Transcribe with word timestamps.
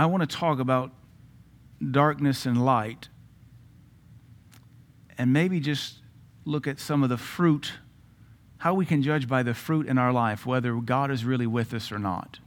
I 0.00 0.06
want 0.06 0.22
to 0.22 0.36
talk 0.36 0.60
about 0.60 0.92
darkness 1.90 2.46
and 2.46 2.64
light 2.64 3.10
and 5.18 5.30
maybe 5.30 5.60
just 5.60 5.96
look 6.46 6.66
at 6.66 6.80
some 6.80 7.02
of 7.02 7.10
the 7.10 7.18
fruit, 7.18 7.72
how 8.56 8.72
we 8.72 8.86
can 8.86 9.02
judge 9.02 9.28
by 9.28 9.42
the 9.42 9.52
fruit 9.52 9.86
in 9.86 9.98
our 9.98 10.10
life 10.10 10.46
whether 10.46 10.74
God 10.76 11.10
is 11.10 11.26
really 11.26 11.46
with 11.46 11.74
us 11.74 11.92
or 11.92 11.98
not. 11.98 12.38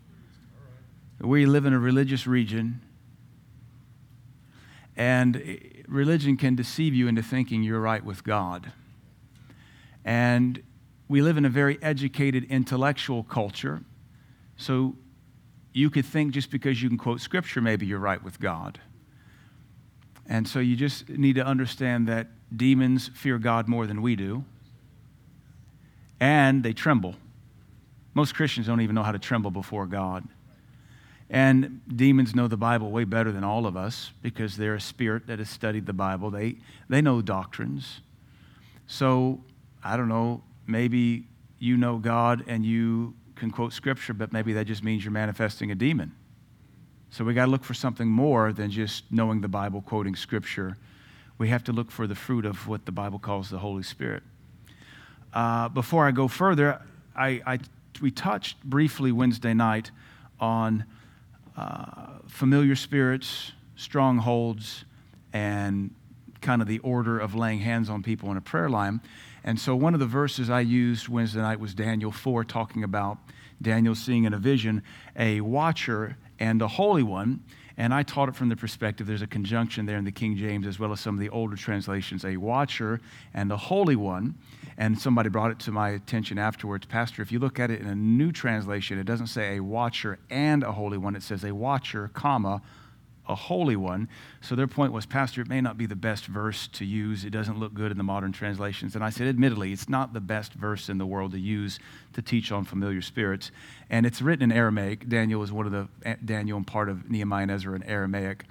We 1.20 1.46
live 1.46 1.68
in 1.68 1.74
a 1.74 1.78
religious 1.78 2.26
region, 2.26 2.81
and 4.97 5.83
religion 5.88 6.38
can 6.38 6.55
deceive 6.55 6.95
you 6.95 7.07
into 7.07 7.21
thinking 7.21 7.61
you're 7.61 7.79
right 7.79 8.04
with 8.04 8.23
God. 8.23 8.71
And 10.04 10.63
we 11.07 11.21
live 11.21 11.38
in 11.38 11.45
a 11.45 11.49
very 11.49 11.77
educated 11.83 12.45
intellectual 12.45 13.21
culture, 13.21 13.83
so 14.57 14.95
you 15.74 15.90
could 15.90 16.05
think 16.05 16.34
just 16.34 16.52
because 16.52 16.82
you 16.82 16.90
can 16.90 16.98
quote 16.98 17.20
scripture, 17.20 17.62
maybe 17.62 17.86
you're 17.86 18.00
right 18.00 18.23
with 18.23 18.40
God. 18.40 18.80
And 20.27 20.48
so 20.48 20.59
you 20.59 20.76
just 20.76 21.09
need 21.09 21.36
to 21.36 21.45
understand 21.45 22.08
that 22.08 22.27
demons 22.55 23.09
fear 23.14 23.38
God 23.40 23.68
more 23.68 23.88
than 23.88 24.02
we 24.02 24.16
do, 24.16 24.45
and 26.20 26.64
they 26.64 26.73
tremble. 26.73 27.16
Most 28.14 28.36
Christians 28.36 28.67
don't 28.67 28.81
even 28.81 28.95
know 28.95 29.04
how 29.04 29.12
to 29.12 29.20
tremble 29.20 29.52
before 29.52 29.88
God. 29.88 30.28
And 31.30 31.81
demons 31.94 32.36
know 32.36 32.48
the 32.48 32.58
Bible 32.58 32.92
way 32.92 33.05
better 33.05 33.31
than 33.31 33.44
all 33.44 33.66
of 33.66 33.76
us 33.76 34.12
because 34.22 34.55
they're 34.55 34.76
a 34.76 34.81
spirit 34.81 35.26
that 35.28 35.40
has 35.40 35.50
studied 35.50 35.88
the 35.88 35.94
Bible. 35.94 36.30
They, 36.30 36.58
they 36.90 37.02
know 37.02 37.22
doctrines. 37.22 38.02
So, 38.86 39.42
I 39.84 39.98
don't 39.98 40.09
know, 40.09 40.44
maybe 40.67 41.26
you 41.58 41.76
know 41.76 41.98
God 41.98 42.44
and 42.48 42.64
you 42.64 43.16
can 43.43 43.52
quote 43.52 43.73
scripture, 43.73 44.13
but 44.13 44.31
maybe 44.31 44.53
that 44.53 44.65
just 44.65 44.85
means 44.85 45.03
you're 45.03 45.11
manifesting 45.11 45.70
a 45.70 45.75
demon. 45.75 46.13
So 47.09 47.25
we 47.25 47.33
got 47.33 47.45
to 47.45 47.52
look 47.52 47.66
for 47.66 47.73
something 47.73 48.07
more 48.07 48.53
than 48.53 48.71
just 48.71 49.03
knowing 49.11 49.41
the 49.41 49.49
Bible, 49.49 49.81
quoting 49.81 50.16
scripture. 50.16 50.77
We 51.38 51.50
have 51.50 51.61
to 51.66 51.73
look 51.73 51.91
for 51.91 52.08
the 52.08 52.16
fruit 52.16 52.45
of 52.45 52.69
what 52.69 52.85
the 52.85 52.94
Bible 52.94 53.19
calls 53.19 53.50
the 53.50 53.58
Holy 53.58 53.83
Spirit. 53.83 54.23
Uh, 55.33 55.67
before 55.67 56.08
I 56.08 56.11
go 56.11 56.30
further, 56.30 56.81
I, 57.17 57.41
I, 57.45 57.59
we 58.02 58.11
touched 58.11 58.63
briefly 58.63 59.11
Wednesday 59.11 59.53
night 59.53 59.91
on 60.39 60.85
uh, 61.57 62.19
familiar 62.28 62.78
spirits, 62.78 63.52
strongholds, 63.75 64.85
and 65.33 65.94
kind 66.39 66.61
of 66.61 66.69
the 66.69 66.80
order 66.80 67.19
of 67.19 67.35
laying 67.35 67.59
hands 67.59 67.89
on 67.89 68.03
people 68.03 68.31
in 68.31 68.38
a 68.38 68.41
prayer 68.41 68.69
line. 68.69 69.02
And 69.44 69.59
so 69.59 69.75
one 69.75 69.94
of 69.94 69.99
the 69.99 70.05
verses 70.05 70.49
I 70.49 70.61
used 70.61 71.09
Wednesday 71.09 71.41
night 71.41 71.59
was 71.59 71.73
Daniel 71.73 72.11
4, 72.11 72.45
talking 72.45 72.83
about 72.83 73.17
Daniel 73.61 73.95
seeing 73.95 74.23
in 74.23 74.33
a 74.33 74.38
vision 74.38 74.83
a 75.17 75.41
watcher 75.41 76.17
and 76.39 76.61
a 76.61 76.67
holy 76.67 77.03
one. 77.03 77.41
And 77.75 77.94
I 77.94 78.03
taught 78.03 78.30
it 78.30 78.35
from 78.35 78.50
the 78.50 78.55
perspective 78.55 79.08
there's 79.08 79.23
a 79.23 79.27
conjunction 79.27 79.85
there 79.85 79.97
in 79.97 80.05
the 80.05 80.11
King 80.11 80.38
James 80.38 80.67
as 80.67 80.77
well 80.80 80.91
as 80.91 81.00
some 81.00 81.16
of 81.16 81.19
the 81.19 81.30
older 81.30 81.55
translations 81.55 82.23
a 82.23 82.38
watcher 82.38 83.02
and 83.33 83.52
a 83.52 83.58
holy 83.58 83.95
one. 83.95 84.35
And 84.77 85.00
somebody 85.00 85.30
brought 85.30 85.52
it 85.52 85.59
to 85.59 85.72
my 85.72 85.89
attention 85.89 86.38
afterwards. 86.38 86.85
Pastor, 86.85 87.22
if 87.22 87.31
you 87.31 87.39
look 87.39 87.59
at 87.59 87.72
it 87.72 87.81
in 87.81 87.88
a 87.88 87.95
new 87.95 88.31
translation, 88.31 89.00
it 89.00 89.05
doesn't 89.05 89.28
say 89.28 89.57
a 89.57 89.63
watcher 89.63 90.19
and 90.30 90.63
a 90.63 90.72
holy 90.72 90.97
one, 90.97 91.16
it 91.16 91.23
says 91.23 91.44
a 91.44 91.53
watcher, 91.53 92.09
comma, 92.13 92.61
a 93.27 93.35
holy 93.35 93.75
one. 93.75 94.09
So 94.41 94.55
their 94.55 94.67
point 94.67 94.91
was, 94.91 95.05
Pastor, 95.05 95.41
it 95.41 95.47
may 95.47 95.61
not 95.61 95.77
be 95.77 95.85
the 95.85 95.95
best 95.95 96.25
verse 96.25 96.67
to 96.73 96.85
use. 96.85 97.23
It 97.23 97.29
doesn't 97.29 97.57
look 97.57 97.73
good 97.73 97.91
in 97.91 97.97
the 97.97 98.03
modern 98.03 98.31
translations. 98.31 98.95
And 98.95 99.03
I 99.03 99.09
said, 99.09 99.27
admittedly, 99.27 99.71
it's 99.71 99.88
not 99.88 100.13
the 100.13 100.19
best 100.19 100.53
verse 100.53 100.89
in 100.89 100.97
the 100.97 101.05
world 101.05 101.31
to 101.31 101.39
use 101.39 101.79
to 102.13 102.21
teach 102.21 102.51
on 102.51 102.66
familiar 102.66 103.01
spirits. 103.01 103.51
And 103.89 104.05
it's 104.05 104.21
written 104.21 104.51
in 104.51 104.57
Aramaic. 104.57 105.07
Daniel 105.07 105.41
is 105.41 105.51
one 105.51 105.66
of 105.66 105.71
the, 105.71 106.17
Daniel 106.25 106.57
and 106.57 106.67
part 106.67 106.89
of 106.89 107.09
Nehemiah 107.09 107.44
and 107.44 107.51
Ezra 107.51 107.75
in 107.75 107.83
Aramaic. 107.83 108.44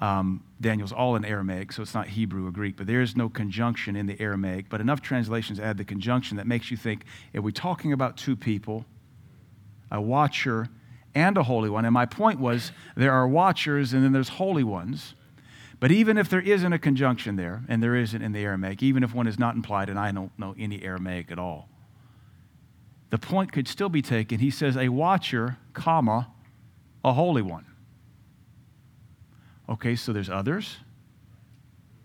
Um, 0.00 0.44
Daniel's 0.60 0.92
all 0.92 1.16
in 1.16 1.24
Aramaic, 1.24 1.72
so 1.72 1.80
it's 1.80 1.94
not 1.94 2.08
Hebrew 2.08 2.46
or 2.46 2.50
Greek, 2.50 2.76
but 2.76 2.86
there 2.86 3.00
is 3.00 3.16
no 3.16 3.30
conjunction 3.30 3.96
in 3.96 4.06
the 4.06 4.20
Aramaic. 4.20 4.68
But 4.68 4.82
enough 4.82 5.00
translations 5.00 5.58
add 5.58 5.78
the 5.78 5.84
conjunction 5.84 6.36
that 6.36 6.46
makes 6.46 6.70
you 6.70 6.76
think, 6.76 7.04
are 7.34 7.40
we 7.40 7.52
talking 7.52 7.92
about 7.92 8.18
two 8.18 8.36
people, 8.36 8.84
a 9.90 10.00
watcher 10.00 10.68
and 11.16 11.36
a 11.38 11.42
holy 11.42 11.70
one. 11.70 11.84
And 11.86 11.94
my 11.94 12.06
point 12.06 12.38
was 12.38 12.70
there 12.94 13.10
are 13.10 13.26
watchers 13.26 13.92
and 13.92 14.04
then 14.04 14.12
there's 14.12 14.28
holy 14.28 14.62
ones. 14.62 15.14
But 15.80 15.90
even 15.90 16.18
if 16.18 16.28
there 16.28 16.40
isn't 16.40 16.72
a 16.72 16.78
conjunction 16.78 17.36
there, 17.36 17.64
and 17.68 17.82
there 17.82 17.96
isn't 17.96 18.22
in 18.22 18.32
the 18.32 18.40
Aramaic, 18.40 18.82
even 18.82 19.02
if 19.02 19.14
one 19.14 19.26
is 19.26 19.38
not 19.38 19.56
implied, 19.56 19.90
and 19.90 19.98
I 19.98 20.12
don't 20.12 20.36
know 20.38 20.54
any 20.58 20.82
Aramaic 20.82 21.30
at 21.30 21.38
all, 21.38 21.68
the 23.10 23.18
point 23.18 23.52
could 23.52 23.66
still 23.68 23.88
be 23.88 24.02
taken. 24.02 24.38
He 24.38 24.50
says, 24.50 24.76
a 24.76 24.88
watcher, 24.88 25.58
comma, 25.72 26.30
a 27.04 27.12
holy 27.12 27.42
one. 27.42 27.66
Okay, 29.68 29.96
so 29.96 30.12
there's 30.12 30.30
others. 30.30 30.76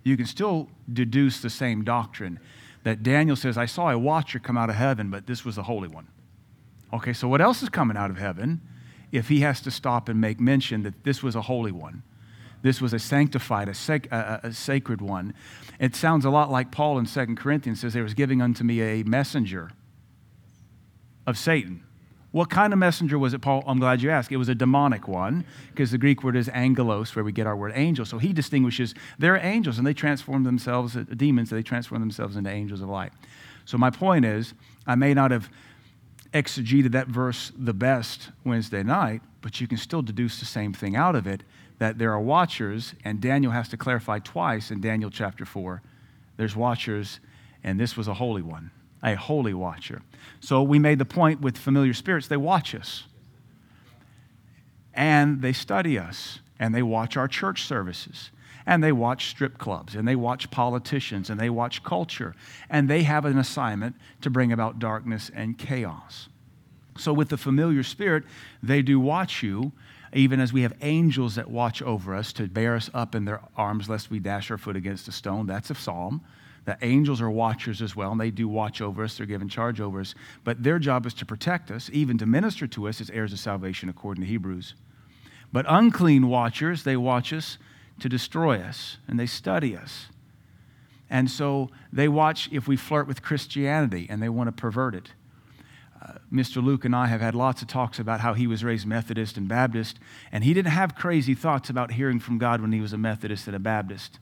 You 0.04 0.18
can 0.18 0.26
still 0.26 0.70
deduce 0.92 1.42
the 1.42 1.50
same 1.50 1.84
doctrine 1.84 2.40
that 2.84 3.04
Daniel 3.04 3.36
says, 3.36 3.58
I 3.58 3.68
saw 3.68 3.90
a 3.90 3.98
watcher 3.98 4.40
come 4.40 4.58
out 4.58 4.70
of 4.70 4.76
heaven, 4.76 5.10
but 5.10 5.28
this 5.28 5.46
was 5.46 5.58
a 5.58 5.64
holy 5.64 5.88
one. 5.88 6.08
Okay, 6.94 7.14
so 7.14 7.28
what 7.28 7.40
else 7.40 7.62
is 7.62 7.70
coming 7.70 7.96
out 7.96 8.10
of 8.10 8.18
heaven? 8.18 8.62
If 9.12 9.30
he 9.30 9.42
has 9.42 9.62
to 9.62 9.72
stop 9.72 10.10
and 10.10 10.20
make 10.22 10.40
mention 10.40 10.84
that 10.84 11.04
this 11.04 11.22
was 11.22 11.36
a 11.36 11.42
holy 11.42 11.72
one. 11.72 12.04
This 12.62 12.80
was 12.80 12.94
a 12.94 13.00
sanctified, 13.00 13.70
a, 13.70 13.74
a, 14.12 14.48
a 14.48 14.54
sacred 14.54 15.02
one. 15.02 15.34
It 15.80 15.96
sounds 15.96 16.26
a 16.26 16.30
lot 16.30 16.52
like 16.52 16.72
Paul 16.72 17.00
in 17.00 17.06
2 17.06 17.36
Corinthians 17.36 17.82
says, 17.82 17.94
There 17.94 18.04
was 18.04 18.14
giving 18.14 18.42
unto 18.42 18.64
me 18.64 18.82
a 18.82 19.04
messenger 19.04 19.72
of 21.26 21.38
Satan. 21.38 21.84
What 22.32 22.50
kind 22.50 22.72
of 22.72 22.80
messenger 22.80 23.20
was 23.20 23.34
it, 23.34 23.42
Paul? 23.42 23.64
I'm 23.68 23.80
glad 23.80 24.02
you 24.02 24.10
asked. 24.10 24.32
It 24.32 24.38
was 24.38 24.48
a 24.48 24.56
demonic 24.56 25.08
one, 25.08 25.44
because 25.72 25.92
the 25.92 25.98
Greek 25.98 26.24
word 26.24 26.38
is 26.38 26.48
angelos, 26.50 27.14
where 27.14 27.26
we 27.26 27.34
get 27.34 27.46
our 27.46 27.58
word 27.58 27.74
angel. 27.76 28.06
So 28.06 28.20
he 28.20 28.32
distinguishes 28.32 28.96
they're 29.20 29.36
angels, 29.36 29.78
and 29.78 29.86
they 29.86 29.94
transform 29.94 30.44
themselves, 30.44 30.96
uh, 30.96 31.04
demons, 31.18 31.50
they 31.50 31.62
transform 31.62 32.00
themselves 32.00 32.38
into 32.38 32.50
angels 32.50 32.82
of 32.82 32.88
light. 32.88 33.12
So 33.66 33.78
my 33.78 33.90
point 33.90 34.24
is, 34.24 34.54
I 34.88 34.96
may 34.96 35.14
not 35.14 35.32
have 35.32 35.50
exegeted 36.34 36.92
that 36.94 37.08
verse 37.08 37.52
the 37.58 37.74
best 37.74 38.30
Wednesday 38.44 38.84
night, 38.84 39.22
but 39.42 39.60
you 39.60 39.68
can 39.68 39.78
still 39.78 40.02
deduce 40.02 40.40
the 40.40 40.46
same 40.46 40.74
thing 40.74 40.96
out 40.96 41.16
of 41.16 41.28
it 41.28 41.44
that 41.80 41.98
there 41.98 42.12
are 42.12 42.22
watchers, 42.22 42.94
and 43.04 43.20
Daniel 43.20 43.52
has 43.52 43.68
to 43.70 43.78
clarify 43.78 44.20
twice 44.20 44.72
in 44.72 44.82
Daniel 44.82 45.10
chapter 45.10 45.46
4. 45.46 45.82
There's 46.38 46.56
watchers, 46.56 47.20
and 47.64 47.80
this 47.80 47.98
was 47.98 48.08
a 48.08 48.14
holy 48.14 48.44
one, 48.44 48.72
a 49.04 49.16
holy 49.16 49.54
watcher. 49.54 50.02
So 50.40 50.62
we 50.62 50.80
made 50.80 51.00
the 51.00 51.06
point 51.06 51.42
with 51.42 51.58
familiar 51.58 51.94
spirits, 51.94 52.28
they 52.28 52.38
watch 52.38 52.76
us, 52.76 53.06
and 54.94 55.42
they 55.42 55.54
study 55.54 55.98
us, 55.98 56.40
and 56.60 56.76
they 56.76 56.84
watch 56.84 57.18
our 57.18 57.28
church 57.28 57.64
services 57.64 58.30
and 58.66 58.84
they 58.84 58.92
watch 58.92 59.28
strip 59.28 59.58
clubs 59.58 59.96
and 59.96 60.08
they 60.08 60.16
watch 60.16 60.52
politicians 60.52 61.30
and 61.30 61.40
they 61.40 61.50
watch 61.50 61.84
culture 61.84 62.36
and 62.70 62.90
they 62.90 63.04
have 63.04 63.26
an 63.26 63.38
assignment 63.38 63.96
to 64.22 64.30
bring 64.30 64.52
about 64.52 64.80
darkness 64.80 65.32
and 65.34 65.58
chaos. 65.58 66.30
So, 66.98 67.14
with 67.14 67.30
the 67.30 67.38
familiar 67.38 67.84
spirit, 67.84 68.24
they 68.62 68.82
do 68.82 69.00
watch 69.00 69.42
you, 69.42 69.72
even 70.14 70.40
as 70.40 70.52
we 70.52 70.62
have 70.64 70.74
angels 70.82 71.36
that 71.36 71.50
watch 71.50 71.82
over 71.82 72.14
us 72.14 72.34
to 72.34 72.48
bear 72.48 72.76
us 72.76 72.90
up 72.94 73.16
in 73.16 73.26
their 73.26 73.42
arms 73.56 73.90
lest 73.90 74.12
we 74.12 74.20
dash 74.20 74.52
our 74.52 74.58
foot 74.58 74.76
against 74.76 75.08
a 75.08 75.12
stone. 75.12 75.48
That's 75.48 75.70
a 75.70 75.76
psalm. 75.76 76.22
The 76.66 76.78
angels 76.82 77.22
are 77.22 77.30
watchers 77.30 77.82
as 77.82 77.96
well, 77.96 78.12
and 78.12 78.22
they 78.22 78.30
do 78.30 78.48
watch 78.48 78.82
over 78.82 79.04
us. 79.04 79.18
They're 79.18 79.26
given 79.26 79.50
charge 79.50 79.82
over 79.82 80.00
us. 80.00 80.14
But 80.44 80.62
their 80.62 80.78
job 80.78 81.06
is 81.06 81.14
to 81.16 81.26
protect 81.26 81.72
us, 81.72 81.90
even 81.92 82.18
to 82.20 82.26
minister 82.26 82.68
to 82.68 82.88
us 82.88 83.02
as 83.02 83.10
heirs 83.10 83.34
of 83.34 83.40
salvation, 83.40 83.90
according 83.90 84.24
to 84.24 84.30
Hebrews. 84.30 84.76
But 85.52 85.66
unclean 85.68 86.28
watchers, 86.28 86.84
they 86.84 86.98
watch 86.98 87.34
us 87.34 87.58
to 88.02 88.10
destroy 88.10 88.60
us, 88.60 88.98
and 89.08 89.20
they 89.20 89.26
study 89.26 89.76
us. 89.76 90.08
And 91.10 91.30
so 91.30 91.70
they 91.92 92.08
watch 92.08 92.50
if 92.52 92.68
we 92.68 92.78
flirt 92.78 93.06
with 93.06 93.22
Christianity 93.22 94.08
and 94.10 94.22
they 94.22 94.30
want 94.30 94.48
to 94.48 94.54
pervert 94.54 94.96
it. 94.96 95.12
Uh, 96.02 96.14
Mr. 96.34 96.64
Luke 96.64 96.86
and 96.86 96.96
I 96.96 97.08
have 97.08 97.22
had 97.22 97.36
lots 97.36 97.62
of 97.62 97.68
talks 97.68 98.00
about 98.00 98.22
how 98.22 98.34
he 98.34 98.48
was 98.48 98.64
raised 98.64 98.88
Methodist 98.88 99.38
and 99.38 99.48
Baptist, 99.48 100.00
and 100.32 100.44
he 100.44 100.54
didn't 100.54 100.72
have 100.72 100.96
crazy 100.96 101.36
thoughts 101.36 101.70
about 101.70 101.92
hearing 101.92 102.20
from 102.20 102.38
God 102.38 102.62
when 102.62 102.72
he 102.72 102.80
was 102.80 102.94
a 102.94 102.98
Methodist 102.98 103.46
and 103.48 103.56
a 103.56 103.60
Baptist. 103.60 104.20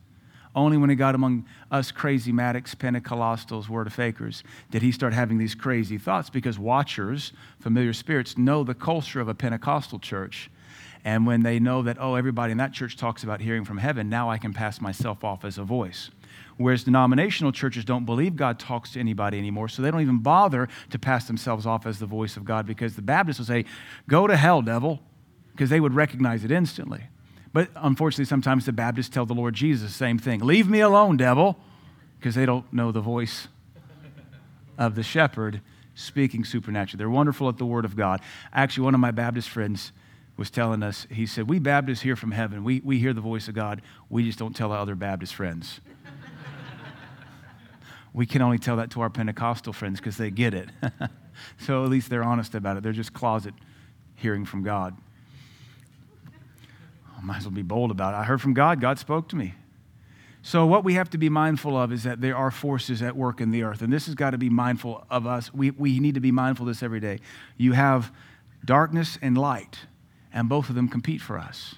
Only 0.54 0.76
when 0.76 0.90
he 0.90 0.96
got 0.96 1.14
among 1.14 1.46
us 1.70 1.92
crazy 1.92 2.32
Maddox, 2.32 2.74
Pentecostals, 2.74 3.68
word 3.68 3.86
of 3.86 3.92
fakers, 3.92 4.42
did 4.70 4.82
he 4.82 4.90
start 4.90 5.14
having 5.14 5.38
these 5.38 5.54
crazy 5.54 5.96
thoughts 5.96 6.28
because 6.28 6.58
watchers, 6.58 7.32
familiar 7.60 7.92
spirits, 7.92 8.36
know 8.36 8.64
the 8.64 8.74
culture 8.74 9.20
of 9.20 9.28
a 9.28 9.34
Pentecostal 9.34 10.00
church 10.00 10.50
and 11.04 11.26
when 11.26 11.42
they 11.42 11.58
know 11.58 11.82
that, 11.82 11.96
oh, 12.00 12.14
everybody 12.14 12.52
in 12.52 12.58
that 12.58 12.72
church 12.72 12.96
talks 12.96 13.22
about 13.22 13.40
hearing 13.40 13.64
from 13.64 13.78
heaven, 13.78 14.08
now 14.08 14.30
I 14.30 14.38
can 14.38 14.52
pass 14.52 14.80
myself 14.80 15.24
off 15.24 15.44
as 15.44 15.56
a 15.56 15.64
voice. 15.64 16.10
Whereas 16.56 16.84
denominational 16.84 17.52
churches 17.52 17.86
don't 17.86 18.04
believe 18.04 18.36
God 18.36 18.58
talks 18.58 18.92
to 18.92 19.00
anybody 19.00 19.38
anymore, 19.38 19.68
so 19.68 19.80
they 19.80 19.90
don't 19.90 20.02
even 20.02 20.18
bother 20.18 20.68
to 20.90 20.98
pass 20.98 21.26
themselves 21.26 21.64
off 21.64 21.86
as 21.86 21.98
the 21.98 22.06
voice 22.06 22.36
of 22.36 22.44
God 22.44 22.66
because 22.66 22.96
the 22.96 23.02
Baptists 23.02 23.38
will 23.38 23.46
say, 23.46 23.64
Go 24.08 24.26
to 24.26 24.36
hell, 24.36 24.60
devil, 24.60 25.00
because 25.52 25.70
they 25.70 25.80
would 25.80 25.94
recognize 25.94 26.44
it 26.44 26.50
instantly. 26.50 27.04
But 27.52 27.70
unfortunately, 27.76 28.26
sometimes 28.26 28.66
the 28.66 28.72
Baptists 28.72 29.08
tell 29.08 29.24
the 29.24 29.34
Lord 29.34 29.54
Jesus 29.54 29.90
the 29.90 29.96
same 29.96 30.18
thing 30.18 30.40
Leave 30.40 30.68
me 30.68 30.80
alone, 30.80 31.16
devil, 31.16 31.58
because 32.18 32.34
they 32.34 32.44
don't 32.44 32.70
know 32.72 32.92
the 32.92 33.00
voice 33.00 33.48
of 34.76 34.94
the 34.94 35.02
shepherd 35.02 35.62
speaking 35.94 36.44
supernaturally. 36.44 36.98
They're 36.98 37.10
wonderful 37.10 37.48
at 37.48 37.56
the 37.56 37.66
Word 37.66 37.86
of 37.86 37.96
God. 37.96 38.20
Actually, 38.52 38.84
one 38.84 38.94
of 38.94 39.00
my 39.00 39.10
Baptist 39.10 39.48
friends 39.48 39.92
was 40.40 40.50
telling 40.50 40.82
us, 40.82 41.06
he 41.10 41.26
said, 41.26 41.50
We 41.50 41.58
Baptists 41.58 42.00
hear 42.00 42.16
from 42.16 42.30
heaven. 42.30 42.64
We, 42.64 42.80
we 42.82 42.98
hear 42.98 43.12
the 43.12 43.20
voice 43.20 43.46
of 43.46 43.54
God. 43.54 43.82
We 44.08 44.24
just 44.24 44.38
don't 44.38 44.56
tell 44.56 44.72
our 44.72 44.78
other 44.78 44.94
Baptist 44.94 45.34
friends. 45.34 45.82
we 48.14 48.24
can 48.24 48.40
only 48.40 48.56
tell 48.56 48.76
that 48.76 48.90
to 48.92 49.02
our 49.02 49.10
Pentecostal 49.10 49.74
friends 49.74 50.00
because 50.00 50.16
they 50.16 50.30
get 50.30 50.54
it. 50.54 50.70
so 51.58 51.84
at 51.84 51.90
least 51.90 52.08
they're 52.08 52.24
honest 52.24 52.54
about 52.54 52.78
it. 52.78 52.82
They're 52.82 52.94
just 52.94 53.12
closet 53.12 53.52
hearing 54.14 54.46
from 54.46 54.62
God. 54.62 54.96
I 57.18 57.20
might 57.20 57.36
as 57.36 57.44
well 57.44 57.50
be 57.50 57.60
bold 57.60 57.90
about 57.90 58.14
it. 58.14 58.16
I 58.16 58.24
heard 58.24 58.40
from 58.40 58.54
God. 58.54 58.80
God 58.80 58.98
spoke 58.98 59.28
to 59.28 59.36
me. 59.36 59.52
So, 60.40 60.64
what 60.64 60.84
we 60.84 60.94
have 60.94 61.10
to 61.10 61.18
be 61.18 61.28
mindful 61.28 61.76
of 61.76 61.92
is 61.92 62.04
that 62.04 62.22
there 62.22 62.34
are 62.34 62.50
forces 62.50 63.02
at 63.02 63.14
work 63.14 63.42
in 63.42 63.50
the 63.50 63.62
earth, 63.62 63.82
and 63.82 63.92
this 63.92 64.06
has 64.06 64.14
got 64.14 64.30
to 64.30 64.38
be 64.38 64.48
mindful 64.48 65.04
of 65.10 65.26
us. 65.26 65.52
We, 65.52 65.72
we 65.72 66.00
need 66.00 66.14
to 66.14 66.20
be 66.20 66.32
mindful 66.32 66.66
of 66.66 66.68
this 66.68 66.82
every 66.82 67.00
day. 67.00 67.18
You 67.58 67.72
have 67.74 68.10
darkness 68.64 69.18
and 69.20 69.36
light, 69.36 69.80
and 70.32 70.48
both 70.48 70.68
of 70.68 70.74
them 70.74 70.88
compete 70.88 71.20
for 71.20 71.38
us. 71.38 71.76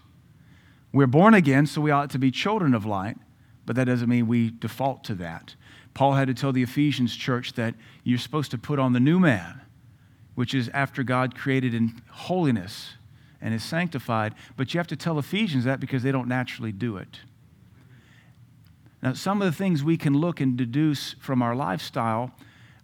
We're 0.93 1.07
born 1.07 1.35
again, 1.35 1.67
so 1.67 1.81
we 1.81 1.91
ought 1.91 2.11
to 2.11 2.19
be 2.19 2.31
children 2.31 2.75
of 2.75 2.85
light, 2.85 3.17
but 3.65 3.77
that 3.77 3.85
doesn't 3.85 4.09
mean 4.09 4.27
we 4.27 4.51
default 4.51 5.05
to 5.05 5.15
that. 5.17 5.55
Paul 5.95 6.15
had 6.15 6.29
to 6.29 6.35
tell 6.35 6.53
the 6.53 6.63
Ephesians 6.63 7.17
church 7.17 7.55
that 7.55 7.75
you're 8.05 8.19
supposed 8.19 8.51
to 8.51 8.59
put 8.59 8.79
on 8.79 8.93
the 8.93 9.01
new 9.01 9.19
man, 9.19 9.61
which 10.35 10.55
is 10.55 10.69
after 10.71 11.03
God 11.03 11.35
created 11.35 11.75
in 11.75 12.01
holiness 12.11 12.95
and 13.41 13.55
is 13.55 13.65
sanctified, 13.65 14.35
but 14.57 14.73
you 14.73 14.79
have 14.79 14.87
to 14.89 14.97
tell 14.97 15.19
Ephesians 15.19 15.65
that 15.65 15.81
because 15.81 16.03
they 16.03 16.13
don't 16.13 16.29
naturally 16.29 16.73
do 16.73 16.97
it. 16.97 17.21
Now, 19.03 19.15
some 19.15 19.43
of 19.43 19.47
the 19.47 19.57
things 19.57 19.83
we 19.83 19.97
can 19.97 20.15
look 20.15 20.41
and 20.41 20.57
deduce 20.57 21.15
from 21.15 21.43
our 21.43 21.57
lifestyle 21.57 22.33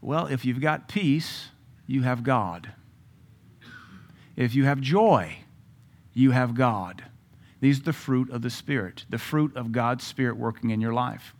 well, 0.01 0.27
if 0.27 0.45
you've 0.45 0.61
got 0.61 0.89
peace, 0.89 1.49
you 1.87 2.03
have 2.03 2.23
God. 2.23 2.73
If 4.37 4.55
you 4.55 4.65
have 4.65 4.81
joy, 4.81 5.39
you 6.15 6.31
have 6.33 6.55
God. 6.55 7.05
These 7.61 7.81
are 7.81 7.85
the 7.85 7.93
fruit 7.93 8.31
of 8.31 8.43
the 8.43 8.51
Spirit, 8.51 9.05
the 9.09 9.19
fruit 9.19 9.57
of 9.57 9.73
God's 9.73 10.05
Spirit 10.05 10.37
working 10.37 10.71
in 10.71 10.81
your 10.81 10.93
life. 10.93 11.35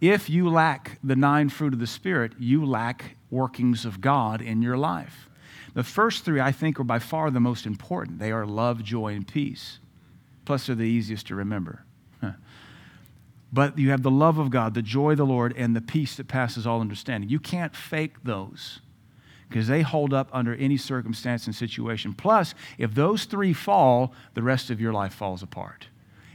If 0.00 0.28
you 0.28 0.48
lack 0.48 0.98
the 1.04 1.16
nine 1.16 1.48
fruit 1.48 1.72
of 1.72 1.78
the 1.78 1.86
Spirit, 1.86 2.32
you 2.38 2.64
lack 2.64 3.16
workings 3.30 3.84
of 3.84 4.00
God 4.00 4.40
in 4.40 4.62
your 4.62 4.76
life. 4.76 5.28
The 5.74 5.84
first 5.84 6.24
three, 6.24 6.40
I 6.40 6.52
think, 6.52 6.80
are 6.80 6.84
by 6.84 6.98
far 6.98 7.30
the 7.30 7.40
most 7.40 7.66
important. 7.66 8.18
They 8.18 8.32
are 8.32 8.44
love, 8.44 8.82
joy, 8.82 9.14
and 9.14 9.26
peace. 9.26 9.78
Plus, 10.44 10.66
they're 10.66 10.76
the 10.76 10.82
easiest 10.82 11.28
to 11.28 11.34
remember. 11.34 11.84
But 13.52 13.78
you 13.78 13.90
have 13.90 14.02
the 14.02 14.10
love 14.10 14.38
of 14.38 14.50
God, 14.50 14.72
the 14.72 14.80
joy 14.80 15.10
of 15.10 15.18
the 15.18 15.26
Lord, 15.26 15.54
and 15.56 15.76
the 15.76 15.82
peace 15.82 16.16
that 16.16 16.26
passes 16.26 16.66
all 16.66 16.80
understanding. 16.80 17.28
You 17.28 17.38
can't 17.38 17.76
fake 17.76 18.24
those 18.24 18.80
because 19.52 19.68
they 19.68 19.82
hold 19.82 20.14
up 20.14 20.28
under 20.32 20.54
any 20.54 20.76
circumstance 20.76 21.46
and 21.46 21.54
situation. 21.54 22.14
Plus, 22.14 22.54
if 22.78 22.94
those 22.94 23.24
three 23.24 23.52
fall, 23.52 24.14
the 24.34 24.42
rest 24.42 24.70
of 24.70 24.80
your 24.80 24.92
life 24.92 25.12
falls 25.12 25.42
apart. 25.42 25.88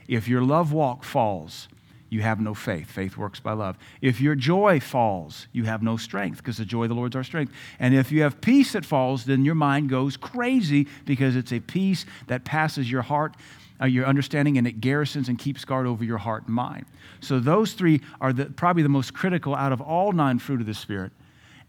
If 0.08 0.28
your 0.28 0.42
love 0.42 0.72
walk 0.72 1.04
falls, 1.04 1.68
you 2.10 2.22
have 2.22 2.40
no 2.40 2.54
faith. 2.54 2.90
Faith 2.90 3.18
works 3.18 3.40
by 3.40 3.54
love. 3.54 3.78
If 4.02 4.22
your 4.22 4.36
joy 4.36 4.80
falls, 4.80 5.48
you 5.52 5.66
have 5.66 5.84
no 5.84 5.98
strength 5.98 6.38
because 6.38 6.58
the 6.58 6.66
joy 6.66 6.84
of 6.84 6.90
the 6.90 6.96
Lord 6.96 7.12
is 7.14 7.18
our 7.18 7.24
strength. 7.24 7.52
And 7.80 7.94
if 7.94 8.12
you 8.12 8.22
have 8.22 8.40
peace 8.40 8.74
that 8.74 8.86
falls, 8.86 9.26
then 9.26 9.44
your 9.44 9.56
mind 9.56 9.90
goes 9.90 10.16
crazy 10.16 10.88
because 11.06 11.36
it's 11.36 11.52
a 11.52 11.60
peace 11.60 12.06
that 12.28 12.46
passes 12.46 12.90
your 12.90 13.02
heart 13.02 13.36
uh, 13.82 13.86
your 13.86 14.06
understanding, 14.06 14.58
and 14.58 14.68
it 14.68 14.82
garrisons 14.82 15.30
and 15.30 15.38
keeps 15.38 15.64
guard 15.66 15.86
over 15.86 16.04
your 16.04 16.18
heart 16.18 16.46
and 16.46 16.56
mind. 16.56 16.86
So 17.20 17.40
those 17.40 17.74
three 17.74 18.02
are 18.20 18.34
the, 18.34 18.46
probably 18.46 18.84
the 18.84 18.90
most 18.90 19.14
critical 19.14 19.56
out 19.56 19.72
of 19.72 19.82
all 19.82 20.12
nine 20.12 20.40
fruit 20.40 20.62
of 20.62 20.68
the 20.68 20.74
Spirit. 20.74 21.12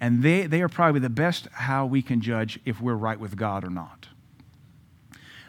And 0.00 0.22
they, 0.22 0.46
they 0.46 0.62
are 0.62 0.68
probably 0.68 1.00
the 1.00 1.10
best 1.10 1.48
how 1.52 1.86
we 1.86 2.02
can 2.02 2.20
judge 2.20 2.60
if 2.64 2.80
we're 2.80 2.94
right 2.94 3.18
with 3.18 3.36
God 3.36 3.64
or 3.64 3.70
not. 3.70 4.08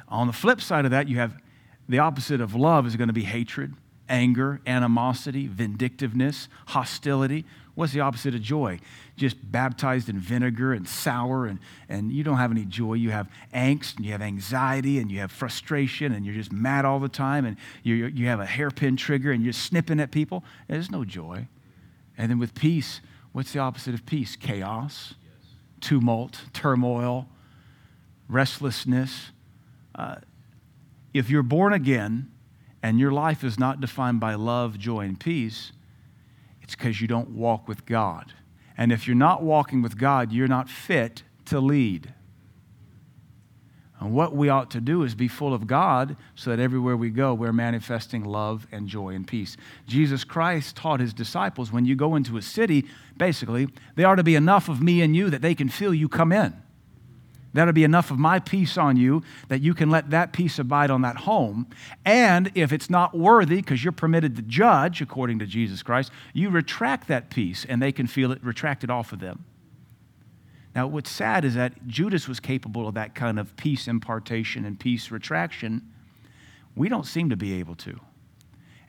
On 0.08 0.26
the 0.26 0.34
flip 0.34 0.60
side 0.60 0.86
of 0.86 0.92
that, 0.92 1.08
you 1.08 1.18
have 1.18 1.40
the 1.88 2.00
opposite 2.00 2.42
of 2.42 2.56
love 2.56 2.88
is 2.88 2.96
going 2.96 3.08
to 3.08 3.14
be 3.14 3.24
hatred, 3.24 3.74
anger, 4.08 4.60
animosity, 4.66 5.48
vindictiveness, 5.48 6.48
hostility. 6.68 7.46
What's 7.76 7.94
the 7.94 8.02
opposite 8.02 8.36
of 8.36 8.42
joy? 8.42 8.80
Just 9.16 9.38
baptized 9.52 10.10
in 10.10 10.20
vinegar 10.20 10.74
and 10.74 10.88
sour, 10.88 11.46
and, 11.46 11.60
and 11.88 12.12
you 12.12 12.24
don't 12.24 12.38
have 12.38 12.52
any 12.52 12.66
joy. 12.66 12.96
You 12.96 13.12
have 13.12 13.30
angst, 13.54 13.98
and 13.98 14.06
you 14.06 14.12
have 14.12 14.22
anxiety, 14.22 15.00
and 15.00 15.12
you 15.12 15.20
have 15.20 15.32
frustration, 15.32 16.12
and 16.12 16.26
you're 16.26 16.36
just 16.36 16.52
mad 16.52 16.86
all 16.86 17.00
the 17.00 17.08
time, 17.08 17.46
and 17.46 17.56
you 17.84 18.08
you 18.08 18.28
have 18.28 18.40
a 18.40 18.46
hairpin 18.46 18.98
trigger, 18.98 19.32
and 19.32 19.44
you're 19.44 19.54
snipping 19.54 20.00
at 20.00 20.12
people. 20.12 20.44
There's 20.68 20.92
no 20.92 21.06
joy. 21.06 21.48
And 22.18 22.30
then 22.30 22.38
with 22.38 22.54
peace, 22.54 23.00
what's 23.32 23.54
the 23.54 23.60
opposite 23.60 23.94
of 23.94 24.06
peace? 24.06 24.36
Chaos, 24.36 25.16
tumult, 25.80 26.42
turmoil, 26.54 27.28
restlessness. 28.28 29.32
Uh, 29.96 30.18
if 31.14 31.30
you're 31.30 31.44
born 31.44 31.74
again 31.74 32.32
and 32.82 33.00
your 33.00 33.12
life 33.12 33.44
is 33.44 33.60
not 33.60 33.82
defined 33.82 34.20
by 34.20 34.36
love, 34.36 34.78
joy, 34.78 35.02
and 35.02 35.20
peace, 35.20 35.72
it's 36.62 36.76
because 36.76 37.02
you 37.02 37.08
don't 37.08 37.32
walk 37.32 37.68
with 37.68 37.86
God. 37.86 38.34
And 38.78 38.92
if 38.92 39.08
you're 39.08 39.16
not 39.16 39.44
walking 39.44 39.82
with 39.82 39.98
God, 39.98 40.32
you're 40.32 40.48
not 40.48 40.70
fit 40.70 41.24
to 41.46 41.60
lead. 41.60 42.14
And 44.00 44.14
what 44.14 44.34
we 44.34 44.48
ought 44.48 44.72
to 44.72 44.82
do 44.82 45.04
is 45.04 45.14
be 45.14 45.28
full 45.28 45.54
of 45.54 45.68
God 45.68 46.16
so 46.36 46.50
that 46.50 46.60
everywhere 46.60 46.96
we 46.96 47.10
go, 47.10 47.34
we're 47.34 47.52
manifesting 47.52 48.24
love 48.24 48.66
and 48.72 48.88
joy 48.88 49.10
and 49.10 49.28
peace. 49.28 49.58
Jesus 49.88 50.24
Christ 50.24 50.78
taught 50.78 51.02
his 51.02 51.14
disciples 51.14 51.72
when 51.72 51.86
you 51.86 51.96
go 51.96 52.16
into 52.16 52.38
a 52.38 52.42
city, 52.42 52.86
basically, 53.18 53.68
there 53.96 54.08
ought 54.08 54.16
to 54.16 54.24
be 54.24 54.36
enough 54.36 54.70
of 54.70 54.82
me 54.82 55.02
and 55.02 55.16
you 55.16 55.30
that 55.30 55.42
they 55.42 55.54
can 55.54 55.68
feel 55.68 55.94
you 55.94 56.08
come 56.08 56.32
in. 56.32 56.54
That'll 57.54 57.74
be 57.74 57.84
enough 57.84 58.12
of 58.12 58.20
my 58.20 58.40
peace 58.40 58.78
on 58.78 58.96
you 58.96 59.24
that 59.48 59.62
you 59.62 59.74
can 59.74 59.90
let 59.90 60.12
that 60.12 60.34
peace 60.34 60.60
abide 60.60 60.92
on 60.92 61.02
that 61.02 61.18
home. 61.18 61.68
And 62.06 62.52
if 62.56 62.72
it's 62.72 62.90
not 62.90 63.18
worthy, 63.18 63.58
because 63.58 63.84
you're 63.84 63.92
permitted 63.92 64.36
to 64.36 64.44
judge 64.44 65.02
according 65.02 65.40
to 65.40 65.48
Jesus 65.48 65.82
Christ, 65.82 66.12
you 66.32 66.52
retract 66.52 67.08
that 67.08 67.30
peace 67.30 67.66
and 67.68 67.82
they 67.82 67.92
can 67.92 68.08
feel 68.08 68.32
it 68.32 68.44
retracted 68.44 68.90
off 68.90 69.12
of 69.12 69.20
them. 69.20 69.46
Now, 70.80 70.88
what's 70.88 71.12
sad 71.12 71.44
is 71.44 71.56
that 71.56 71.74
Judas 71.88 72.30
was 72.30 72.40
capable 72.40 72.88
of 72.88 72.94
that 72.94 73.14
kind 73.14 73.38
of 73.38 73.54
peace 73.58 73.86
impartation 73.86 74.64
and 74.64 74.80
peace 74.80 75.12
retraction. 75.12 75.82
We 76.74 76.88
don't 76.88 77.06
seem 77.06 77.30
to 77.32 77.36
be 77.36 77.60
able 77.60 77.76
to. 77.76 78.00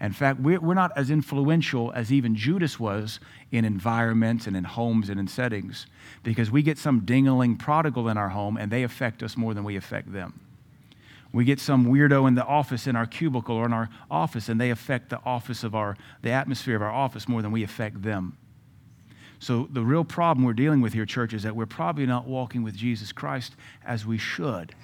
In 0.00 0.12
fact, 0.12 0.38
we're 0.38 0.74
not 0.74 0.92
as 0.96 1.10
influential 1.10 1.90
as 1.92 2.12
even 2.12 2.36
Judas 2.36 2.78
was 2.78 3.18
in 3.50 3.64
environments 3.64 4.46
and 4.46 4.56
in 4.56 4.62
homes 4.62 5.08
and 5.08 5.18
in 5.18 5.26
settings 5.26 5.88
because 6.22 6.48
we 6.48 6.62
get 6.62 6.78
some 6.78 7.00
dingling 7.00 7.58
prodigal 7.58 8.08
in 8.08 8.16
our 8.16 8.28
home 8.28 8.56
and 8.56 8.70
they 8.70 8.84
affect 8.84 9.20
us 9.24 9.36
more 9.36 9.52
than 9.52 9.64
we 9.64 9.74
affect 9.74 10.12
them. 10.12 10.38
We 11.32 11.44
get 11.44 11.58
some 11.58 11.86
weirdo 11.86 12.28
in 12.28 12.36
the 12.36 12.46
office 12.46 12.86
in 12.86 12.94
our 12.94 13.06
cubicle 13.06 13.56
or 13.56 13.66
in 13.66 13.72
our 13.72 13.90
office 14.08 14.48
and 14.48 14.60
they 14.60 14.70
affect 14.70 15.10
the 15.10 15.18
office 15.24 15.64
of 15.64 15.74
our, 15.74 15.96
the 16.22 16.30
atmosphere 16.30 16.76
of 16.76 16.82
our 16.82 16.92
office 16.92 17.26
more 17.26 17.42
than 17.42 17.50
we 17.50 17.64
affect 17.64 18.04
them. 18.04 18.36
So 19.40 19.68
the 19.72 19.82
real 19.82 20.04
problem 20.04 20.44
we're 20.44 20.52
dealing 20.52 20.82
with 20.82 20.92
here, 20.92 21.06
church, 21.06 21.32
is 21.32 21.42
that 21.44 21.56
we're 21.56 21.66
probably 21.66 22.04
not 22.04 22.28
walking 22.28 22.62
with 22.62 22.76
Jesus 22.76 23.10
Christ 23.10 23.56
as 23.84 24.04
we 24.04 24.18
should, 24.18 24.74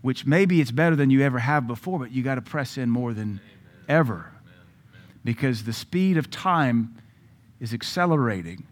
which 0.00 0.24
maybe 0.24 0.60
it's 0.60 0.70
better 0.70 0.94
than 0.94 1.10
you 1.10 1.22
ever 1.22 1.40
have 1.40 1.66
before, 1.66 1.98
but 1.98 2.12
you 2.12 2.22
got 2.22 2.36
to 2.36 2.40
press 2.40 2.78
in 2.78 2.88
more 2.88 3.12
than 3.12 3.40
ever 3.88 4.30
because 5.24 5.64
the 5.64 5.72
speed 5.72 6.16
of 6.16 6.30
time 6.30 6.96
is 7.58 7.74
accelerating. 7.74 8.64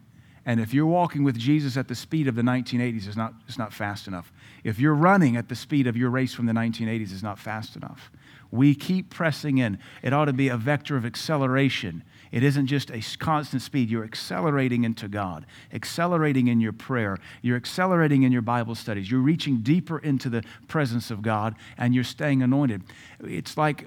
And 0.46 0.60
if 0.60 0.72
you're 0.72 0.86
walking 0.86 1.24
with 1.24 1.36
Jesus 1.36 1.76
at 1.76 1.88
the 1.88 1.96
speed 1.96 2.28
of 2.28 2.36
the 2.36 2.42
1980s, 2.42 3.06
it's 3.08 3.16
not, 3.16 3.34
it's 3.48 3.58
not 3.58 3.72
fast 3.72 4.06
enough. 4.06 4.32
If 4.62 4.78
you're 4.78 4.94
running 4.94 5.36
at 5.36 5.48
the 5.48 5.56
speed 5.56 5.86
of 5.88 5.96
your 5.96 6.10
race 6.10 6.32
from 6.32 6.46
the 6.46 6.52
1980s, 6.52 7.12
it's 7.12 7.22
not 7.24 7.38
fast 7.38 7.76
enough. 7.76 8.10
We 8.50 8.74
keep 8.74 9.10
pressing 9.10 9.58
in. 9.58 9.78
It 10.02 10.14
ought 10.14 10.24
to 10.26 10.32
be 10.32 10.48
a 10.48 10.56
vector 10.56 10.96
of 10.96 11.04
acceleration. 11.04 12.02
It 12.30 12.42
isn't 12.42 12.66
just 12.66 12.90
a 12.90 13.00
constant 13.18 13.62
speed. 13.62 13.90
You're 13.90 14.04
accelerating 14.04 14.84
into 14.84 15.08
God, 15.08 15.46
accelerating 15.72 16.48
in 16.48 16.60
your 16.60 16.72
prayer. 16.72 17.18
You're 17.42 17.56
accelerating 17.56 18.22
in 18.22 18.32
your 18.32 18.42
Bible 18.42 18.74
studies. 18.74 19.10
You're 19.10 19.20
reaching 19.20 19.58
deeper 19.58 19.98
into 19.98 20.28
the 20.28 20.44
presence 20.68 21.10
of 21.10 21.22
God, 21.22 21.54
and 21.76 21.94
you're 21.94 22.04
staying 22.04 22.42
anointed. 22.42 22.82
It's 23.20 23.56
like 23.56 23.84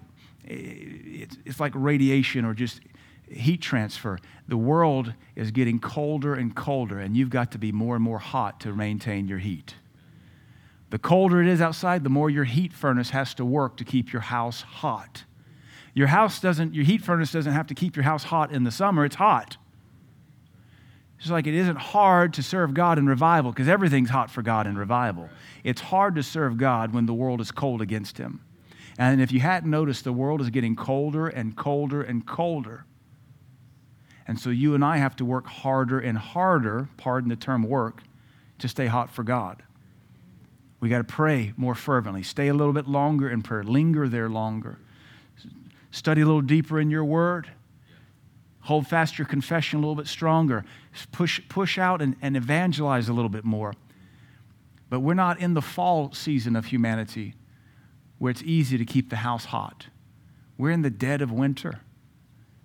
eh, 0.47 1.25
it's 1.45 1.59
like 1.59 1.73
radiation 1.75 2.45
or 2.45 2.53
just 2.53 2.81
heat 3.29 3.61
transfer. 3.61 4.19
The 4.47 4.57
world 4.57 5.13
is 5.35 5.51
getting 5.51 5.79
colder 5.79 6.33
and 6.33 6.55
colder, 6.55 6.99
and 6.99 7.15
you've 7.15 7.29
got 7.29 7.51
to 7.51 7.57
be 7.57 7.71
more 7.71 7.95
and 7.95 8.03
more 8.03 8.19
hot 8.19 8.59
to 8.61 8.75
maintain 8.75 9.27
your 9.27 9.39
heat. 9.39 9.75
The 10.89 10.99
colder 10.99 11.41
it 11.41 11.47
is 11.47 11.61
outside, 11.61 12.03
the 12.03 12.09
more 12.09 12.29
your 12.29 12.43
heat 12.43 12.73
furnace 12.73 13.11
has 13.11 13.33
to 13.35 13.45
work 13.45 13.77
to 13.77 13.85
keep 13.85 14.11
your 14.11 14.23
house 14.23 14.61
hot. 14.61 15.23
Your 15.93 16.07
house 16.07 16.39
doesn't, 16.39 16.73
your 16.73 16.85
heat 16.85 17.01
furnace 17.01 17.31
doesn't 17.31 17.51
have 17.51 17.67
to 17.67 17.75
keep 17.75 17.95
your 17.95 18.03
house 18.03 18.23
hot 18.23 18.51
in 18.51 18.63
the 18.63 18.71
summer, 18.71 19.05
it's 19.05 19.15
hot. 19.15 19.57
It's 21.19 21.29
like 21.29 21.45
it 21.45 21.53
isn't 21.53 21.77
hard 21.77 22.33
to 22.33 22.43
serve 22.43 22.73
God 22.73 22.97
in 22.97 23.07
revival 23.07 23.51
because 23.51 23.67
everything's 23.67 24.09
hot 24.09 24.31
for 24.31 24.41
God 24.41 24.65
in 24.65 24.75
revival. 24.75 25.29
It's 25.63 25.81
hard 25.81 26.15
to 26.15 26.23
serve 26.23 26.57
God 26.57 26.93
when 26.93 27.05
the 27.05 27.13
world 27.13 27.41
is 27.41 27.51
cold 27.51 27.79
against 27.79 28.17
Him. 28.17 28.41
And 28.97 29.21
if 29.21 29.31
you 29.31 29.39
hadn't 29.39 29.69
noticed, 29.69 30.03
the 30.03 30.13
world 30.13 30.41
is 30.41 30.49
getting 30.49 30.75
colder 30.75 31.27
and 31.27 31.55
colder 31.55 32.01
and 32.01 32.25
colder. 32.25 32.85
And 34.27 34.39
so 34.39 34.49
you 34.49 34.73
and 34.73 34.83
I 34.83 34.97
have 34.97 35.15
to 35.17 35.25
work 35.25 35.45
harder 35.45 35.99
and 35.99 36.17
harder, 36.17 36.89
pardon 36.97 37.29
the 37.29 37.35
term 37.35 37.63
work, 37.63 38.01
to 38.57 38.67
stay 38.67 38.87
hot 38.87 39.11
for 39.11 39.23
God. 39.23 39.61
We 40.79 40.89
got 40.89 40.99
to 40.99 41.03
pray 41.03 41.53
more 41.55 41.75
fervently. 41.75 42.23
Stay 42.23 42.47
a 42.47 42.53
little 42.53 42.73
bit 42.73 42.87
longer 42.87 43.29
in 43.29 43.43
prayer. 43.43 43.63
Linger 43.63 44.07
there 44.07 44.29
longer. 44.29 44.79
Study 45.91 46.21
a 46.21 46.25
little 46.25 46.41
deeper 46.41 46.79
in 46.79 46.89
your 46.89 47.05
word. 47.05 47.51
Hold 48.61 48.87
fast 48.87 49.17
your 49.17 49.25
confession 49.27 49.77
a 49.77 49.81
little 49.81 49.95
bit 49.95 50.07
stronger. 50.07 50.63
Push, 51.11 51.41
push 51.49 51.77
out 51.77 52.01
and, 52.01 52.15
and 52.21 52.37
evangelize 52.37 53.09
a 53.09 53.13
little 53.13 53.29
bit 53.29 53.43
more. 53.43 53.73
But 54.89 54.99
we're 54.99 55.13
not 55.13 55.39
in 55.39 55.53
the 55.53 55.61
fall 55.61 56.13
season 56.13 56.55
of 56.55 56.65
humanity 56.65 57.35
where 58.19 58.29
it's 58.29 58.43
easy 58.43 58.77
to 58.77 58.85
keep 58.85 59.09
the 59.09 59.15
house 59.17 59.45
hot. 59.45 59.87
We're 60.57 60.69
in 60.69 60.83
the 60.83 60.91
dead 60.91 61.23
of 61.23 61.31
winter, 61.31 61.81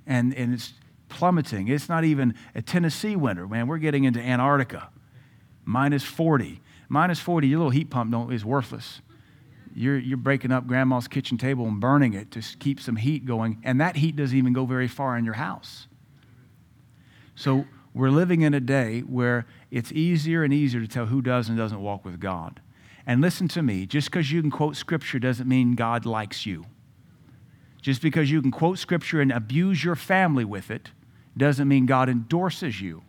and, 0.06 0.34
and 0.34 0.52
it's 0.52 0.74
plummeting. 1.08 1.68
It's 1.68 1.88
not 1.88 2.04
even 2.04 2.34
a 2.54 2.60
Tennessee 2.60 3.16
winter, 3.16 3.48
man. 3.48 3.66
We're 3.66 3.78
getting 3.78 4.04
into 4.04 4.20
Antarctica, 4.20 4.90
minus 5.64 6.02
40. 6.02 6.60
Minus 6.90 7.20
40, 7.20 7.48
your 7.48 7.58
little 7.60 7.70
heat 7.70 7.88
pump 7.88 8.12
don't, 8.12 8.30
is 8.32 8.44
worthless. 8.44 9.00
You're, 9.78 9.98
you're 9.98 10.16
breaking 10.16 10.52
up 10.52 10.66
grandma's 10.66 11.06
kitchen 11.06 11.36
table 11.36 11.66
and 11.66 11.78
burning 11.78 12.14
it 12.14 12.30
to 12.30 12.40
keep 12.58 12.80
some 12.80 12.96
heat 12.96 13.26
going, 13.26 13.60
and 13.62 13.78
that 13.82 13.96
heat 13.96 14.16
doesn't 14.16 14.36
even 14.36 14.54
go 14.54 14.64
very 14.64 14.88
far 14.88 15.18
in 15.18 15.24
your 15.26 15.34
house. 15.34 15.86
So 17.34 17.66
we're 17.92 18.08
living 18.08 18.40
in 18.40 18.54
a 18.54 18.60
day 18.60 19.00
where 19.00 19.44
it's 19.70 19.92
easier 19.92 20.42
and 20.42 20.52
easier 20.52 20.80
to 20.80 20.88
tell 20.88 21.04
who 21.04 21.20
does 21.20 21.50
and 21.50 21.58
doesn't 21.58 21.82
walk 21.82 22.06
with 22.06 22.18
God. 22.18 22.60
And 23.06 23.20
listen 23.20 23.48
to 23.48 23.62
me 23.62 23.84
just 23.84 24.10
because 24.10 24.32
you 24.32 24.40
can 24.40 24.50
quote 24.50 24.76
scripture 24.76 25.18
doesn't 25.18 25.46
mean 25.46 25.74
God 25.74 26.06
likes 26.06 26.46
you. 26.46 26.64
Just 27.82 28.00
because 28.00 28.30
you 28.30 28.40
can 28.40 28.50
quote 28.50 28.78
scripture 28.78 29.20
and 29.20 29.30
abuse 29.30 29.84
your 29.84 29.94
family 29.94 30.44
with 30.44 30.70
it 30.70 30.90
doesn't 31.36 31.68
mean 31.68 31.84
God 31.84 32.08
endorses 32.08 32.80
you. 32.80 33.02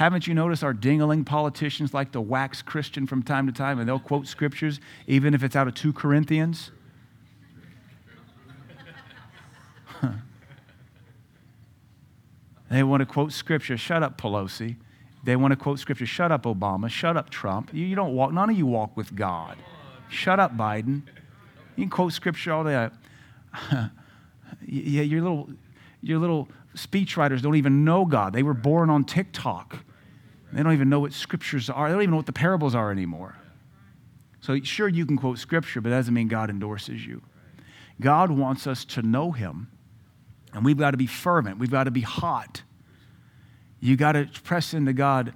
Haven't 0.00 0.26
you 0.26 0.32
noticed 0.32 0.64
our 0.64 0.72
dingling 0.72 1.26
politicians 1.26 1.92
like 1.92 2.12
to 2.12 2.22
wax 2.22 2.62
Christian 2.62 3.06
from 3.06 3.22
time 3.22 3.46
to 3.48 3.52
time 3.52 3.78
and 3.78 3.86
they'll 3.86 3.98
quote 3.98 4.26
scriptures 4.26 4.80
even 5.06 5.34
if 5.34 5.44
it's 5.44 5.54
out 5.54 5.68
of 5.68 5.74
2 5.74 5.92
Corinthians? 5.92 6.70
they 12.70 12.82
want 12.82 13.02
to 13.02 13.04
quote 13.06 13.30
scripture. 13.30 13.76
Shut 13.76 14.02
up, 14.02 14.18
Pelosi. 14.18 14.76
They 15.22 15.36
want 15.36 15.52
to 15.52 15.56
quote 15.56 15.78
scripture. 15.78 16.06
Shut 16.06 16.32
up, 16.32 16.44
Obama. 16.44 16.88
Shut 16.88 17.18
up, 17.18 17.28
Trump. 17.28 17.68
You, 17.74 17.84
you 17.84 17.94
don't 17.94 18.14
walk, 18.14 18.32
none 18.32 18.48
of 18.48 18.56
you 18.56 18.64
walk 18.64 18.96
with 18.96 19.14
God. 19.14 19.58
Shut 20.08 20.40
up, 20.40 20.56
Biden. 20.56 21.02
You 21.76 21.84
can 21.84 21.90
quote 21.90 22.14
scripture 22.14 22.54
all 22.54 22.64
day. 22.64 22.88
yeah, 24.66 25.02
your 25.02 25.20
little, 25.20 25.50
your 26.00 26.18
little 26.18 26.48
speechwriters 26.74 27.42
don't 27.42 27.56
even 27.56 27.84
know 27.84 28.06
God. 28.06 28.32
They 28.32 28.42
were 28.42 28.54
born 28.54 28.88
on 28.88 29.04
TikTok. 29.04 29.84
They 30.52 30.62
don't 30.62 30.72
even 30.72 30.88
know 30.88 31.00
what 31.00 31.12
scriptures 31.12 31.70
are. 31.70 31.88
They 31.88 31.94
don't 31.94 32.02
even 32.02 32.10
know 32.10 32.16
what 32.16 32.26
the 32.26 32.32
parables 32.32 32.74
are 32.74 32.90
anymore. 32.90 33.36
So, 34.40 34.58
sure, 34.60 34.88
you 34.88 35.06
can 35.06 35.16
quote 35.16 35.38
scripture, 35.38 35.80
but 35.80 35.90
that 35.90 35.96
doesn't 35.96 36.14
mean 36.14 36.28
God 36.28 36.50
endorses 36.50 37.06
you. 37.06 37.22
God 38.00 38.30
wants 38.30 38.66
us 38.66 38.84
to 38.86 39.02
know 39.02 39.32
Him, 39.32 39.68
and 40.52 40.64
we've 40.64 40.78
got 40.78 40.92
to 40.92 40.96
be 40.96 41.06
fervent. 41.06 41.58
We've 41.58 41.70
got 41.70 41.84
to 41.84 41.90
be 41.90 42.00
hot. 42.00 42.62
You 43.80 43.96
got 43.96 44.12
to 44.12 44.28
press 44.42 44.72
into 44.72 44.92
God. 44.92 45.34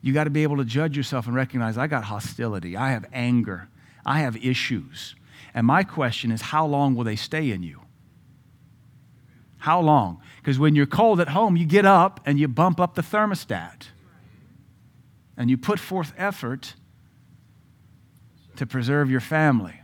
You 0.00 0.12
got 0.12 0.24
to 0.24 0.30
be 0.30 0.44
able 0.44 0.58
to 0.58 0.64
judge 0.64 0.96
yourself 0.96 1.26
and 1.26 1.34
recognize 1.34 1.76
I 1.76 1.88
got 1.88 2.04
hostility, 2.04 2.76
I 2.76 2.90
have 2.90 3.04
anger, 3.12 3.68
I 4.06 4.20
have 4.20 4.36
issues. 4.36 5.16
And 5.52 5.66
my 5.66 5.82
question 5.82 6.30
is, 6.30 6.40
how 6.40 6.66
long 6.66 6.94
will 6.94 7.04
they 7.04 7.16
stay 7.16 7.50
in 7.50 7.62
you? 7.62 7.80
How 9.58 9.80
long? 9.80 10.20
Because 10.36 10.58
when 10.58 10.76
you're 10.76 10.86
cold 10.86 11.20
at 11.20 11.28
home, 11.30 11.56
you 11.56 11.66
get 11.66 11.84
up 11.84 12.20
and 12.24 12.38
you 12.38 12.46
bump 12.46 12.78
up 12.78 12.94
the 12.94 13.02
thermostat 13.02 13.88
and 15.38 15.48
you 15.48 15.56
put 15.56 15.78
forth 15.78 16.12
effort 16.18 16.74
to 18.56 18.66
preserve 18.66 19.08
your 19.08 19.20
family. 19.20 19.80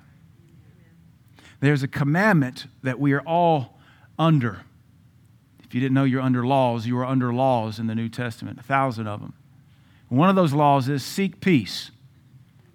There's 1.60 1.84
a 1.84 1.88
commandment 1.88 2.66
that 2.82 2.98
we 2.98 3.12
are 3.12 3.20
all 3.20 3.78
under. 4.18 4.62
If 5.62 5.72
you 5.74 5.80
didn't 5.80 5.94
know 5.94 6.04
you're 6.04 6.20
under 6.20 6.44
laws, 6.44 6.86
you 6.86 6.98
are 6.98 7.06
under 7.06 7.32
laws 7.32 7.78
in 7.78 7.86
the 7.86 7.94
New 7.94 8.08
Testament, 8.08 8.58
a 8.58 8.62
thousand 8.62 9.06
of 9.06 9.20
them. 9.20 9.34
One 10.08 10.28
of 10.28 10.36
those 10.36 10.52
laws 10.52 10.88
is 10.88 11.04
seek 11.04 11.40
peace 11.40 11.92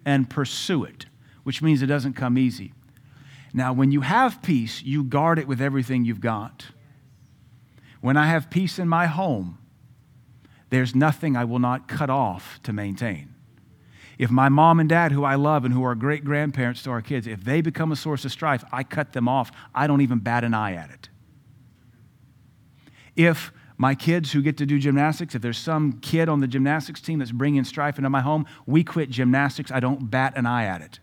and 0.04 0.28
pursue 0.28 0.82
it, 0.82 1.06
which 1.44 1.62
means 1.62 1.82
it 1.82 1.86
doesn't 1.86 2.14
come 2.14 2.36
easy. 2.36 2.72
Now, 3.52 3.72
when 3.72 3.92
you 3.92 4.00
have 4.00 4.42
peace, 4.42 4.82
you 4.82 5.04
guard 5.04 5.38
it 5.38 5.46
with 5.46 5.60
everything 5.60 6.04
you've 6.04 6.20
got. 6.20 6.66
When 8.00 8.16
I 8.16 8.26
have 8.26 8.48
peace 8.48 8.78
in 8.78 8.88
my 8.88 9.06
home, 9.06 9.58
there's 10.70 10.94
nothing 10.94 11.36
I 11.36 11.44
will 11.44 11.58
not 11.58 11.88
cut 11.88 12.10
off 12.10 12.60
to 12.62 12.72
maintain. 12.72 13.34
If 14.18 14.30
my 14.30 14.48
mom 14.48 14.80
and 14.80 14.88
dad, 14.88 15.12
who 15.12 15.24
I 15.24 15.34
love 15.34 15.64
and 15.64 15.72
who 15.72 15.82
are 15.82 15.94
great 15.94 16.24
grandparents 16.24 16.82
to 16.82 16.90
our 16.90 17.00
kids, 17.00 17.26
if 17.26 17.42
they 17.42 17.60
become 17.60 17.90
a 17.90 17.96
source 17.96 18.24
of 18.24 18.32
strife, 18.32 18.62
I 18.70 18.82
cut 18.84 19.12
them 19.14 19.28
off. 19.28 19.50
I 19.74 19.86
don't 19.86 20.02
even 20.02 20.18
bat 20.18 20.44
an 20.44 20.52
eye 20.52 20.74
at 20.74 20.90
it. 20.90 21.08
If 23.16 23.50
my 23.78 23.94
kids 23.94 24.32
who 24.32 24.42
get 24.42 24.58
to 24.58 24.66
do 24.66 24.78
gymnastics, 24.78 25.34
if 25.34 25.40
there's 25.40 25.56
some 25.56 26.00
kid 26.00 26.28
on 26.28 26.40
the 26.40 26.46
gymnastics 26.46 27.00
team 27.00 27.18
that's 27.18 27.32
bringing 27.32 27.64
strife 27.64 27.96
into 27.96 28.10
my 28.10 28.20
home, 28.20 28.44
we 28.66 28.84
quit 28.84 29.08
gymnastics. 29.08 29.72
I 29.72 29.80
don't 29.80 30.10
bat 30.10 30.34
an 30.36 30.44
eye 30.44 30.66
at 30.66 30.82
it. 30.82 31.00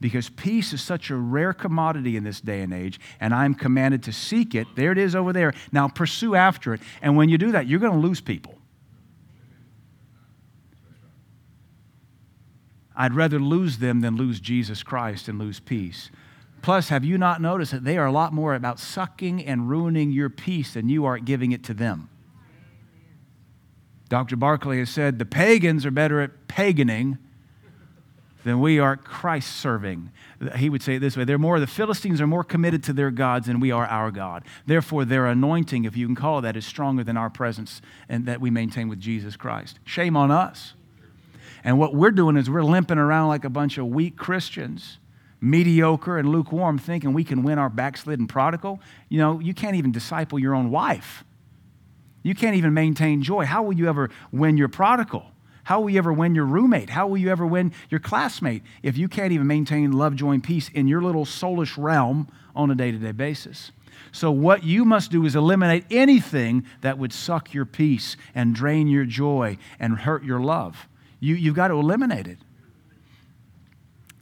Because 0.00 0.30
peace 0.30 0.72
is 0.72 0.80
such 0.80 1.10
a 1.10 1.16
rare 1.16 1.52
commodity 1.52 2.16
in 2.16 2.24
this 2.24 2.40
day 2.40 2.62
and 2.62 2.72
age, 2.72 2.98
and 3.20 3.34
I'm 3.34 3.54
commanded 3.54 4.02
to 4.04 4.12
seek 4.12 4.54
it. 4.54 4.66
There 4.76 4.92
it 4.92 4.98
is 4.98 5.14
over 5.14 5.34
there. 5.34 5.52
Now 5.72 5.88
pursue 5.88 6.34
after 6.34 6.72
it. 6.72 6.80
And 7.02 7.18
when 7.18 7.28
you 7.28 7.36
do 7.36 7.52
that, 7.52 7.66
you're 7.66 7.80
going 7.80 7.92
to 7.92 7.98
lose 7.98 8.22
people. 8.22 8.58
I'd 12.96 13.14
rather 13.14 13.38
lose 13.38 13.78
them 13.78 14.00
than 14.00 14.16
lose 14.16 14.40
Jesus 14.40 14.82
Christ 14.82 15.28
and 15.28 15.38
lose 15.38 15.60
peace. 15.60 16.10
Plus, 16.62 16.88
have 16.88 17.04
you 17.04 17.18
not 17.18 17.42
noticed 17.42 17.72
that 17.72 17.84
they 17.84 17.98
are 17.98 18.06
a 18.06 18.12
lot 18.12 18.32
more 18.32 18.54
about 18.54 18.78
sucking 18.78 19.44
and 19.44 19.68
ruining 19.68 20.10
your 20.10 20.30
peace 20.30 20.74
than 20.74 20.88
you 20.88 21.04
are 21.04 21.18
giving 21.18 21.52
it 21.52 21.62
to 21.64 21.74
them? 21.74 22.08
Dr. 24.08 24.36
Barclay 24.36 24.78
has 24.78 24.90
said 24.90 25.18
the 25.18 25.24
pagans 25.24 25.84
are 25.84 25.90
better 25.90 26.20
at 26.20 26.46
paganing 26.48 27.18
than 28.44 28.60
we 28.60 28.78
are 28.78 28.96
Christ 28.96 29.56
serving. 29.56 30.10
He 30.56 30.70
would 30.70 30.82
say 30.82 30.96
it 30.96 31.00
this 31.00 31.16
way 31.16 31.24
they're 31.24 31.38
more, 31.38 31.58
the 31.58 31.66
Philistines 31.66 32.20
are 32.20 32.26
more 32.26 32.44
committed 32.44 32.82
to 32.84 32.92
their 32.92 33.10
gods 33.10 33.46
than 33.46 33.58
we 33.58 33.70
are 33.70 33.86
our 33.86 34.10
God. 34.10 34.44
Therefore, 34.66 35.04
their 35.04 35.26
anointing, 35.26 35.84
if 35.84 35.96
you 35.96 36.06
can 36.06 36.14
call 36.14 36.40
that, 36.42 36.56
is 36.56 36.64
stronger 36.64 37.02
than 37.02 37.16
our 37.16 37.30
presence 37.30 37.80
and 38.08 38.26
that 38.26 38.40
we 38.40 38.50
maintain 38.50 38.88
with 38.88 39.00
Jesus 39.00 39.36
Christ. 39.36 39.78
Shame 39.84 40.16
on 40.16 40.30
us. 40.30 40.74
And 41.64 41.78
what 41.78 41.94
we're 41.94 42.10
doing 42.10 42.36
is 42.36 42.48
we're 42.48 42.62
limping 42.62 42.98
around 42.98 43.28
like 43.28 43.44
a 43.44 43.50
bunch 43.50 43.78
of 43.78 43.86
weak 43.86 44.16
Christians 44.16 44.98
mediocre 45.40 46.16
and 46.16 46.30
lukewarm, 46.30 46.78
thinking 46.78 47.12
we 47.12 47.22
can 47.22 47.42
win 47.42 47.58
our 47.58 47.68
backslidden 47.68 48.26
prodigal. 48.26 48.80
You 49.10 49.18
know, 49.18 49.40
you 49.40 49.52
can't 49.52 49.76
even 49.76 49.92
disciple 49.92 50.38
your 50.38 50.54
own 50.54 50.70
wife. 50.70 51.22
You 52.22 52.34
can't 52.34 52.56
even 52.56 52.72
maintain 52.72 53.22
joy. 53.22 53.44
How 53.44 53.62
will 53.62 53.74
you 53.74 53.86
ever 53.86 54.08
win 54.32 54.56
your 54.56 54.68
prodigal? 54.68 55.26
How 55.64 55.80
will 55.80 55.90
you 55.90 55.98
ever 55.98 56.12
win 56.12 56.34
your 56.34 56.46
roommate? 56.46 56.90
How 56.90 57.06
will 57.06 57.18
you 57.18 57.30
ever 57.30 57.46
win 57.46 57.72
your 57.90 58.00
classmate 58.00 58.62
if 58.82 58.96
you 58.96 59.08
can't 59.08 59.32
even 59.32 59.46
maintain 59.46 59.92
love, 59.92 60.16
joy, 60.16 60.32
and 60.32 60.42
peace 60.42 60.70
in 60.70 60.88
your 60.88 61.02
little 61.02 61.26
soulish 61.26 61.76
realm 61.76 62.28
on 62.56 62.70
a 62.70 62.74
day 62.74 62.90
to 62.90 62.98
day 62.98 63.12
basis? 63.12 63.70
So, 64.12 64.30
what 64.30 64.64
you 64.64 64.84
must 64.84 65.10
do 65.10 65.24
is 65.24 65.36
eliminate 65.36 65.84
anything 65.90 66.64
that 66.80 66.98
would 66.98 67.12
suck 67.12 67.52
your 67.52 67.64
peace 67.64 68.16
and 68.34 68.54
drain 68.54 68.88
your 68.88 69.04
joy 69.04 69.58
and 69.78 69.98
hurt 69.98 70.24
your 70.24 70.40
love. 70.40 70.88
You, 71.24 71.36
you've 71.36 71.54
got 71.54 71.68
to 71.68 71.74
eliminate 71.74 72.26
it. 72.26 72.38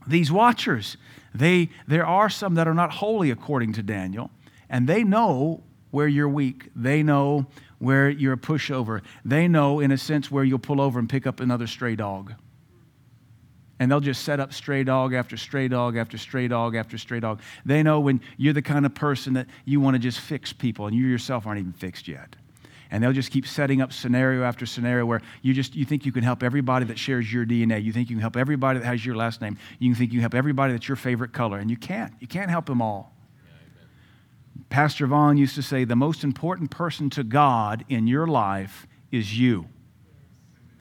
These 0.07 0.31
watchers, 0.31 0.97
they, 1.35 1.71
there 1.89 2.07
are 2.07 2.31
some 2.31 2.55
that 2.55 2.69
are 2.69 2.75
not 2.75 2.93
holy 2.93 3.33
according 3.33 3.73
to 3.73 3.83
Daniel, 3.83 4.31
and 4.71 4.89
they 4.89 5.03
know 5.03 5.65
where 5.91 6.07
you're 6.07 6.29
weak. 6.29 6.71
They 6.77 7.03
know 7.03 7.47
where 7.81 8.09
you're 8.09 8.35
a 8.35 8.39
pushover. 8.39 9.03
They 9.25 9.49
know, 9.49 9.81
in 9.81 9.91
a 9.91 9.99
sense, 9.99 10.31
where 10.31 10.45
you'll 10.45 10.61
pull 10.61 10.81
over 10.81 11.01
and 11.01 11.11
pick 11.11 11.27
up 11.27 11.41
another 11.41 11.67
stray 11.67 11.97
dog. 11.97 12.35
And 13.81 13.91
they'll 13.91 13.99
just 13.99 14.23
set 14.23 14.39
up 14.39 14.53
stray 14.53 14.85
dog 14.85 15.13
after 15.13 15.37
stray 15.37 15.67
dog 15.67 15.97
after 15.97 16.17
stray 16.17 16.47
dog 16.47 16.77
after 16.77 16.97
stray 16.99 17.19
dog. 17.19 17.41
They 17.65 17.83
know 17.83 17.99
when 17.99 18.21
you're 18.37 18.53
the 18.53 18.63
kind 18.63 18.87
of 18.87 18.95
person 18.95 19.33
that 19.33 19.49
you 19.65 19.81
want 19.81 19.97
to 19.97 19.99
just 19.99 20.21
fix 20.21 20.53
people 20.53 20.87
and 20.87 20.95
you 20.95 21.07
yourself 21.07 21.49
aren't 21.49 21.59
even 21.59 21.73
fixed 21.73 22.07
yet 22.07 22.37
and 22.93 23.03
they'll 23.03 23.13
just 23.13 23.31
keep 23.31 23.47
setting 23.47 23.81
up 23.81 23.91
scenario 23.91 24.45
after 24.45 24.67
scenario 24.67 25.07
where 25.07 25.23
you 25.41 25.55
just 25.55 25.75
you 25.75 25.87
think 25.87 26.05
you 26.05 26.13
can 26.13 26.23
help 26.23 26.43
everybody 26.43 26.85
that 26.85 26.99
shares 26.99 27.33
your 27.33 27.47
DNA. 27.47 27.83
You 27.83 27.91
think 27.91 28.11
you 28.11 28.17
can 28.17 28.21
help 28.21 28.37
everybody 28.37 28.79
that 28.79 28.85
has 28.85 29.05
your 29.05 29.17
last 29.17 29.41
name. 29.41 29.57
You 29.79 29.95
think 29.95 30.13
you 30.13 30.19
can 30.19 30.21
help 30.21 30.35
everybody 30.35 30.75
that's 30.75 30.87
your 30.87 30.97
favorite 30.97 31.33
color, 31.33 31.59
and 31.59 31.71
you 31.71 31.77
can't. 31.79 32.13
You 32.21 32.29
can't 32.29 32.51
help 32.51 32.67
them 32.67 32.83
all. 32.83 33.17
Yeah, 33.47 33.83
Pastor 34.69 35.07
Vaughn 35.07 35.39
used 35.39 35.55
to 35.55 35.63
say 35.63 35.85
the 35.85 35.97
most 35.97 36.23
important 36.23 36.71
person 36.71 37.09
to 37.11 37.25
God 37.25 37.83
in 37.89 38.07
your 38.07 38.27
life 38.27 38.87
is 39.11 39.39
you. 39.39 39.67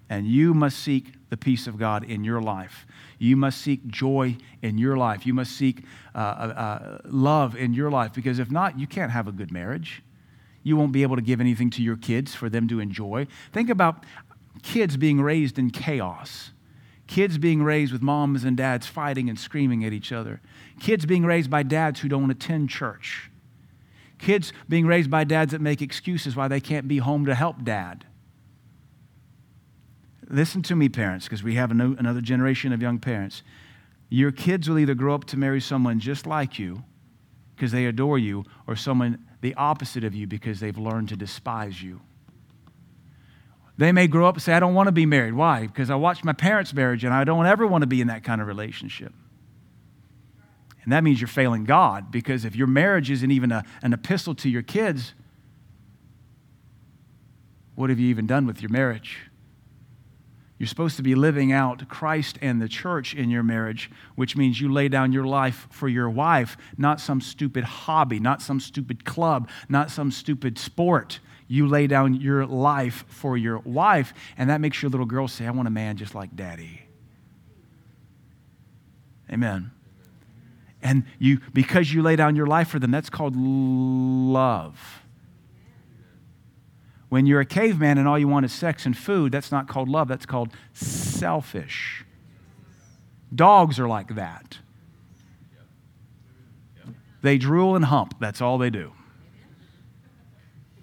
And 0.09 0.27
you 0.27 0.53
must 0.53 0.79
seek 0.79 1.13
the 1.29 1.37
peace 1.37 1.65
of 1.65 1.79
God 1.79 2.03
in 2.03 2.25
your 2.25 2.41
life. 2.41 2.85
You 3.19 3.37
must 3.37 3.61
seek 3.61 3.87
joy 3.87 4.35
in 4.61 4.77
your 4.77 4.97
life. 4.97 5.25
You 5.25 5.33
must 5.33 5.53
seek 5.53 5.85
uh, 6.13 6.17
uh, 6.17 6.21
uh 6.21 6.97
love 7.05 7.55
in 7.55 7.73
your 7.73 7.89
life 7.89 8.11
because 8.11 8.37
if 8.37 8.51
not, 8.51 8.77
you 8.77 8.85
can't 8.85 9.11
have 9.11 9.29
a 9.29 9.31
good 9.31 9.53
marriage. 9.53 10.03
You 10.63 10.77
won't 10.77 10.91
be 10.91 11.03
able 11.03 11.15
to 11.15 11.21
give 11.21 11.41
anything 11.41 11.69
to 11.71 11.81
your 11.81 11.97
kids 11.97 12.35
for 12.35 12.49
them 12.49 12.67
to 12.67 12.79
enjoy. 12.79 13.27
Think 13.51 13.69
about 13.69 14.03
kids 14.61 14.97
being 14.97 15.21
raised 15.21 15.57
in 15.57 15.71
chaos. 15.71 16.51
Kids 17.07 17.37
being 17.37 17.63
raised 17.63 17.91
with 17.91 18.01
moms 18.01 18.43
and 18.43 18.55
dads 18.55 18.87
fighting 18.87 19.27
and 19.27 19.37
screaming 19.37 19.83
at 19.83 19.91
each 19.91 20.11
other. 20.11 20.39
Kids 20.79 21.05
being 21.05 21.25
raised 21.25 21.49
by 21.49 21.63
dads 21.63 21.99
who 21.99 22.07
don't 22.07 22.31
attend 22.31 22.69
church. 22.69 23.29
Kids 24.17 24.53
being 24.69 24.85
raised 24.85 25.09
by 25.09 25.23
dads 25.23 25.51
that 25.51 25.61
make 25.61 25.81
excuses 25.81 26.35
why 26.35 26.47
they 26.47 26.59
can't 26.61 26.87
be 26.87 26.99
home 26.99 27.25
to 27.25 27.35
help 27.35 27.63
dad. 27.63 28.05
Listen 30.29 30.61
to 30.61 30.75
me, 30.75 30.87
parents, 30.87 31.25
because 31.25 31.43
we 31.43 31.55
have 31.55 31.71
another 31.71 32.21
generation 32.21 32.71
of 32.71 32.81
young 32.81 32.99
parents. 32.99 33.41
Your 34.09 34.31
kids 34.31 34.69
will 34.69 34.79
either 34.79 34.93
grow 34.93 35.15
up 35.15 35.25
to 35.25 35.37
marry 35.37 35.59
someone 35.59 35.99
just 35.99 36.25
like 36.27 36.59
you 36.59 36.83
because 37.55 37.71
they 37.71 37.85
adore 37.85 38.17
you, 38.17 38.45
or 38.67 38.75
someone 38.75 39.25
the 39.41 39.55
opposite 39.55 40.03
of 40.03 40.15
you 40.15 40.27
because 40.27 40.59
they've 40.59 40.77
learned 40.77 41.09
to 41.09 41.15
despise 41.15 41.81
you. 41.81 42.01
They 43.77 43.91
may 43.91 44.07
grow 44.07 44.27
up 44.27 44.35
and 44.35 44.43
say, 44.43 44.53
I 44.53 44.59
don't 44.59 44.75
want 44.75 44.87
to 44.87 44.91
be 44.91 45.07
married. 45.07 45.33
Why? 45.33 45.65
Because 45.65 45.89
I 45.89 45.95
watched 45.95 46.23
my 46.23 46.33
parents' 46.33 46.73
marriage 46.73 47.03
and 47.03 47.13
I 47.13 47.23
don't 47.23 47.47
ever 47.47 47.65
want 47.65 47.81
to 47.81 47.87
be 47.87 47.99
in 47.99 48.07
that 48.07 48.23
kind 48.23 48.39
of 48.39 48.47
relationship. 48.47 49.13
And 50.83 50.93
that 50.93 51.03
means 51.03 51.19
you're 51.19 51.27
failing 51.27 51.63
God 51.63 52.11
because 52.11 52.45
if 52.45 52.55
your 52.55 52.67
marriage 52.67 53.09
isn't 53.09 53.31
even 53.31 53.51
a, 53.51 53.63
an 53.81 53.93
epistle 53.93 54.35
to 54.35 54.49
your 54.49 54.61
kids, 54.61 55.13
what 57.75 57.89
have 57.89 57.99
you 57.99 58.09
even 58.09 58.27
done 58.27 58.45
with 58.45 58.61
your 58.61 58.69
marriage? 58.69 59.30
You're 60.61 60.67
supposed 60.67 60.95
to 60.97 61.01
be 61.01 61.15
living 61.15 61.51
out 61.51 61.89
Christ 61.89 62.37
and 62.39 62.61
the 62.61 62.69
church 62.69 63.15
in 63.15 63.31
your 63.31 63.41
marriage, 63.41 63.89
which 64.13 64.37
means 64.37 64.61
you 64.61 64.71
lay 64.71 64.89
down 64.89 65.11
your 65.11 65.25
life 65.25 65.67
for 65.71 65.89
your 65.89 66.07
wife, 66.07 66.55
not 66.77 67.01
some 67.01 67.19
stupid 67.19 67.63
hobby, 67.63 68.19
not 68.19 68.43
some 68.43 68.59
stupid 68.59 69.03
club, 69.03 69.49
not 69.67 69.89
some 69.89 70.11
stupid 70.11 70.59
sport. 70.59 71.19
You 71.47 71.65
lay 71.65 71.87
down 71.87 72.13
your 72.13 72.45
life 72.45 73.05
for 73.07 73.37
your 73.37 73.57
wife, 73.57 74.13
and 74.37 74.51
that 74.51 74.61
makes 74.61 74.83
your 74.83 74.91
little 74.91 75.07
girl 75.07 75.27
say, 75.27 75.47
I 75.47 75.49
want 75.49 75.67
a 75.67 75.71
man 75.71 75.97
just 75.97 76.13
like 76.13 76.35
daddy. 76.35 76.83
Amen. 79.31 79.71
And 80.83 81.05
you, 81.17 81.39
because 81.53 81.91
you 81.91 82.03
lay 82.03 82.15
down 82.15 82.35
your 82.35 82.45
life 82.45 82.67
for 82.67 82.77
them, 82.77 82.91
that's 82.91 83.09
called 83.09 83.35
love. 83.35 85.00
When 87.11 87.25
you're 87.25 87.41
a 87.41 87.45
caveman 87.45 87.97
and 87.97 88.07
all 88.07 88.17
you 88.17 88.29
want 88.29 88.45
is 88.45 88.53
sex 88.53 88.85
and 88.85 88.97
food, 88.97 89.33
that's 89.33 89.51
not 89.51 89.67
called 89.67 89.89
love, 89.89 90.07
that's 90.07 90.25
called 90.25 90.53
selfish. 90.71 92.05
Dogs 93.35 93.81
are 93.81 93.87
like 93.87 94.15
that. 94.15 94.59
They 97.21 97.37
drool 97.37 97.75
and 97.75 97.83
hump, 97.83 98.15
that's 98.21 98.39
all 98.39 98.57
they 98.57 98.69
do. 98.69 98.93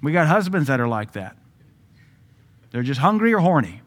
We 0.03 0.13
got 0.13 0.27
husbands 0.27 0.69
that 0.69 0.81
are 0.81 0.87
like 0.87 1.13
that. 1.13 1.35
They're 2.73 2.83
just 2.83 3.01
hungry 3.01 3.33
or 3.33 3.39
horny. 3.39 3.81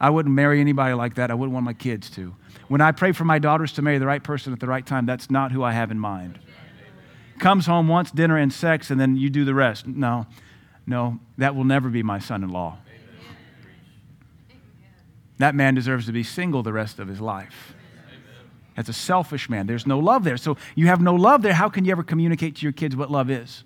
I 0.00 0.10
wouldn't 0.10 0.32
marry 0.32 0.60
anybody 0.60 0.94
like 0.94 1.16
that. 1.16 1.32
I 1.32 1.34
wouldn't 1.34 1.54
want 1.54 1.64
my 1.64 1.72
kids 1.72 2.08
to. 2.10 2.36
When 2.68 2.80
I 2.80 2.92
pray 2.92 3.10
for 3.10 3.24
my 3.24 3.40
daughters 3.40 3.72
to 3.72 3.82
marry 3.82 3.98
the 3.98 4.06
right 4.06 4.22
person 4.22 4.52
at 4.52 4.60
the 4.60 4.68
right 4.68 4.86
time, 4.86 5.06
that's 5.06 5.28
not 5.28 5.50
who 5.50 5.64
I 5.64 5.72
have 5.72 5.90
in 5.90 5.98
mind. 5.98 6.38
Comes 7.40 7.66
home, 7.66 7.88
wants 7.88 8.12
dinner 8.12 8.36
and 8.36 8.52
sex, 8.52 8.92
and 8.92 9.00
then 9.00 9.16
you 9.16 9.28
do 9.28 9.44
the 9.44 9.54
rest. 9.54 9.88
No, 9.88 10.28
no, 10.86 11.20
that 11.38 11.54
will 11.54 11.64
never 11.64 11.88
be 11.88 12.02
my 12.02 12.18
son 12.18 12.42
in 12.42 12.50
law. 12.50 12.78
That 15.38 15.54
man 15.54 15.74
deserves 15.74 16.06
to 16.06 16.12
be 16.12 16.22
single 16.22 16.62
the 16.62 16.72
rest 16.72 16.98
of 16.98 17.08
his 17.08 17.20
life. 17.20 17.74
That's 18.76 18.88
a 18.88 18.94
selfish 18.94 19.50
man. 19.50 19.66
There's 19.66 19.86
no 19.86 19.98
love 19.98 20.24
there. 20.24 20.36
So 20.36 20.56
you 20.74 20.86
have 20.86 21.00
no 21.00 21.14
love 21.14 21.42
there. 21.42 21.52
How 21.52 21.68
can 21.68 21.84
you 21.84 21.92
ever 21.92 22.02
communicate 22.02 22.56
to 22.56 22.62
your 22.62 22.72
kids 22.72 22.96
what 22.96 23.10
love 23.10 23.30
is? 23.30 23.64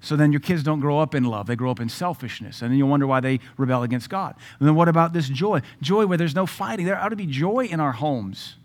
So 0.00 0.16
then 0.16 0.32
your 0.32 0.40
kids 0.40 0.62
don't 0.62 0.80
grow 0.80 0.98
up 0.98 1.14
in 1.14 1.24
love. 1.24 1.46
They 1.46 1.56
grow 1.56 1.70
up 1.70 1.80
in 1.80 1.88
selfishness. 1.88 2.62
And 2.62 2.70
then 2.70 2.78
you 2.78 2.86
wonder 2.86 3.06
why 3.06 3.20
they 3.20 3.40
rebel 3.56 3.82
against 3.82 4.08
God. 4.08 4.34
And 4.58 4.68
then 4.68 4.74
what 4.74 4.88
about 4.88 5.12
this 5.12 5.28
joy? 5.28 5.62
Joy 5.80 6.06
where 6.06 6.18
there's 6.18 6.34
no 6.34 6.46
fighting. 6.46 6.86
There 6.86 6.98
ought 6.98 7.08
to 7.08 7.16
be 7.16 7.26
joy 7.26 7.66
in 7.66 7.80
our 7.80 7.92
homes. 7.92 8.56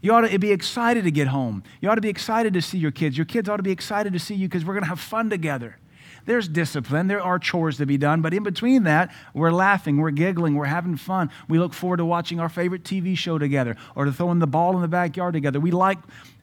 You 0.00 0.12
ought 0.12 0.28
to 0.28 0.38
be 0.38 0.52
excited 0.52 1.04
to 1.04 1.10
get 1.10 1.28
home. 1.28 1.62
You 1.80 1.88
ought 1.88 1.94
to 1.94 2.02
be 2.02 2.10
excited 2.10 2.52
to 2.54 2.62
see 2.62 2.78
your 2.78 2.90
kids. 2.90 3.16
Your 3.16 3.24
kids 3.24 3.48
ought 3.48 3.56
to 3.56 3.62
be 3.62 3.70
excited 3.70 4.12
to 4.12 4.18
see 4.18 4.34
you 4.34 4.48
because 4.48 4.64
we're 4.64 4.74
going 4.74 4.84
to 4.84 4.88
have 4.88 5.00
fun 5.00 5.30
together. 5.30 5.78
There's 6.26 6.48
discipline, 6.48 7.06
there 7.06 7.22
are 7.22 7.38
chores 7.38 7.76
to 7.76 7.86
be 7.86 7.98
done, 7.98 8.22
but 8.22 8.32
in 8.32 8.42
between 8.42 8.84
that, 8.84 9.12
we're 9.34 9.50
laughing, 9.50 9.98
we're 9.98 10.10
giggling, 10.10 10.54
we're 10.54 10.64
having 10.64 10.96
fun. 10.96 11.30
We 11.48 11.58
look 11.58 11.74
forward 11.74 11.98
to 11.98 12.04
watching 12.04 12.40
our 12.40 12.48
favorite 12.48 12.82
TV 12.82 13.16
show 13.16 13.38
together 13.38 13.76
or 13.94 14.06
to 14.06 14.12
throwing 14.12 14.38
the 14.38 14.46
ball 14.46 14.74
in 14.74 14.82
the 14.82 14.88
backyard 14.88 15.34
together. 15.34 15.60
We 15.60 15.70
like 15.70 15.98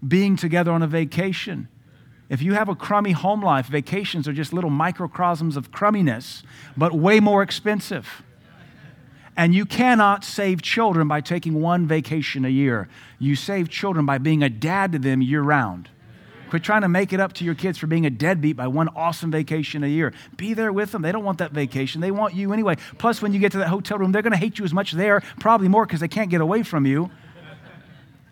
being 0.07 0.35
together 0.35 0.71
on 0.71 0.83
a 0.83 0.87
vacation. 0.87 1.67
If 2.29 2.41
you 2.41 2.53
have 2.53 2.69
a 2.69 2.75
crummy 2.75 3.11
home 3.11 3.43
life, 3.43 3.67
vacations 3.67 4.27
are 4.27 4.33
just 4.33 4.53
little 4.53 4.69
microcosms 4.69 5.57
of 5.57 5.71
crumminess, 5.71 6.43
but 6.77 6.93
way 6.93 7.19
more 7.19 7.41
expensive. 7.41 8.23
And 9.35 9.55
you 9.55 9.65
cannot 9.65 10.23
save 10.23 10.61
children 10.61 11.07
by 11.07 11.21
taking 11.21 11.59
one 11.59 11.87
vacation 11.87 12.45
a 12.45 12.49
year. 12.49 12.87
You 13.17 13.35
save 13.35 13.69
children 13.69 14.05
by 14.05 14.17
being 14.17 14.43
a 14.43 14.49
dad 14.49 14.91
to 14.91 14.99
them 14.99 15.21
year 15.21 15.41
round. 15.41 15.89
Quit 16.51 16.63
trying 16.63 16.81
to 16.81 16.89
make 16.89 17.13
it 17.13 17.21
up 17.21 17.31
to 17.31 17.45
your 17.45 17.55
kids 17.55 17.77
for 17.77 17.87
being 17.87 18.05
a 18.05 18.09
deadbeat 18.09 18.57
by 18.57 18.67
one 18.67 18.89
awesome 18.89 19.31
vacation 19.31 19.85
a 19.85 19.87
year. 19.87 20.11
Be 20.35 20.53
there 20.53 20.73
with 20.73 20.91
them. 20.91 21.01
They 21.01 21.13
don't 21.13 21.23
want 21.23 21.37
that 21.37 21.53
vacation. 21.53 22.01
They 22.01 22.11
want 22.11 22.33
you 22.33 22.51
anyway. 22.51 22.75
Plus, 22.97 23.21
when 23.21 23.31
you 23.31 23.39
get 23.39 23.53
to 23.53 23.59
that 23.59 23.69
hotel 23.69 23.97
room, 23.97 24.11
they're 24.11 24.21
going 24.21 24.33
to 24.33 24.37
hate 24.37 24.59
you 24.59 24.65
as 24.65 24.73
much 24.73 24.91
there, 24.91 25.21
probably 25.39 25.69
more 25.69 25.85
because 25.85 26.01
they 26.01 26.09
can't 26.09 26.29
get 26.29 26.41
away 26.41 26.63
from 26.63 26.85
you. 26.85 27.09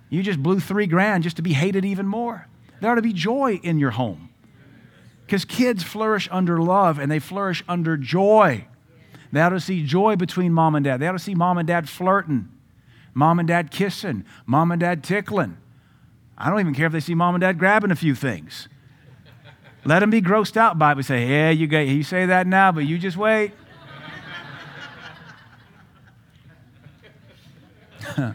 You 0.10 0.22
just 0.22 0.44
blew 0.44 0.60
three 0.60 0.86
grand 0.86 1.24
just 1.24 1.38
to 1.38 1.42
be 1.42 1.54
hated 1.54 1.86
even 1.86 2.08
more. 2.08 2.46
There 2.82 2.92
ought 2.92 2.96
to 2.96 3.02
be 3.02 3.14
joy 3.14 3.58
in 3.64 3.80
your 3.80 3.92
home. 3.92 4.28
Because 5.26 5.46
kids 5.46 5.84
flourish 5.84 6.28
under 6.30 6.62
love 6.62 7.00
and 7.00 7.10
they 7.10 7.20
flourish 7.20 7.64
under 7.70 7.96
joy. 7.96 8.68
They 9.32 9.40
ought 9.40 9.50
to 9.50 9.62
see 9.62 9.86
joy 9.86 10.18
between 10.18 10.52
mom 10.52 10.76
and 10.76 10.84
dad. 10.84 11.00
They 11.00 11.08
ought 11.08 11.14
to 11.14 11.20
see 11.20 11.36
mom 11.36 11.58
and 11.58 11.66
dad 11.66 11.88
flirting, 11.88 12.50
mom 13.14 13.40
and 13.40 13.48
dad 13.48 13.72
kissing, 13.72 14.26
mom 14.46 14.74
and 14.74 14.82
dad 14.82 15.06
tickling. 15.06 15.56
I 16.40 16.50
don't 16.50 16.60
even 16.62 16.74
care 16.74 16.88
if 16.88 16.94
they 16.94 17.02
see 17.02 17.14
mom 17.14 17.36
and 17.36 17.42
dad 17.42 17.60
grabbing 17.60 17.92
a 17.92 17.96
few 17.96 18.16
things. 18.16 18.70
Let 19.84 20.00
them 20.00 20.10
be 20.10 20.22
grossed 20.22 20.56
out 20.58 20.80
by 20.80 20.92
it. 20.92 20.98
We 20.98 21.04
say, 21.04 21.28
yeah, 21.28 21.50
you, 21.50 21.68
you 21.68 22.04
say 22.04 22.26
that 22.28 22.48
now, 22.48 22.72
but 22.72 22.86
you 22.86 22.98
just 22.98 23.18
wait. 23.18 23.52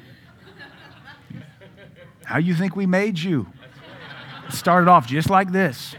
How 2.25 2.39
you 2.39 2.55
think 2.55 2.77
we 2.77 2.87
made 2.87 3.19
you? 3.19 3.47
It 4.49 4.53
started 4.53 4.89
off 4.89 5.07
just 5.07 5.31
like 5.31 5.53
this. 5.53 5.95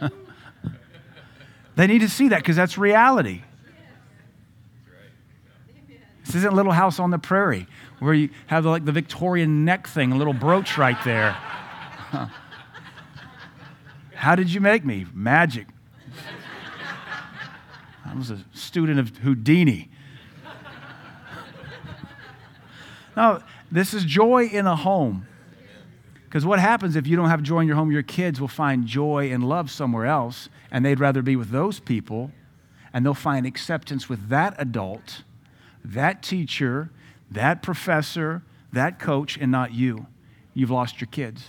they 1.76 1.86
need 1.86 2.00
to 2.00 2.08
see 2.08 2.28
that 2.28 2.38
because 2.38 2.56
that's 2.56 2.76
reality. 2.76 3.42
This 6.24 6.34
isn't 6.36 6.54
Little 6.54 6.72
House 6.72 6.98
on 6.98 7.10
the 7.10 7.18
Prairie 7.18 7.66
where 8.00 8.14
you 8.14 8.30
have 8.48 8.66
like 8.66 8.84
the 8.84 8.92
Victorian 8.92 9.64
neck 9.64 9.86
thing, 9.86 10.10
a 10.10 10.16
little 10.16 10.32
brooch 10.32 10.76
right 10.76 11.02
there. 11.04 11.32
Huh. 11.32 12.26
How 14.14 14.34
did 14.34 14.52
you 14.52 14.60
make 14.60 14.84
me? 14.84 15.06
Magic. 15.14 15.66
I 18.04 18.14
was 18.14 18.30
a 18.30 18.38
student 18.52 18.98
of 18.98 19.16
Houdini. 19.18 19.88
no, 23.16 23.40
this 23.70 23.94
is 23.94 24.04
joy 24.04 24.46
in 24.46 24.66
a 24.66 24.74
home. 24.74 25.26
Because 26.24 26.44
what 26.44 26.58
happens 26.58 26.96
if 26.96 27.06
you 27.06 27.16
don't 27.16 27.28
have 27.28 27.42
joy 27.42 27.60
in 27.60 27.66
your 27.66 27.76
home? 27.76 27.90
Your 27.90 28.02
kids 28.02 28.40
will 28.40 28.48
find 28.48 28.86
joy 28.86 29.30
and 29.32 29.48
love 29.48 29.70
somewhere 29.70 30.06
else, 30.06 30.48
and 30.70 30.84
they'd 30.84 31.00
rather 31.00 31.22
be 31.22 31.36
with 31.36 31.50
those 31.50 31.80
people, 31.80 32.30
and 32.92 33.04
they'll 33.04 33.14
find 33.14 33.46
acceptance 33.46 34.08
with 34.08 34.28
that 34.28 34.54
adult, 34.58 35.22
that 35.84 36.22
teacher, 36.22 36.90
that 37.30 37.62
professor, 37.62 38.42
that 38.72 38.98
coach, 38.98 39.38
and 39.38 39.50
not 39.50 39.72
you. 39.72 40.06
You've 40.54 40.70
lost 40.70 41.00
your 41.00 41.08
kids. 41.08 41.44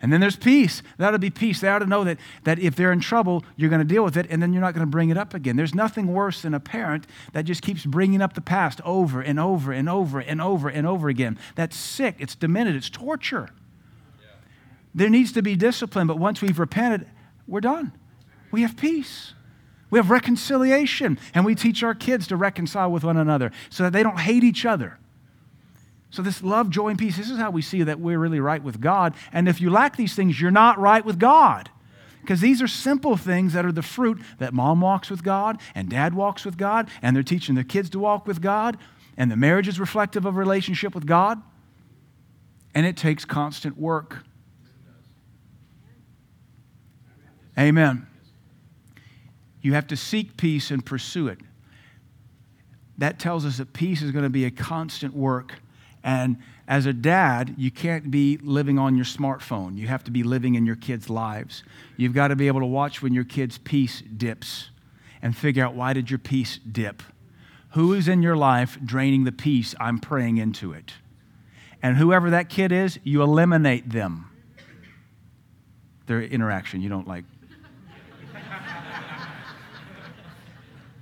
And 0.00 0.12
then 0.12 0.20
there's 0.20 0.36
peace. 0.36 0.82
That 0.96 1.08
ought 1.08 1.10
to 1.10 1.18
be 1.18 1.30
peace. 1.30 1.60
They 1.60 1.68
ought 1.68 1.80
to 1.80 1.86
know 1.86 2.04
that, 2.04 2.18
that 2.44 2.60
if 2.60 2.76
they're 2.76 2.92
in 2.92 3.00
trouble, 3.00 3.44
you're 3.56 3.70
going 3.70 3.80
to 3.80 3.94
deal 3.94 4.04
with 4.04 4.16
it, 4.16 4.26
and 4.30 4.40
then 4.40 4.52
you're 4.52 4.62
not 4.62 4.72
going 4.72 4.86
to 4.86 4.90
bring 4.90 5.10
it 5.10 5.18
up 5.18 5.34
again. 5.34 5.56
There's 5.56 5.74
nothing 5.74 6.06
worse 6.12 6.42
than 6.42 6.54
a 6.54 6.60
parent 6.60 7.06
that 7.32 7.42
just 7.42 7.62
keeps 7.62 7.84
bringing 7.84 8.22
up 8.22 8.34
the 8.34 8.40
past 8.40 8.80
over 8.84 9.20
and 9.20 9.40
over 9.40 9.72
and 9.72 9.88
over 9.88 10.20
and 10.20 10.40
over 10.40 10.68
and 10.68 10.86
over 10.86 11.08
again. 11.08 11.36
That's 11.56 11.76
sick. 11.76 12.14
It's 12.20 12.36
demented. 12.36 12.76
It's 12.76 12.88
torture. 12.88 13.48
There 14.94 15.10
needs 15.10 15.32
to 15.32 15.42
be 15.42 15.56
discipline, 15.56 16.06
but 16.06 16.18
once 16.18 16.40
we've 16.40 16.58
repented, 16.58 17.08
we're 17.48 17.60
done. 17.60 17.92
We 18.52 18.62
have 18.62 18.76
peace. 18.76 19.34
We 19.90 19.98
have 19.98 20.10
reconciliation, 20.10 21.18
and 21.34 21.44
we 21.44 21.54
teach 21.54 21.82
our 21.82 21.94
kids 21.94 22.26
to 22.28 22.36
reconcile 22.36 22.90
with 22.90 23.04
one 23.04 23.16
another 23.16 23.50
so 23.68 23.82
that 23.82 23.92
they 23.92 24.02
don't 24.02 24.20
hate 24.20 24.44
each 24.44 24.64
other. 24.64 24.98
So, 26.10 26.22
this 26.22 26.42
love, 26.42 26.70
joy, 26.70 26.88
and 26.88 26.98
peace, 26.98 27.16
this 27.18 27.30
is 27.30 27.38
how 27.38 27.50
we 27.50 27.60
see 27.60 27.82
that 27.82 28.00
we're 28.00 28.18
really 28.18 28.40
right 28.40 28.62
with 28.62 28.80
God. 28.80 29.14
And 29.32 29.48
if 29.48 29.60
you 29.60 29.70
lack 29.70 29.96
these 29.96 30.14
things, 30.14 30.40
you're 30.40 30.50
not 30.50 30.78
right 30.78 31.04
with 31.04 31.18
God. 31.18 31.70
Because 32.22 32.40
these 32.40 32.60
are 32.60 32.68
simple 32.68 33.16
things 33.16 33.52
that 33.52 33.64
are 33.64 33.72
the 33.72 33.82
fruit 33.82 34.20
that 34.38 34.52
mom 34.52 34.80
walks 34.80 35.10
with 35.10 35.22
God 35.22 35.60
and 35.74 35.88
dad 35.88 36.14
walks 36.14 36.44
with 36.44 36.56
God, 36.56 36.90
and 37.02 37.14
they're 37.14 37.22
teaching 37.22 37.54
their 37.54 37.64
kids 37.64 37.90
to 37.90 37.98
walk 37.98 38.26
with 38.26 38.40
God, 38.40 38.78
and 39.16 39.30
the 39.30 39.36
marriage 39.36 39.68
is 39.68 39.80
reflective 39.80 40.24
of 40.24 40.36
relationship 40.36 40.94
with 40.94 41.06
God. 41.06 41.42
And 42.74 42.86
it 42.86 42.96
takes 42.96 43.24
constant 43.24 43.76
work. 43.78 44.18
Amen. 47.58 48.06
You 49.60 49.74
have 49.74 49.88
to 49.88 49.96
seek 49.96 50.36
peace 50.36 50.70
and 50.70 50.84
pursue 50.84 51.28
it. 51.28 51.38
that 52.98 53.18
tells 53.18 53.44
us 53.44 53.58
that 53.58 53.72
peace 53.72 54.02
is 54.02 54.10
going 54.10 54.24
to 54.24 54.30
be 54.30 54.44
a 54.44 54.50
constant 54.50 55.14
work. 55.14 55.54
And 56.02 56.38
as 56.66 56.86
a 56.86 56.92
dad, 56.92 57.54
you 57.56 57.70
can't 57.70 58.10
be 58.10 58.36
living 58.38 58.78
on 58.78 58.96
your 58.96 59.04
smartphone. 59.04 59.78
You 59.78 59.88
have 59.88 60.04
to 60.04 60.10
be 60.10 60.22
living 60.22 60.54
in 60.54 60.66
your 60.66 60.76
kids' 60.76 61.08
lives. 61.08 61.64
You've 61.96 62.14
got 62.14 62.28
to 62.28 62.36
be 62.36 62.46
able 62.46 62.60
to 62.60 62.66
watch 62.66 63.02
when 63.02 63.14
your 63.14 63.24
kid's 63.24 63.58
peace 63.58 64.02
dips 64.02 64.70
and 65.22 65.36
figure 65.36 65.64
out 65.64 65.74
why 65.74 65.92
did 65.92 66.10
your 66.10 66.18
peace 66.18 66.58
dip? 66.58 67.02
Who 67.70 67.92
is 67.92 68.08
in 68.08 68.22
your 68.22 68.36
life 68.36 68.78
draining 68.84 69.24
the 69.24 69.32
peace 69.32 69.74
I'm 69.80 69.98
praying 69.98 70.38
into 70.38 70.72
it? 70.72 70.94
And 71.82 71.96
whoever 71.96 72.30
that 72.30 72.48
kid 72.48 72.72
is, 72.72 72.98
you 73.04 73.22
eliminate 73.22 73.90
them. 73.90 74.30
Their 76.06 76.22
interaction, 76.22 76.80
you 76.80 76.88
don't 76.88 77.06
like. 77.06 77.24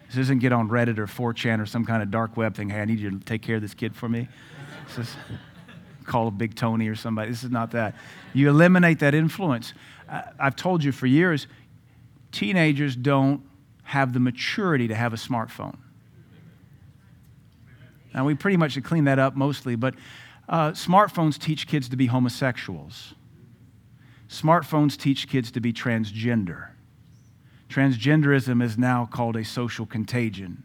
this 0.09 0.17
isn't 0.17 0.41
get 0.41 0.53
on 0.53 0.69
Reddit 0.69 0.99
or 0.99 1.07
4chan 1.07 1.61
or 1.61 1.67
some 1.67 1.85
kind 1.85 2.03
of 2.03 2.11
dark 2.11 2.37
web 2.37 2.55
thing. 2.57 2.69
Hey, 2.71 2.81
I 2.81 2.85
need 2.85 2.99
you 2.99 3.11
to 3.11 3.19
take 3.19 3.43
care 3.43 3.57
of 3.57 3.63
this 3.63 3.75
kid 3.75 3.95
for 3.95 4.09
me. 4.09 4.29
Call 6.05 6.29
a 6.29 6.31
Big 6.31 6.55
Tony 6.55 6.89
or 6.89 6.95
somebody. 6.95 7.31
This 7.31 7.45
is 7.45 7.51
not 7.51 7.73
that. 7.73 7.95
You 8.33 8.49
eliminate 8.49 9.01
that 9.01 9.15
influence. 9.15 9.73
I've 10.39 10.57
told 10.57 10.85
you 10.85 10.93
for 10.93 11.07
years, 11.07 11.47
teenagers 12.31 12.95
don't 12.95 13.43
have 13.83 14.13
the 14.13 14.21
maturity 14.21 14.89
to 14.89 14.95
have 14.95 15.13
a 15.13 15.17
smartphone. 15.17 15.77
Now, 18.15 18.25
we 18.25 18.35
pretty 18.35 18.57
much 18.57 18.83
clean 18.83 19.05
that 19.05 19.19
up 19.19 19.37
mostly, 19.37 19.77
but 19.77 19.95
uh, 20.49 20.71
smartphones 20.71 21.39
teach 21.39 21.67
kids 21.67 21.89
to 21.91 21.97
be 21.97 22.07
homosexuals. 22.07 23.15
Smartphones 24.29 24.97
teach 24.97 25.29
kids 25.29 25.51
to 25.53 25.61
be 25.61 25.73
transgender. 25.73 26.69
Transgenderism 27.69 28.63
is 28.63 28.79
now 28.79 29.07
called 29.07 29.37
a 29.37 29.45
social 29.45 29.87
contagion. 29.87 30.63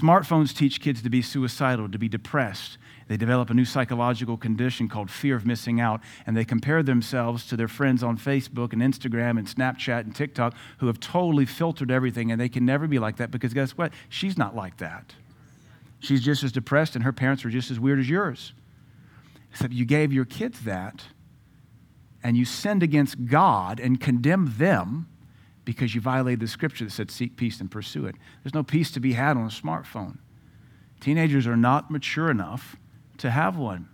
Smartphones 0.00 0.56
teach 0.56 0.80
kids 0.80 1.02
to 1.02 1.10
be 1.10 1.20
suicidal, 1.20 1.86
to 1.90 1.98
be 1.98 2.08
depressed. 2.08 2.78
They 3.08 3.18
develop 3.18 3.50
a 3.50 3.54
new 3.54 3.66
psychological 3.66 4.38
condition 4.38 4.88
called 4.88 5.10
fear 5.10 5.36
of 5.36 5.44
missing 5.44 5.78
out, 5.78 6.00
and 6.26 6.34
they 6.34 6.44
compare 6.44 6.82
themselves 6.82 7.46
to 7.48 7.56
their 7.56 7.68
friends 7.68 8.02
on 8.02 8.16
Facebook 8.16 8.72
and 8.72 8.80
Instagram 8.80 9.38
and 9.38 9.46
Snapchat 9.46 10.00
and 10.00 10.16
TikTok 10.16 10.54
who 10.78 10.86
have 10.86 11.00
totally 11.00 11.44
filtered 11.44 11.90
everything, 11.90 12.32
and 12.32 12.40
they 12.40 12.48
can 12.48 12.64
never 12.64 12.86
be 12.86 12.98
like 12.98 13.18
that 13.18 13.30
because 13.30 13.52
guess 13.52 13.72
what? 13.72 13.92
She's 14.08 14.38
not 14.38 14.56
like 14.56 14.78
that. 14.78 15.12
She's 15.98 16.22
just 16.22 16.42
as 16.44 16.52
depressed, 16.52 16.94
and 16.94 17.04
her 17.04 17.12
parents 17.12 17.44
are 17.44 17.50
just 17.50 17.70
as 17.70 17.78
weird 17.78 17.98
as 17.98 18.08
yours. 18.08 18.54
Except 19.50 19.74
you 19.74 19.84
gave 19.84 20.14
your 20.14 20.24
kids 20.24 20.60
that, 20.60 21.04
and 22.22 22.38
you 22.38 22.46
sinned 22.46 22.82
against 22.82 23.26
God 23.26 23.78
and 23.78 24.00
condemned 24.00 24.54
them 24.54 25.09
because 25.70 25.94
you 25.94 26.00
violated 26.00 26.40
the 26.40 26.48
scripture 26.48 26.84
that 26.84 26.90
said, 26.90 27.12
Seek 27.12 27.36
peace 27.36 27.60
and 27.60 27.70
pursue 27.70 28.04
it. 28.04 28.16
There's 28.42 28.54
no 28.54 28.64
peace 28.64 28.90
to 28.90 28.98
be 28.98 29.12
had 29.12 29.36
on 29.36 29.44
a 29.44 29.50
smartphone. 29.50 30.18
Teenagers 30.98 31.46
are 31.46 31.56
not 31.56 31.92
mature 31.92 32.28
enough 32.28 32.74
to 33.18 33.30
have 33.30 33.56
one 33.56 33.88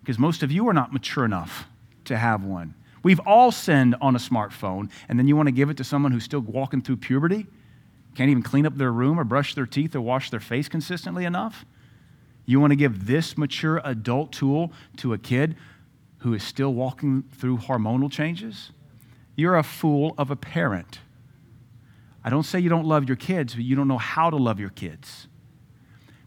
because 0.00 0.18
most 0.18 0.42
of 0.42 0.50
you 0.50 0.68
are 0.68 0.72
not 0.72 0.92
mature 0.92 1.24
enough 1.24 1.68
to 2.06 2.16
have 2.16 2.42
one. 2.42 2.74
We've 3.04 3.20
all 3.20 3.52
sinned 3.52 3.94
on 4.00 4.16
a 4.16 4.18
smartphone, 4.18 4.90
and 5.08 5.20
then 5.20 5.28
you 5.28 5.36
want 5.36 5.46
to 5.46 5.52
give 5.52 5.70
it 5.70 5.76
to 5.76 5.84
someone 5.84 6.10
who's 6.10 6.24
still 6.24 6.40
walking 6.40 6.82
through 6.82 6.96
puberty? 6.96 7.46
can't 8.16 8.28
even 8.28 8.42
clean 8.42 8.66
up 8.66 8.76
their 8.76 8.92
room 8.92 9.20
or 9.20 9.24
brush 9.24 9.54
their 9.54 9.66
teeth 9.66 9.94
or 9.94 10.00
wash 10.00 10.30
their 10.30 10.40
face 10.40 10.68
consistently 10.68 11.24
enough? 11.24 11.64
You 12.44 12.58
want 12.58 12.72
to 12.72 12.76
give 12.76 13.06
this 13.06 13.38
mature 13.38 13.80
adult 13.84 14.32
tool 14.32 14.72
to 14.96 15.12
a 15.12 15.18
kid 15.18 15.54
who 16.18 16.34
is 16.34 16.42
still 16.42 16.74
walking 16.74 17.22
through 17.30 17.58
hormonal 17.58 18.10
changes? 18.10 18.72
You're 19.36 19.56
a 19.56 19.62
fool 19.62 20.16
of 20.18 20.32
a 20.32 20.36
parent. 20.36 20.98
I 22.24 22.30
don't 22.30 22.42
say 22.42 22.60
you 22.60 22.68
don't 22.68 22.86
love 22.86 23.08
your 23.08 23.16
kids, 23.16 23.54
but 23.54 23.64
you 23.64 23.76
don't 23.76 23.88
know 23.88 23.98
how 23.98 24.30
to 24.30 24.36
love 24.36 24.60
your 24.60 24.70
kids 24.70 25.28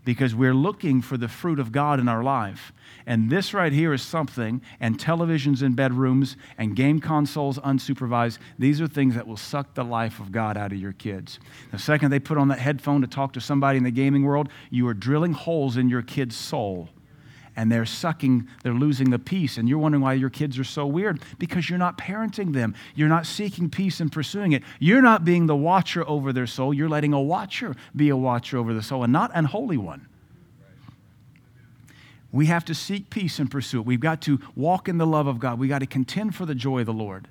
because 0.05 0.35
we're 0.35 0.53
looking 0.53 1.01
for 1.01 1.17
the 1.17 1.27
fruit 1.27 1.59
of 1.59 1.71
God 1.71 1.99
in 1.99 2.07
our 2.07 2.23
life. 2.23 2.73
And 3.05 3.29
this 3.29 3.53
right 3.53 3.71
here 3.71 3.93
is 3.93 4.01
something, 4.01 4.61
and 4.79 4.97
televisions 4.97 5.61
in 5.61 5.73
bedrooms 5.73 6.35
and 6.57 6.75
game 6.75 6.99
consoles 6.99 7.57
unsupervised, 7.59 8.37
these 8.59 8.81
are 8.81 8.87
things 8.87 9.15
that 9.15 9.27
will 9.27 9.37
suck 9.37 9.73
the 9.73 9.83
life 9.83 10.19
of 10.19 10.31
God 10.31 10.57
out 10.57 10.71
of 10.71 10.77
your 10.77 10.93
kids. 10.93 11.39
The 11.71 11.79
second 11.79 12.11
they 12.11 12.19
put 12.19 12.37
on 12.37 12.49
that 12.49 12.59
headphone 12.59 13.01
to 13.01 13.07
talk 13.07 13.33
to 13.33 13.41
somebody 13.41 13.77
in 13.77 13.83
the 13.83 13.91
gaming 13.91 14.23
world, 14.23 14.49
you 14.69 14.87
are 14.87 14.93
drilling 14.93 15.33
holes 15.33 15.77
in 15.77 15.89
your 15.89 16.01
kid's 16.01 16.35
soul 16.35 16.89
and 17.55 17.71
they're 17.71 17.85
sucking, 17.85 18.47
they're 18.63 18.73
losing 18.73 19.09
the 19.09 19.19
peace. 19.19 19.57
And 19.57 19.69
you're 19.69 19.77
wondering 19.77 20.01
why 20.01 20.13
your 20.13 20.29
kids 20.29 20.57
are 20.57 20.63
so 20.63 20.85
weird 20.85 21.21
because 21.37 21.69
you're 21.69 21.79
not 21.79 21.97
parenting 21.97 22.53
them. 22.53 22.73
You're 22.95 23.09
not 23.09 23.25
seeking 23.25 23.69
peace 23.69 23.99
and 23.99 24.11
pursuing 24.11 24.53
it. 24.53 24.63
You're 24.79 25.01
not 25.01 25.23
being 25.23 25.45
the 25.45 25.55
watcher 25.55 26.07
over 26.07 26.33
their 26.33 26.47
soul. 26.47 26.73
You're 26.73 26.89
letting 26.89 27.13
a 27.13 27.21
watcher 27.21 27.75
be 27.95 28.09
a 28.09 28.17
watcher 28.17 28.57
over 28.57 28.73
the 28.73 28.81
soul 28.81 29.03
and 29.03 29.13
not 29.13 29.31
an 29.33 29.45
holy 29.45 29.77
one. 29.77 30.07
We 32.31 32.47
have 32.47 32.65
to 32.65 32.73
seek 32.73 33.11
peace 33.11 33.37
and 33.37 33.51
pursue 33.51 33.81
it. 33.81 33.85
We've 33.85 33.99
got 33.99 34.21
to 34.23 34.39
walk 34.55 34.89
in 34.89 34.97
the 34.97 35.05
love 35.05 35.27
of 35.27 35.39
God. 35.39 35.59
We've 35.59 35.69
got 35.69 35.79
to 35.79 35.85
contend 35.85 36.35
for 36.35 36.47
the 36.47 36.55
joy 36.55 36.79
of 36.79 36.87
the 36.87 36.93
Lord. 36.93 37.27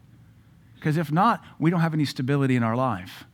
Because 0.77 0.97
if 0.97 1.11
not, 1.11 1.45
we 1.59 1.71
don't 1.71 1.81
have 1.81 1.95
any 1.95 2.05
stability 2.05 2.55
in 2.55 2.63
our 2.63 2.77
life. 2.77 3.25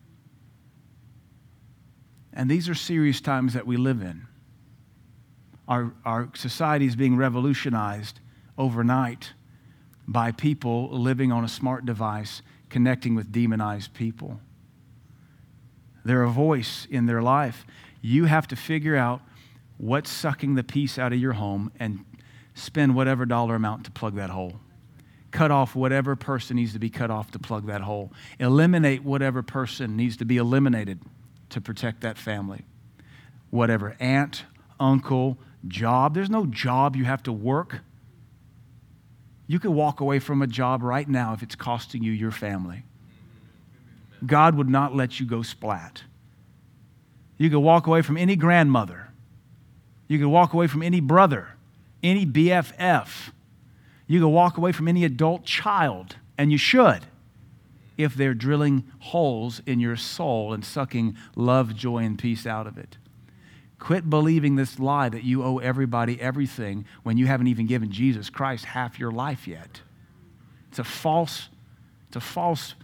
And 2.33 2.51
these 2.51 2.68
are 2.68 2.74
serious 2.74 3.20
times 3.20 3.53
that 3.53 3.66
we 3.66 3.77
live 3.77 4.01
in 4.01 4.27
our, 5.68 5.92
our 6.04 6.31
society 6.35 6.87
is 6.87 6.96
being 6.96 7.16
revolutionized 7.16 8.20
overnight 8.57 9.35
by 10.07 10.33
people 10.33 10.88
living 10.90 11.31
on 11.31 11.44
a 11.44 11.48
smart 11.48 11.85
device 11.85 12.42
connecting 12.70 13.14
with 13.14 13.31
demonized 13.31 13.92
people. 13.92 14.40
They're 16.04 16.22
a 16.22 16.31
voice 16.31 16.87
in 16.90 17.04
their 17.04 17.20
life. 17.20 17.66
You 18.00 18.24
have 18.24 18.48
to 18.48 18.57
figure 18.57 18.96
out 18.96 19.20
what's 19.76 20.11
sucking 20.11 20.54
the 20.54 20.64
peace 20.64 20.98
out 20.98 21.12
of 21.12 21.18
your 21.18 21.35
home 21.35 21.70
and 21.78 22.04
spend 22.54 22.94
whatever 22.94 23.26
dollar 23.26 23.54
amount 23.54 23.85
to 23.85 23.90
plug 23.90 24.16
that 24.16 24.31
hole. 24.31 24.61
Cut 25.31 25.50
off 25.50 25.76
whatever 25.76 26.16
person 26.16 26.57
needs 26.57 26.72
to 26.72 26.78
be 26.78 26.88
cut 26.88 27.11
off 27.11 27.31
to 27.33 27.38
plug 27.38 27.66
that 27.66 27.83
hole. 27.83 28.11
Eliminate 28.38 29.04
whatever 29.04 29.42
person 29.42 29.96
needs 29.96 30.16
to 30.16 30.24
be 30.24 30.38
eliminated 30.38 31.00
to 31.50 31.61
protect 31.61 32.00
that 32.00 32.16
family. 32.16 32.64
Whatever 33.50 33.94
aunt, 34.00 34.44
uncle, 34.81 35.37
job. 35.66 36.14
There's 36.14 36.30
no 36.30 36.46
job 36.46 36.96
you 36.96 37.04
have 37.04 37.22
to 37.24 37.32
work. 37.32 37.80
You 39.46 39.58
could 39.58 39.70
walk 39.70 40.00
away 40.00 40.18
from 40.18 40.42
a 40.42 40.46
job 40.46 40.82
right 40.82 41.08
now 41.08 41.32
if 41.32 41.42
it's 41.42 41.54
costing 41.54 42.02
you 42.02 42.12
your 42.12 42.30
family. 42.30 42.84
God 44.24 44.56
would 44.56 44.68
not 44.68 44.94
let 44.94 45.18
you 45.18 45.26
go 45.26 45.42
splat. 45.42 46.02
You 47.38 47.50
could 47.50 47.60
walk 47.60 47.86
away 47.86 48.02
from 48.02 48.16
any 48.16 48.36
grandmother. 48.36 49.08
You 50.08 50.18
could 50.18 50.28
walk 50.28 50.52
away 50.52 50.66
from 50.66 50.82
any 50.82 51.00
brother, 51.00 51.48
any 52.02 52.26
BFF. 52.26 53.30
You 54.06 54.20
could 54.20 54.28
walk 54.28 54.56
away 54.56 54.72
from 54.72 54.88
any 54.88 55.04
adult 55.04 55.44
child, 55.44 56.16
and 56.36 56.50
you 56.50 56.58
should 56.58 57.06
if 57.96 58.14
they're 58.14 58.34
drilling 58.34 58.84
holes 59.00 59.60
in 59.66 59.80
your 59.80 59.96
soul 59.96 60.52
and 60.52 60.64
sucking 60.64 61.16
love, 61.36 61.74
joy, 61.74 61.98
and 61.98 62.18
peace 62.18 62.46
out 62.46 62.66
of 62.66 62.78
it. 62.78 62.96
Quit 63.78 64.10
believing 64.10 64.56
this 64.56 64.78
lie 64.78 65.08
that 65.08 65.22
you 65.22 65.44
owe 65.44 65.58
everybody 65.58 66.20
everything 66.20 66.84
when 67.04 67.16
you 67.16 67.26
haven't 67.26 67.46
even 67.46 67.66
given 67.66 67.92
Jesus 67.92 68.28
Christ 68.28 68.64
half 68.64 68.98
your 68.98 69.12
life 69.12 69.46
yet. 69.46 69.82
It's 70.68 70.78
a 70.78 70.84
false, 70.84 71.48
it's 72.08 72.16
a 72.16 72.20
false 72.20 72.74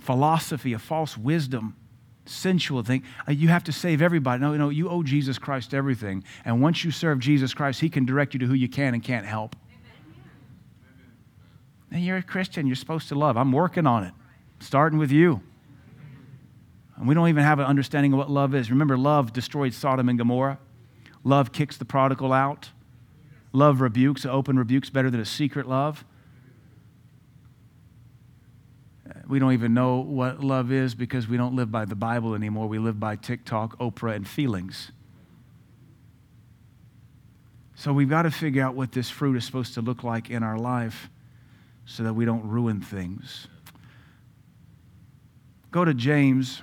philosophy, 0.00 0.72
a 0.72 0.78
false 0.78 1.18
wisdom, 1.18 1.76
sensual 2.24 2.82
thing. 2.82 3.02
Uh, 3.28 3.32
you 3.32 3.48
have 3.48 3.64
to 3.64 3.72
save 3.72 4.00
everybody. 4.00 4.40
No, 4.40 4.56
no, 4.56 4.70
you 4.70 4.88
owe 4.88 5.02
Jesus 5.02 5.38
Christ 5.38 5.74
everything. 5.74 6.24
And 6.44 6.62
once 6.62 6.84
you 6.84 6.90
serve 6.90 7.18
Jesus 7.18 7.52
Christ, 7.52 7.80
He 7.80 7.90
can 7.90 8.06
direct 8.06 8.32
you 8.32 8.40
to 8.40 8.46
who 8.46 8.54
you 8.54 8.68
can 8.68 8.94
and 8.94 9.02
can't 9.02 9.26
help. 9.26 9.56
And 11.90 12.02
you're 12.02 12.16
a 12.16 12.22
Christian. 12.22 12.66
You're 12.66 12.76
supposed 12.76 13.08
to 13.08 13.14
love. 13.14 13.36
I'm 13.36 13.52
working 13.52 13.86
on 13.86 14.04
it, 14.04 14.14
starting 14.58 14.98
with 14.98 15.12
you. 15.12 15.42
And 16.96 17.08
we 17.08 17.14
don't 17.14 17.28
even 17.28 17.42
have 17.42 17.58
an 17.58 17.66
understanding 17.66 18.12
of 18.12 18.18
what 18.18 18.30
love 18.30 18.54
is. 18.54 18.70
Remember, 18.70 18.96
love 18.96 19.32
destroyed 19.32 19.74
Sodom 19.74 20.08
and 20.08 20.18
Gomorrah. 20.18 20.58
Love 21.24 21.52
kicks 21.52 21.76
the 21.76 21.84
prodigal 21.84 22.32
out. 22.32 22.70
Love 23.52 23.80
rebukes, 23.80 24.26
open 24.26 24.58
rebukes 24.58 24.90
better 24.90 25.10
than 25.10 25.20
a 25.20 25.24
secret 25.24 25.68
love. 25.68 26.04
Uh, 29.08 29.20
we 29.26 29.38
don't 29.38 29.52
even 29.52 29.74
know 29.74 29.96
what 29.98 30.42
love 30.42 30.72
is 30.72 30.94
because 30.94 31.28
we 31.28 31.36
don't 31.36 31.54
live 31.54 31.70
by 31.70 31.84
the 31.84 31.94
Bible 31.94 32.34
anymore. 32.34 32.66
We 32.66 32.78
live 32.78 32.98
by 32.98 33.16
TikTok, 33.16 33.78
Oprah, 33.78 34.14
and 34.14 34.26
feelings. 34.26 34.92
So 37.76 37.92
we've 37.92 38.08
got 38.08 38.22
to 38.22 38.30
figure 38.30 38.62
out 38.62 38.74
what 38.74 38.92
this 38.92 39.10
fruit 39.10 39.36
is 39.36 39.44
supposed 39.44 39.74
to 39.74 39.82
look 39.82 40.04
like 40.04 40.30
in 40.30 40.42
our 40.42 40.58
life 40.58 41.10
so 41.86 42.02
that 42.02 42.14
we 42.14 42.24
don't 42.24 42.46
ruin 42.48 42.80
things. 42.80 43.46
Go 45.70 45.84
to 45.84 45.92
James 45.92 46.62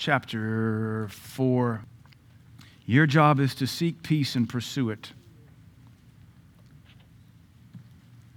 chapter 0.00 1.08
4. 1.10 1.84
Your 2.86 3.06
job 3.06 3.38
is 3.38 3.54
to 3.56 3.66
seek 3.66 4.02
peace 4.02 4.34
and 4.34 4.48
pursue 4.48 4.88
it. 4.88 5.12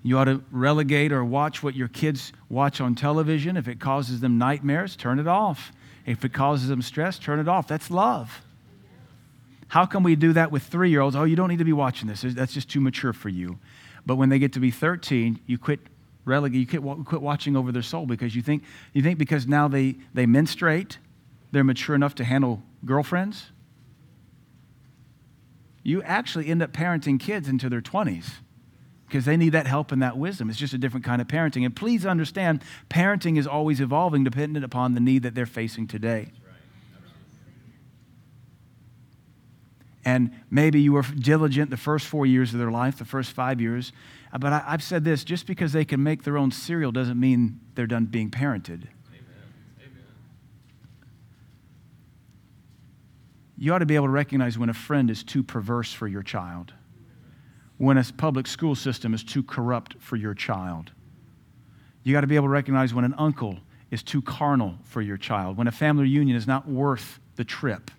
You 0.04 0.18
ought 0.20 0.26
to 0.26 0.44
relegate 0.52 1.14
or 1.14 1.24
watch 1.24 1.64
what 1.64 1.74
your 1.74 1.88
kids 1.88 2.34
watch 2.50 2.82
on 2.82 2.96
television. 2.96 3.56
If 3.56 3.70
it 3.70 3.80
causes 3.80 4.20
them 4.20 4.38
nightmares, 4.38 4.98
turn 4.98 5.20
it 5.20 5.28
off. 5.28 5.72
If 6.06 6.26
it 6.26 6.34
causes 6.34 6.68
them 6.68 6.82
stress, 6.82 7.18
turn 7.18 7.40
it 7.40 7.48
off. 7.48 7.66
That's 7.70 7.90
love. 7.90 8.42
How 9.70 9.86
can 9.86 10.04
we 10.04 10.18
do 10.18 10.34
that 10.34 10.52
with 10.52 10.64
three 10.64 10.90
year 10.90 11.00
olds? 11.00 11.16
Oh, 11.16 11.24
you 11.24 11.38
don't 11.38 11.48
need 11.48 11.60
to 11.60 11.66
be 11.66 11.74
watching 11.74 12.10
this. 12.10 12.24
That's 12.28 12.54
just 12.54 12.70
too 12.70 12.82
mature 12.82 13.14
for 13.14 13.30
you. 13.30 13.58
But 14.06 14.18
when 14.18 14.28
they 14.28 14.38
get 14.38 14.52
to 14.54 14.60
be 14.60 14.70
13, 14.70 15.40
you 15.48 15.58
quit 15.58 15.80
relegate, 16.26 16.60
you 16.60 16.80
quit, 16.80 17.06
quit 17.06 17.22
watching 17.22 17.56
over 17.56 17.72
their 17.72 17.82
soul 17.82 18.06
because 18.06 18.36
you 18.36 18.42
think, 18.42 18.64
you 18.92 19.02
think 19.02 19.18
because 19.18 19.48
now 19.48 19.70
they, 19.70 19.96
they 20.14 20.26
menstruate, 20.26 20.98
they're 21.54 21.64
mature 21.64 21.96
enough 21.96 22.16
to 22.16 22.24
handle 22.24 22.64
girlfriends. 22.84 23.52
You 25.84 26.02
actually 26.02 26.48
end 26.48 26.64
up 26.64 26.74
parenting 26.74 27.20
kids 27.20 27.48
into 27.48 27.70
their 27.70 27.80
20s 27.80 28.26
because 29.06 29.26
they 29.26 29.38
need 29.38 29.52
that 29.52 29.68
help 29.68 29.92
and 29.92 30.02
that 30.02 30.18
wisdom. 30.18 30.50
It's 30.50 30.58
just 30.58 30.74
a 30.74 30.80
different 30.80 31.06
kind 31.06 31.22
of 31.22 31.28
parenting. 31.28 31.64
And 31.64 31.76
please 31.76 32.08
understand, 32.08 32.64
parenting 32.90 33.38
is 33.38 33.46
always 33.46 33.80
evolving 33.80 34.24
dependent 34.24 34.66
upon 34.66 34.96
the 34.96 35.00
need 35.00 35.22
that 35.22 35.36
they're 35.36 35.46
facing 35.46 35.86
today. 35.86 36.32
And 40.04 40.32
maybe 40.50 40.82
you 40.82 40.94
were 40.94 41.04
diligent 41.04 41.70
the 41.70 41.78
first 41.78 42.08
four 42.08 42.26
years 42.26 42.54
of 42.54 42.60
their 42.60 42.72
life, 42.72 42.98
the 42.98 43.06
first 43.06 43.32
five 43.32 43.62
years. 43.62 43.92
But 44.38 44.54
I, 44.54 44.72
have 44.72 44.84
said 44.84 45.04
this 45.04 45.24
just 45.24 45.46
because 45.46 45.72
they 45.72 45.86
can 45.86 46.02
make 46.02 46.24
their 46.24 46.38
own 46.38 46.50
cereal 46.50 46.92
doesn't 46.92 47.20
mean 47.20 47.60
they're 47.76 47.86
done 47.86 48.06
being 48.06 48.32
parented. 48.32 48.88
You 53.58 53.74
ought 53.74 53.80
to 53.80 53.86
be 53.86 53.96
able 53.96 54.08
to 54.08 54.12
recognize 54.12 54.58
when 54.58 54.70
a 54.70 54.74
friend 54.74 55.10
is 55.10 55.24
too 55.24 55.44
perverse 55.44 55.94
for 55.94 56.08
your 56.08 56.24
child, 56.24 56.74
when 57.78 57.98
a 57.98 58.04
public 58.18 58.48
school 58.48 58.76
system 58.76 59.14
is 59.14 59.24
too 59.24 59.44
corrupt 59.44 59.96
for 60.00 60.16
your 60.16 60.34
child. 60.34 60.92
You 62.04 62.14
got 62.14 62.22
to 62.22 62.28
be 62.28 62.36
able 62.36 62.48
to 62.48 62.52
recognize 62.52 62.94
when 62.94 63.06
an 63.06 63.16
uncle 63.18 63.60
is 63.92 64.04
too 64.04 64.22
carnal 64.22 64.76
for 64.84 65.02
your 65.02 65.18
child, 65.18 65.58
when 65.58 65.68
a 65.68 65.72
family 65.72 66.04
reunion 66.04 66.36
is 66.36 66.48
not 66.48 66.68
worth 66.68 67.20
the 67.36 67.44
trip 67.44 67.92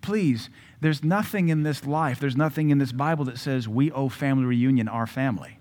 please, 0.00 0.50
there's 0.80 1.02
nothing 1.02 1.48
in 1.48 1.62
this 1.62 1.84
life, 1.84 2.20
there's 2.20 2.36
nothing 2.36 2.70
in 2.70 2.78
this 2.78 2.92
Bible 2.92 3.24
that 3.26 3.38
says 3.38 3.68
we 3.68 3.90
owe 3.92 4.08
family 4.08 4.44
reunion 4.44 4.88
our 4.88 5.06
family. 5.06 5.58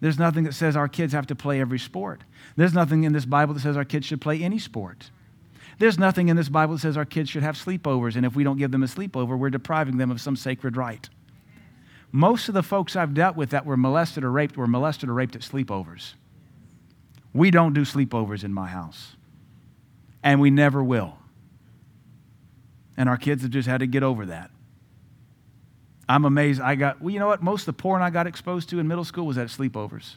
There's 0.00 0.18
nothing 0.18 0.44
that 0.44 0.52
says 0.52 0.76
our 0.76 0.88
kids 0.88 1.14
have 1.14 1.26
to 1.28 1.34
play 1.34 1.60
every 1.60 1.78
sport. 1.78 2.22
There's 2.54 2.74
nothing 2.74 3.04
in 3.04 3.12
this 3.12 3.24
Bible 3.24 3.54
that 3.54 3.60
says 3.60 3.76
our 3.76 3.84
kids 3.84 4.06
should 4.06 4.20
play 4.20 4.42
any 4.42 4.58
sport. 4.58 5.10
There's 5.78 5.98
nothing 5.98 6.28
in 6.28 6.36
this 6.36 6.48
Bible 6.48 6.74
that 6.74 6.80
says 6.80 6.96
our 6.96 7.04
kids 7.04 7.28
should 7.28 7.42
have 7.42 7.56
sleepovers, 7.56 8.16
and 8.16 8.24
if 8.24 8.34
we 8.34 8.44
don't 8.44 8.56
give 8.56 8.70
them 8.70 8.82
a 8.82 8.86
sleepover, 8.86 9.38
we're 9.38 9.50
depriving 9.50 9.98
them 9.98 10.10
of 10.10 10.20
some 10.20 10.36
sacred 10.36 10.76
right. 10.76 11.08
Most 12.12 12.48
of 12.48 12.54
the 12.54 12.62
folks 12.62 12.96
I've 12.96 13.12
dealt 13.12 13.36
with 13.36 13.50
that 13.50 13.66
were 13.66 13.76
molested 13.76 14.24
or 14.24 14.32
raped 14.32 14.56
were 14.56 14.66
molested 14.66 15.08
or 15.10 15.14
raped 15.14 15.36
at 15.36 15.42
sleepovers. 15.42 16.14
We 17.34 17.50
don't 17.50 17.74
do 17.74 17.82
sleepovers 17.82 18.42
in 18.42 18.54
my 18.54 18.68
house, 18.68 19.16
and 20.22 20.40
we 20.40 20.50
never 20.50 20.82
will. 20.82 21.18
And 22.96 23.10
our 23.10 23.18
kids 23.18 23.42
have 23.42 23.50
just 23.50 23.68
had 23.68 23.80
to 23.80 23.86
get 23.86 24.02
over 24.02 24.24
that. 24.26 24.50
I'm 26.08 26.24
amazed. 26.24 26.62
I 26.62 26.76
got, 26.76 27.02
well, 27.02 27.10
you 27.10 27.18
know 27.18 27.26
what? 27.26 27.42
Most 27.42 27.62
of 27.62 27.66
the 27.66 27.82
porn 27.82 28.00
I 28.00 28.08
got 28.08 28.26
exposed 28.26 28.70
to 28.70 28.78
in 28.78 28.88
middle 28.88 29.04
school 29.04 29.26
was 29.26 29.36
at 29.36 29.48
sleepovers. 29.48 30.14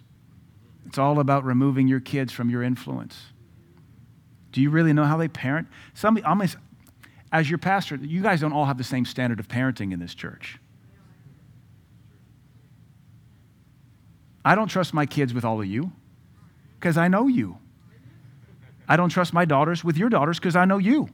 It's 0.86 0.98
all 0.98 1.19
about 1.19 1.43
removing 1.43 1.89
your 1.89 2.00
kids 2.00 2.32
from 2.32 2.50
your 2.50 2.63
influence. 2.63 3.26
Do 4.51 4.62
you 4.62 4.69
really 4.69 4.93
know 4.93 5.05
how 5.05 5.17
they 5.17 5.27
parent? 5.27 5.67
Some, 5.93 6.19
I'm, 6.25 6.41
as 7.31 7.49
your 7.49 7.59
pastor, 7.59 7.95
you 7.95 8.21
guys 8.21 8.41
don't 8.41 8.53
all 8.53 8.65
have 8.65 8.77
the 8.77 8.83
same 8.83 9.05
standard 9.05 9.39
of 9.39 9.47
parenting 9.47 9.93
in 9.93 9.99
this 9.99 10.15
church. 10.15 10.57
I 14.43 14.55
don't 14.55 14.67
trust 14.67 14.93
my 14.93 15.05
kids 15.05 15.33
with 15.33 15.45
all 15.45 15.59
of 15.59 15.67
you 15.67 15.91
because 16.79 16.97
I 16.97 17.07
know 17.07 17.27
you. 17.27 17.57
I 18.88 18.95
don't 18.95 19.09
trust 19.09 19.33
my 19.33 19.45
daughters 19.45 19.83
with 19.83 19.97
your 19.97 20.09
daughters 20.09 20.39
because 20.39 20.55
I 20.55 20.65
know 20.65 20.79
you. 20.79 21.09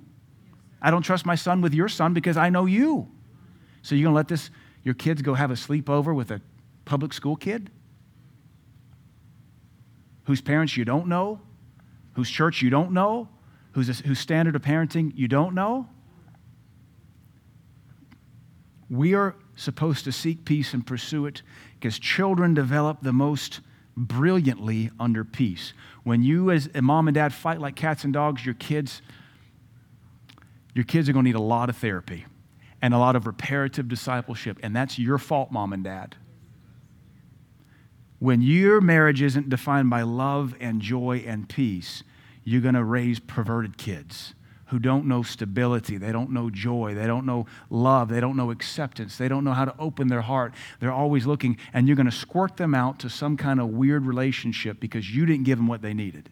I 0.81 0.91
don't 0.91 1.01
trust 1.01 1.25
my 1.25 1.35
son 1.35 1.61
with 1.61 1.73
your 1.73 1.89
son 1.89 2.13
because 2.13 2.37
I 2.37 2.49
know 2.49 2.65
you. 2.65 3.07
So 3.81 3.95
you're 3.95 4.03
going 4.03 4.13
to 4.13 4.15
let 4.15 4.27
this 4.27 4.49
your 4.83 4.93
kids 4.93 5.21
go 5.21 5.33
have 5.33 5.51
a 5.51 5.55
sleepover 5.55 6.15
with 6.15 6.31
a 6.31 6.39
public 6.85 7.11
school 7.11 7.35
kid? 7.35 7.71
Whose 10.25 10.41
parents 10.41 10.77
you 10.77 10.85
don't 10.85 11.07
know? 11.07 11.41
Whose 12.15 12.29
church 12.29 12.61
you 12.61 12.69
don't 12.69 12.91
know? 12.91 13.29
Whose, 13.73 13.99
whose 13.99 14.19
standard 14.19 14.55
of 14.55 14.61
parenting 14.61 15.11
you 15.15 15.27
don't 15.27 15.53
know? 15.53 15.87
We 18.89 19.13
are 19.13 19.35
supposed 19.55 20.05
to 20.05 20.11
seek 20.11 20.45
peace 20.45 20.73
and 20.73 20.85
pursue 20.85 21.25
it 21.25 21.41
because 21.79 21.99
children 21.99 22.53
develop 22.53 23.01
the 23.01 23.13
most 23.13 23.61
brilliantly 23.97 24.91
under 24.99 25.23
peace. 25.23 25.73
When 26.03 26.23
you, 26.23 26.51
as 26.51 26.69
a 26.75 26.81
mom 26.81 27.07
and 27.07 27.15
dad, 27.15 27.33
fight 27.33 27.59
like 27.59 27.75
cats 27.75 28.03
and 28.03 28.13
dogs, 28.13 28.45
your 28.45 28.55
kids 28.55 29.01
your 30.75 30.83
kids 30.83 31.07
are 31.07 31.13
going 31.13 31.23
to 31.23 31.29
need 31.29 31.37
a 31.37 31.41
lot 31.41 31.69
of 31.69 31.77
therapy 31.77 32.25
and 32.81 32.93
a 32.93 32.97
lot 32.97 33.15
of 33.15 33.25
reparative 33.25 33.87
discipleship, 33.87 34.59
and 34.61 34.75
that's 34.75 34.99
your 34.99 35.17
fault, 35.17 35.49
mom 35.49 35.71
and 35.71 35.85
dad. 35.85 36.15
When 38.19 38.41
your 38.41 38.81
marriage 38.81 39.21
isn't 39.21 39.49
defined 39.49 39.89
by 39.89 40.03
love 40.03 40.55
and 40.59 40.81
joy 40.81 41.23
and 41.27 41.49
peace, 41.49 42.03
you're 42.43 42.61
going 42.61 42.75
to 42.75 42.83
raise 42.83 43.19
perverted 43.19 43.77
kids 43.77 44.33
who 44.67 44.79
don't 44.79 45.05
know 45.05 45.21
stability. 45.21 45.97
They 45.97 46.11
don't 46.11 46.31
know 46.31 46.49
joy. 46.49 46.95
They 46.95 47.05
don't 47.05 47.25
know 47.25 47.45
love. 47.69 48.09
They 48.09 48.19
don't 48.19 48.35
know 48.35 48.51
acceptance. 48.51 49.17
They 49.17 49.27
don't 49.27 49.43
know 49.43 49.53
how 49.53 49.65
to 49.65 49.75
open 49.77 50.07
their 50.07 50.21
heart. 50.21 50.53
They're 50.79 50.91
always 50.91 51.25
looking, 51.25 51.57
and 51.73 51.87
you're 51.87 51.95
going 51.95 52.09
to 52.09 52.11
squirt 52.11 52.57
them 52.57 52.73
out 52.73 52.99
to 52.99 53.09
some 53.09 53.37
kind 53.37 53.59
of 53.59 53.69
weird 53.69 54.05
relationship 54.05 54.79
because 54.79 55.13
you 55.13 55.25
didn't 55.25 55.43
give 55.43 55.57
them 55.57 55.67
what 55.67 55.81
they 55.81 55.93
needed. 55.93 56.29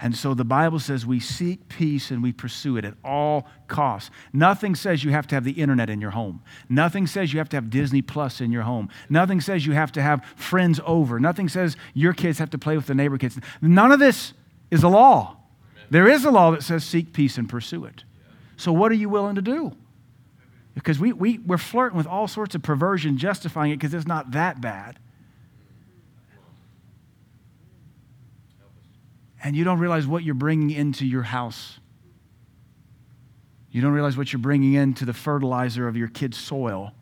And 0.00 0.16
so 0.16 0.34
the 0.34 0.44
Bible 0.44 0.80
says 0.80 1.06
we 1.06 1.20
seek 1.20 1.68
peace 1.68 2.10
and 2.10 2.22
we 2.22 2.32
pursue 2.32 2.76
it 2.76 2.84
at 2.84 2.94
all 3.04 3.46
costs. 3.68 4.10
Nothing 4.32 4.74
says 4.74 5.04
you 5.04 5.12
have 5.12 5.26
to 5.28 5.36
have 5.36 5.44
the 5.44 5.52
internet 5.52 5.88
in 5.88 6.00
your 6.00 6.10
home. 6.10 6.42
Nothing 6.68 7.06
says 7.06 7.32
you 7.32 7.38
have 7.38 7.48
to 7.50 7.56
have 7.56 7.70
Disney 7.70 8.02
Plus 8.02 8.40
in 8.40 8.50
your 8.50 8.62
home. 8.62 8.88
Nothing 9.08 9.40
says 9.40 9.64
you 9.64 9.72
have 9.72 9.92
to 9.92 10.02
have 10.02 10.24
friends 10.34 10.80
over. 10.84 11.20
Nothing 11.20 11.48
says 11.48 11.76
your 11.94 12.12
kids 12.12 12.38
have 12.38 12.50
to 12.50 12.58
play 12.58 12.76
with 12.76 12.86
the 12.86 12.94
neighbor 12.94 13.16
kids. 13.16 13.38
None 13.60 13.92
of 13.92 14.00
this 14.00 14.32
is 14.70 14.82
a 14.82 14.88
law. 14.88 15.36
There 15.90 16.08
is 16.08 16.24
a 16.24 16.30
law 16.30 16.50
that 16.52 16.62
says 16.62 16.84
seek 16.84 17.12
peace 17.12 17.38
and 17.38 17.48
pursue 17.48 17.84
it. 17.84 18.04
So 18.56 18.72
what 18.72 18.90
are 18.90 18.96
you 18.96 19.08
willing 19.08 19.36
to 19.36 19.42
do? 19.42 19.72
Because 20.74 20.98
we, 20.98 21.12
we, 21.12 21.38
we're 21.38 21.58
flirting 21.58 21.98
with 21.98 22.06
all 22.06 22.26
sorts 22.26 22.54
of 22.54 22.62
perversion, 22.62 23.18
justifying 23.18 23.72
it 23.72 23.76
because 23.76 23.92
it's 23.92 24.06
not 24.06 24.30
that 24.32 24.60
bad. 24.60 24.98
And 29.42 29.56
you 29.56 29.64
don't 29.64 29.78
realize 29.78 30.06
what 30.06 30.22
you're 30.22 30.34
bringing 30.34 30.70
into 30.70 31.06
your 31.06 31.22
house. 31.22 31.78
You 33.70 33.80
don't 33.80 33.92
realize 33.92 34.16
what 34.16 34.32
you're 34.32 34.40
bringing 34.40 34.74
into 34.74 35.04
the 35.04 35.14
fertilizer 35.14 35.88
of 35.88 35.96
your 35.96 36.08
kids' 36.08 36.38
soil 36.38 36.92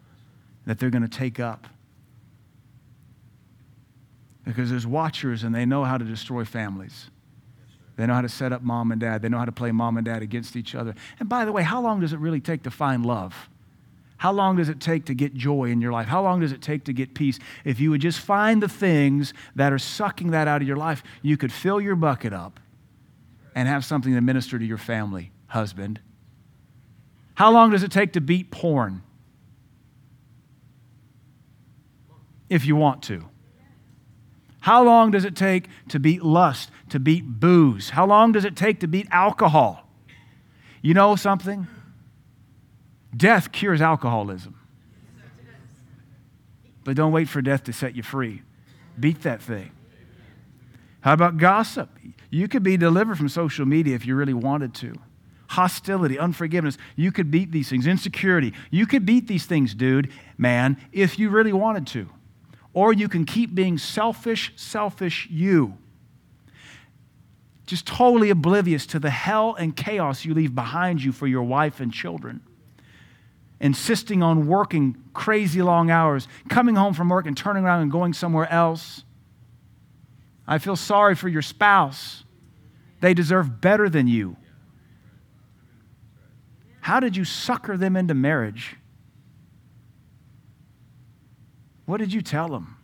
that 0.66 0.79
they're 0.79 0.90
going 0.90 1.03
to 1.03 1.09
take 1.09 1.40
up. 1.40 1.66
Because 4.44 4.70
there's 4.70 4.87
watchers 4.87 5.42
and 5.42 5.55
they 5.55 5.66
know 5.66 5.85
how 5.85 5.98
to 5.98 6.05
destroy 6.05 6.44
families. 6.44 7.11
They 7.96 8.07
know 8.07 8.14
how 8.14 8.22
to 8.22 8.29
set 8.29 8.53
up 8.53 8.62
mom 8.62 8.92
and 8.92 9.00
dad. 9.00 9.20
They 9.20 9.29
know 9.29 9.38
how 9.38 9.44
to 9.44 9.53
play 9.53 9.72
mom 9.72 9.98
and 9.98 10.05
dad 10.05 10.22
against 10.22 10.57
each 10.57 10.74
other. 10.74 10.94
And 11.18 11.29
by 11.29 11.44
the 11.44 11.53
way, 11.53 11.62
how 11.62 11.83
long 11.83 12.00
does 12.00 12.12
it 12.12 12.18
really 12.18 12.40
take 12.40 12.62
to 12.62 12.70
find 12.70 13.05
love? 13.05 13.50
How 14.20 14.33
long 14.33 14.56
does 14.56 14.68
it 14.68 14.80
take 14.80 15.06
to 15.06 15.14
get 15.14 15.33
joy 15.33 15.70
in 15.70 15.80
your 15.80 15.92
life? 15.92 16.06
How 16.06 16.22
long 16.22 16.40
does 16.40 16.52
it 16.52 16.61
take 16.61 16.85
to 16.85 16.92
get 16.92 17.14
peace? 17.14 17.38
If 17.64 17.80
you 17.80 17.88
would 17.88 18.02
just 18.02 18.20
find 18.20 18.62
the 18.62 18.68
things 18.68 19.33
that 19.56 19.72
are 19.72 19.78
sucking 19.78 20.33
that 20.33 20.46
out 20.46 20.61
of 20.61 20.68
your 20.68 20.76
life, 20.76 21.02
you 21.22 21.38
could 21.38 21.50
fill 21.50 21.80
your 21.80 21.96
bucket 21.96 22.35
up 22.35 22.61
and 23.54 23.66
have 23.66 23.83
something 23.83 24.12
to 24.12 24.20
minister 24.20 24.59
to 24.59 24.64
your 24.64 24.76
family, 24.76 25.33
husband. 25.46 26.00
How 27.35 27.50
long 27.50 27.70
does 27.70 27.83
it 27.83 27.90
take 27.90 28.12
to 28.12 28.20
beat 28.20 28.50
porn? 28.50 29.00
If 32.50 32.66
you 32.66 32.76
want 32.76 33.02
to. 33.04 33.26
How 34.61 34.85
long 34.85 35.12
does 35.12 35.24
it 35.24 35.35
take 35.35 35.66
to 35.88 35.98
beat 35.98 36.22
lust, 36.22 36.70
to 36.90 37.00
beat 37.00 37.24
booze? 37.24 37.88
How 37.88 38.04
long 38.04 38.33
does 38.33 38.44
it 38.44 38.54
take 38.54 38.80
to 38.80 38.87
beat 38.87 39.09
alcohol? 39.11 39.88
You 40.83 40.92
know 40.92 41.16
something? 41.16 41.66
Death 43.16 43.52
cures 43.52 43.80
alcoholism. 43.80 44.56
But 46.84 46.96
don't 46.96 47.12
wait 47.12 47.28
for 47.28 47.42
death 47.42 47.64
to 47.64 47.72
set 47.72 47.94
you 47.94 48.02
free. 48.02 48.42
Beat 48.98 49.22
that 49.22 49.42
thing. 49.42 49.70
How 51.00 51.12
about 51.12 51.36
gossip? 51.36 51.90
You 52.30 52.48
could 52.48 52.62
be 52.62 52.76
delivered 52.76 53.18
from 53.18 53.28
social 53.28 53.66
media 53.66 53.94
if 53.94 54.06
you 54.06 54.14
really 54.14 54.34
wanted 54.34 54.74
to. 54.74 54.94
Hostility, 55.48 56.18
unforgiveness. 56.18 56.78
You 56.94 57.10
could 57.10 57.30
beat 57.30 57.50
these 57.50 57.68
things. 57.68 57.86
Insecurity. 57.86 58.52
You 58.70 58.86
could 58.86 59.04
beat 59.04 59.26
these 59.26 59.46
things, 59.46 59.74
dude, 59.74 60.10
man, 60.38 60.76
if 60.92 61.18
you 61.18 61.30
really 61.30 61.52
wanted 61.52 61.86
to. 61.88 62.08
Or 62.72 62.92
you 62.92 63.08
can 63.08 63.24
keep 63.24 63.54
being 63.54 63.78
selfish, 63.78 64.52
selfish 64.54 65.26
you. 65.28 65.76
Just 67.66 67.86
totally 67.86 68.30
oblivious 68.30 68.86
to 68.86 68.98
the 68.98 69.10
hell 69.10 69.54
and 69.54 69.76
chaos 69.76 70.24
you 70.24 70.34
leave 70.34 70.54
behind 70.54 71.02
you 71.02 71.10
for 71.12 71.26
your 71.26 71.42
wife 71.42 71.80
and 71.80 71.92
children 71.92 72.42
insisting 73.60 74.22
on 74.22 74.46
working 74.46 74.96
crazy 75.12 75.60
long 75.62 75.90
hours, 75.90 76.26
coming 76.48 76.76
home 76.76 76.94
from 76.94 77.08
work 77.08 77.26
and 77.26 77.36
turning 77.36 77.64
around 77.64 77.82
and 77.82 77.92
going 77.92 78.12
somewhere 78.12 78.50
else. 78.50 79.04
I 80.46 80.58
feel 80.58 80.76
sorry 80.76 81.14
for 81.14 81.28
your 81.28 81.42
spouse. 81.42 82.24
They 83.00 83.14
deserve 83.14 83.60
better 83.60 83.88
than 83.88 84.08
you. 84.08 84.36
How 86.80 86.98
did 86.98 87.16
you 87.16 87.24
sucker 87.24 87.76
them 87.76 87.96
into 87.96 88.14
marriage? 88.14 88.76
What 91.84 91.98
did 91.98 92.12
you 92.12 92.22
tell 92.22 92.48
them? 92.48 92.76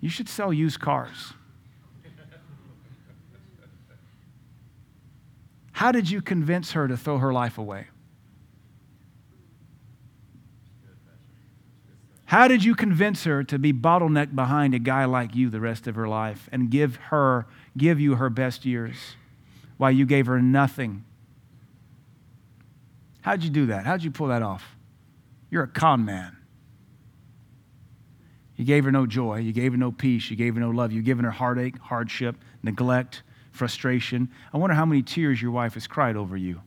You 0.00 0.08
should 0.08 0.28
sell 0.28 0.52
used 0.52 0.80
cars. 0.80 1.34
How 5.72 5.92
did 5.92 6.10
you 6.10 6.22
convince 6.22 6.72
her 6.72 6.88
to 6.88 6.96
throw 6.96 7.18
her 7.18 7.32
life 7.32 7.58
away? 7.58 7.88
How 12.34 12.48
did 12.48 12.64
you 12.64 12.74
convince 12.74 13.22
her 13.22 13.44
to 13.44 13.60
be 13.60 13.72
bottlenecked 13.72 14.34
behind 14.34 14.74
a 14.74 14.80
guy 14.80 15.04
like 15.04 15.36
you 15.36 15.50
the 15.50 15.60
rest 15.60 15.86
of 15.86 15.94
her 15.94 16.08
life 16.08 16.48
and 16.50 16.68
give 16.68 16.96
her, 16.96 17.46
give 17.76 18.00
you 18.00 18.16
her 18.16 18.28
best 18.28 18.64
years 18.64 18.96
while 19.76 19.92
you 19.92 20.04
gave 20.04 20.26
her 20.26 20.42
nothing? 20.42 21.04
How'd 23.20 23.44
you 23.44 23.50
do 23.50 23.66
that? 23.66 23.86
How'd 23.86 24.02
you 24.02 24.10
pull 24.10 24.26
that 24.26 24.42
off? 24.42 24.74
You're 25.48 25.62
a 25.62 25.68
con 25.68 26.04
man. 26.04 26.36
You 28.56 28.64
gave 28.64 28.82
her 28.82 28.90
no 28.90 29.06
joy. 29.06 29.36
You 29.36 29.52
gave 29.52 29.70
her 29.70 29.78
no 29.78 29.92
peace. 29.92 30.28
You 30.28 30.34
gave 30.34 30.54
her 30.54 30.60
no 30.60 30.70
love. 30.70 30.90
You've 30.90 31.04
given 31.04 31.24
her 31.24 31.30
heartache, 31.30 31.78
hardship, 31.78 32.34
neglect, 32.64 33.22
frustration. 33.52 34.28
I 34.52 34.58
wonder 34.58 34.74
how 34.74 34.86
many 34.86 35.02
tears 35.02 35.40
your 35.40 35.52
wife 35.52 35.74
has 35.74 35.86
cried 35.86 36.16
over 36.16 36.36
you. 36.36 36.62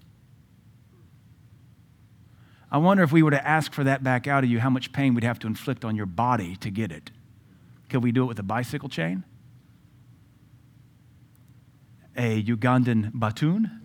I 2.70 2.78
wonder 2.80 3.04
if 3.04 3.12
we 3.12 3.24
were 3.24 3.32
to 3.32 3.48
ask 3.48 3.72
for 3.72 3.84
that 3.86 4.04
back 4.04 4.28
out 4.28 4.44
of 4.44 4.50
you, 4.50 4.60
how 4.60 4.70
much 4.70 4.92
pain 4.92 5.14
we'd 5.14 5.24
have 5.24 5.40
to 5.40 5.48
inflict 5.48 5.86
on 5.86 5.96
your 5.96 6.06
body 6.06 6.58
to 6.58 6.70
get 6.70 6.92
it. 6.92 7.12
Could 7.90 8.04
we 8.04 8.12
do 8.12 8.24
it 8.24 8.28
with 8.28 8.40
a 8.40 8.44
bicycle 8.44 8.90
chain? 8.90 9.24
A 12.18 12.44
Ugandan 12.44 13.14
batoon? 13.14 13.80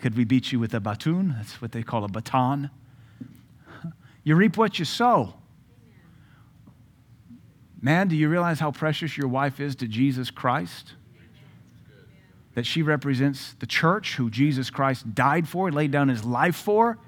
Could 0.00 0.16
we 0.16 0.24
beat 0.24 0.50
you 0.50 0.58
with 0.58 0.74
a 0.74 0.80
batoon? 0.80 1.36
That's 1.36 1.62
what 1.62 1.70
they 1.70 1.82
call 1.82 2.02
a 2.04 2.08
baton. 2.08 2.70
You 4.24 4.34
reap 4.34 4.56
what 4.56 4.80
you 4.80 4.84
sow. 4.84 5.34
Man, 7.80 8.08
do 8.08 8.16
you 8.16 8.28
realize 8.28 8.58
how 8.58 8.72
precious 8.72 9.16
your 9.16 9.28
wife 9.28 9.60
is 9.60 9.76
to 9.76 9.86
Jesus 9.86 10.32
Christ? 10.32 10.94
That 12.54 12.66
she 12.66 12.82
represents 12.82 13.54
the 13.60 13.66
church 13.66 14.16
who 14.16 14.30
Jesus 14.30 14.68
Christ 14.70 15.14
died 15.14 15.48
for, 15.48 15.70
laid 15.70 15.92
down 15.92 16.08
his 16.08 16.24
life 16.24 16.56
for 16.56 16.98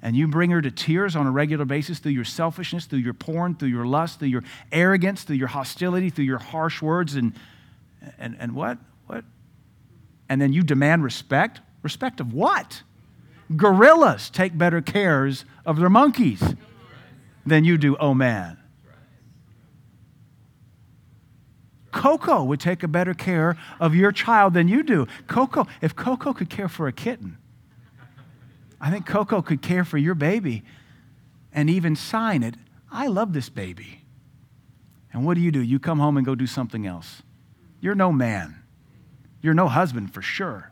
and 0.00 0.14
you 0.14 0.28
bring 0.28 0.50
her 0.50 0.62
to 0.62 0.70
tears 0.70 1.16
on 1.16 1.26
a 1.26 1.30
regular 1.30 1.64
basis 1.64 1.98
through 1.98 2.12
your 2.12 2.24
selfishness, 2.24 2.86
through 2.86 3.00
your 3.00 3.14
porn, 3.14 3.54
through 3.54 3.68
your 3.68 3.86
lust, 3.86 4.20
through 4.20 4.28
your 4.28 4.44
arrogance, 4.70 5.24
through 5.24 5.36
your 5.36 5.48
hostility, 5.48 6.10
through 6.10 6.24
your 6.24 6.38
harsh 6.38 6.80
words, 6.80 7.14
and, 7.14 7.32
and, 8.18 8.36
and 8.38 8.54
what? 8.54 8.78
What? 9.06 9.24
And 10.28 10.40
then 10.40 10.52
you 10.52 10.62
demand 10.62 11.02
respect? 11.02 11.60
Respect 11.82 12.20
of 12.20 12.32
what? 12.32 12.82
Gorillas 13.56 14.30
take 14.30 14.56
better 14.56 14.80
cares 14.80 15.44
of 15.64 15.78
their 15.78 15.90
monkeys 15.90 16.42
than 17.46 17.64
you 17.64 17.78
do, 17.78 17.96
oh 17.96 18.14
man. 18.14 18.58
Coco 21.90 22.44
would 22.44 22.60
take 22.60 22.82
a 22.82 22.88
better 22.88 23.14
care 23.14 23.56
of 23.80 23.94
your 23.94 24.12
child 24.12 24.54
than 24.54 24.68
you 24.68 24.82
do. 24.82 25.06
Coco, 25.26 25.66
if 25.80 25.96
Coco 25.96 26.32
could 26.32 26.50
care 26.50 26.68
for 26.68 26.86
a 26.86 26.92
kitten, 26.92 27.38
I 28.80 28.90
think 28.90 29.06
Coco 29.06 29.42
could 29.42 29.62
care 29.62 29.84
for 29.84 29.98
your 29.98 30.14
baby 30.14 30.62
and 31.52 31.68
even 31.68 31.96
sign 31.96 32.42
it. 32.42 32.54
I 32.90 33.08
love 33.08 33.32
this 33.32 33.48
baby. 33.48 34.04
And 35.12 35.24
what 35.24 35.34
do 35.34 35.40
you 35.40 35.50
do? 35.50 35.60
You 35.60 35.78
come 35.78 35.98
home 35.98 36.16
and 36.16 36.24
go 36.24 36.34
do 36.34 36.46
something 36.46 36.86
else. 36.86 37.22
You're 37.80 37.94
no 37.94 38.12
man. 38.12 38.62
You're 39.40 39.54
no 39.54 39.68
husband 39.68 40.12
for 40.12 40.22
sure. 40.22 40.70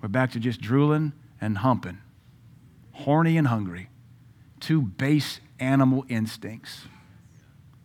We're 0.00 0.08
back 0.08 0.32
to 0.32 0.40
just 0.40 0.60
drooling 0.60 1.12
and 1.40 1.58
humping, 1.58 1.98
horny 2.92 3.36
and 3.36 3.46
hungry. 3.48 3.88
Two 4.60 4.82
base 4.82 5.40
animal 5.58 6.04
instincts 6.08 6.82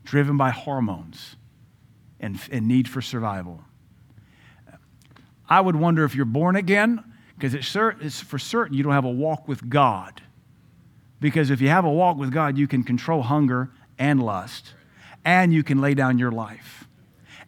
driven 0.04 0.38
by 0.38 0.50
hormones 0.50 1.36
and, 2.20 2.40
and 2.52 2.68
need 2.68 2.88
for 2.88 3.02
survival. 3.02 3.62
I 5.50 5.62
would 5.62 5.76
wonder 5.76 6.04
if 6.04 6.16
you're 6.16 6.26
born 6.26 6.56
again 6.56 7.04
because 7.42 7.56
it's, 7.56 8.22
for 8.22 8.38
certain 8.38 8.78
you 8.78 8.84
don't 8.84 8.94
have 8.94 9.04
a 9.04 9.10
walk 9.10 9.48
with 9.48 9.68
God. 9.68 10.22
Because 11.20 11.50
if 11.50 11.60
you 11.60 11.70
have 11.70 11.86
a 11.86 11.90
walk 11.90 12.18
with 12.18 12.32
God, 12.32 12.56
you 12.56 12.68
can 12.68 12.84
control 12.84 13.24
hunger 13.24 13.72
and 13.98 14.22
lust, 14.22 14.76
and 15.26 15.52
you 15.52 15.64
can 15.64 15.82
lay 15.82 15.96
down 15.96 16.20
your 16.20 16.32
life, 16.32 16.86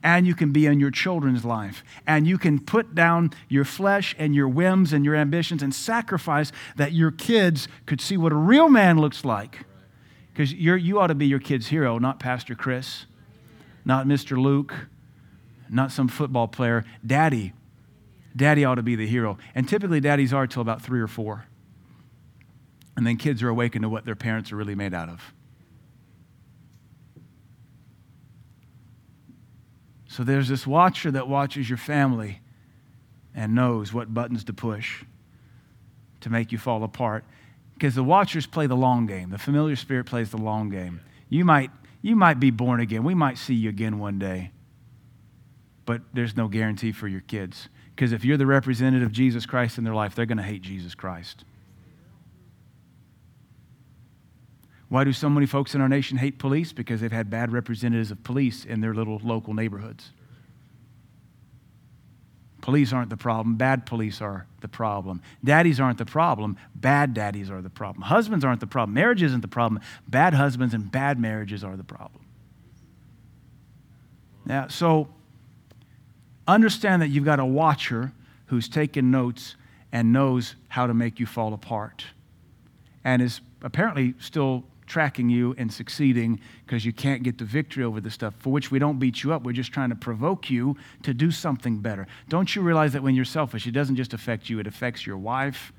and 0.01 0.25
you 0.25 0.33
can 0.33 0.51
be 0.51 0.65
in 0.65 0.79
your 0.79 0.89
children's 0.89 1.45
life, 1.45 1.83
and 2.07 2.25
you 2.25 2.39
can 2.39 2.59
put 2.59 2.95
down 2.95 3.31
your 3.49 3.65
flesh 3.65 4.15
and 4.17 4.33
your 4.33 4.47
whims 4.47 4.93
and 4.93 5.05
your 5.05 5.15
ambitions 5.15 5.61
and 5.61 5.75
sacrifice 5.75 6.51
that 6.75 6.93
your 6.93 7.11
kids 7.11 7.67
could 7.85 8.01
see 8.01 8.17
what 8.17 8.31
a 8.31 8.35
real 8.35 8.69
man 8.69 8.97
looks 8.97 9.23
like. 9.23 9.59
Because 10.33 10.51
you 10.51 10.99
ought 10.99 11.07
to 11.07 11.15
be 11.15 11.27
your 11.27 11.37
kid's 11.37 11.67
hero, 11.67 11.99
not 11.99 12.19
Pastor 12.19 12.55
Chris, 12.55 13.05
not 13.85 14.07
Mr. 14.07 14.41
Luke, 14.41 14.73
not 15.69 15.91
some 15.91 16.07
football 16.07 16.47
player. 16.47 16.83
Daddy, 17.05 17.53
Daddy 18.35 18.65
ought 18.65 18.75
to 18.75 18.83
be 18.83 18.95
the 18.95 19.07
hero. 19.07 19.37
And 19.53 19.67
typically, 19.67 19.99
daddies 19.99 20.33
are 20.33 20.47
till 20.47 20.61
about 20.61 20.81
three 20.81 21.01
or 21.01 21.07
four. 21.07 21.45
And 22.95 23.05
then 23.05 23.17
kids 23.17 23.41
are 23.43 23.49
awakened 23.49 23.83
to 23.83 23.89
what 23.89 24.05
their 24.05 24.15
parents 24.15 24.51
are 24.51 24.55
really 24.55 24.75
made 24.75 24.93
out 24.93 25.09
of. 25.09 25.33
So 30.07 30.23
there's 30.23 30.47
this 30.47 30.67
watcher 30.67 31.09
that 31.11 31.27
watches 31.27 31.67
your 31.67 31.77
family 31.77 32.39
and 33.33 33.55
knows 33.55 33.91
what 33.93 34.13
buttons 34.13 34.43
to 34.43 34.53
push 34.53 35.03
to 36.21 36.29
make 36.29 36.51
you 36.51 36.59
fall 36.59 36.83
apart. 36.83 37.25
Because 37.73 37.95
the 37.95 38.03
watchers 38.03 38.45
play 38.45 38.67
the 38.67 38.75
long 38.75 39.07
game. 39.07 39.31
The 39.31 39.39
familiar 39.39 39.75
spirit 39.75 40.05
plays 40.05 40.29
the 40.29 40.37
long 40.37 40.69
game. 40.69 41.01
You 41.29 41.45
might, 41.45 41.71
you 42.03 42.15
might 42.15 42.39
be 42.39 42.51
born 42.51 42.79
again. 42.79 43.03
We 43.03 43.15
might 43.15 43.39
see 43.39 43.55
you 43.55 43.69
again 43.69 43.97
one 43.97 44.19
day. 44.19 44.51
But 45.85 46.01
there's 46.13 46.37
no 46.37 46.47
guarantee 46.47 46.91
for 46.91 47.07
your 47.07 47.21
kids. 47.21 47.67
Because 47.95 48.11
if 48.11 48.25
you're 48.25 48.37
the 48.37 48.45
representative 48.45 49.05
of 49.05 49.11
Jesus 49.11 49.45
Christ 49.45 49.77
in 49.77 49.83
their 49.83 49.93
life, 49.93 50.15
they're 50.15 50.25
going 50.25 50.37
to 50.37 50.43
hate 50.43 50.61
Jesus 50.61 50.95
Christ. 50.95 51.45
Why 54.89 55.03
do 55.03 55.13
so 55.13 55.29
many 55.29 55.45
folks 55.45 55.73
in 55.73 55.81
our 55.81 55.89
nation 55.89 56.17
hate 56.17 56.37
police? 56.37 56.71
Because 56.71 57.01
they've 57.01 57.11
had 57.11 57.29
bad 57.29 57.51
representatives 57.51 58.11
of 58.11 58.23
police 58.23 58.65
in 58.65 58.81
their 58.81 58.93
little 58.93 59.19
local 59.23 59.53
neighborhoods. 59.53 60.11
Police 62.61 62.93
aren't 62.93 63.09
the 63.09 63.17
problem, 63.17 63.55
bad 63.55 63.85
police 63.85 64.21
are 64.21 64.47
the 64.61 64.67
problem. 64.69 65.21
Daddies 65.43 65.79
aren't 65.79 65.97
the 65.97 66.05
problem, 66.05 66.57
bad 66.73 67.13
daddies 67.13 67.51
are 67.51 67.61
the 67.61 67.69
problem. 67.69 68.03
Husbands 68.03 68.45
aren't 68.45 68.61
the 68.61 68.67
problem, 68.67 68.93
marriage 68.93 69.21
isn't 69.21 69.41
the 69.41 69.49
problem, 69.49 69.81
bad 70.07 70.33
husbands 70.33 70.73
and 70.73 70.89
bad 70.89 71.19
marriages 71.19 71.63
are 71.63 71.75
the 71.75 71.83
problem. 71.83 72.23
Now, 74.45 74.67
so 74.67 75.09
Understand 76.47 77.01
that 77.01 77.09
you've 77.09 77.25
got 77.25 77.39
a 77.39 77.45
watcher 77.45 78.11
who's 78.47 78.67
taken 78.67 79.11
notes 79.11 79.55
and 79.91 80.11
knows 80.11 80.55
how 80.69 80.87
to 80.87 80.93
make 80.93 81.19
you 81.19 81.25
fall 81.25 81.53
apart 81.53 82.05
and 83.03 83.21
is 83.21 83.41
apparently 83.61 84.13
still 84.19 84.63
tracking 84.85 85.29
you 85.29 85.55
and 85.57 85.71
succeeding 85.71 86.39
because 86.65 86.85
you 86.85 86.91
can't 86.91 87.23
get 87.23 87.37
the 87.37 87.45
victory 87.45 87.83
over 87.83 88.01
the 88.01 88.11
stuff 88.11 88.33
for 88.39 88.51
which 88.51 88.69
we 88.71 88.79
don't 88.79 88.99
beat 88.99 89.23
you 89.23 89.33
up. 89.33 89.43
We're 89.43 89.53
just 89.53 89.71
trying 89.71 89.89
to 89.89 89.95
provoke 89.95 90.49
you 90.49 90.75
to 91.03 91.13
do 91.13 91.31
something 91.31 91.79
better. 91.79 92.07
Don't 92.29 92.53
you 92.55 92.61
realize 92.61 92.93
that 92.93 93.03
when 93.03 93.15
you're 93.15 93.25
selfish, 93.25 93.65
it 93.65 93.71
doesn't 93.71 93.95
just 93.95 94.13
affect 94.13 94.49
you, 94.49 94.59
it 94.59 94.67
affects 94.67 95.07
your 95.07 95.17
wife 95.17 95.71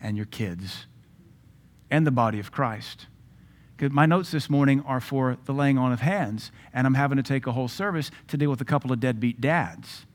and 0.00 0.16
your 0.16 0.26
kids 0.26 0.86
and 1.90 2.06
the 2.06 2.10
body 2.10 2.38
of 2.38 2.52
Christ? 2.52 3.06
My 3.80 4.06
notes 4.06 4.30
this 4.30 4.48
morning 4.48 4.82
are 4.86 5.00
for 5.00 5.36
the 5.44 5.52
laying 5.52 5.78
on 5.78 5.92
of 5.92 6.00
hands, 6.00 6.52
and 6.72 6.86
I'm 6.86 6.94
having 6.94 7.16
to 7.16 7.22
take 7.22 7.46
a 7.46 7.52
whole 7.52 7.68
service 7.68 8.10
to 8.28 8.36
deal 8.36 8.50
with 8.50 8.60
a 8.60 8.64
couple 8.64 8.92
of 8.92 9.00
deadbeat 9.00 9.40
dads. 9.40 10.06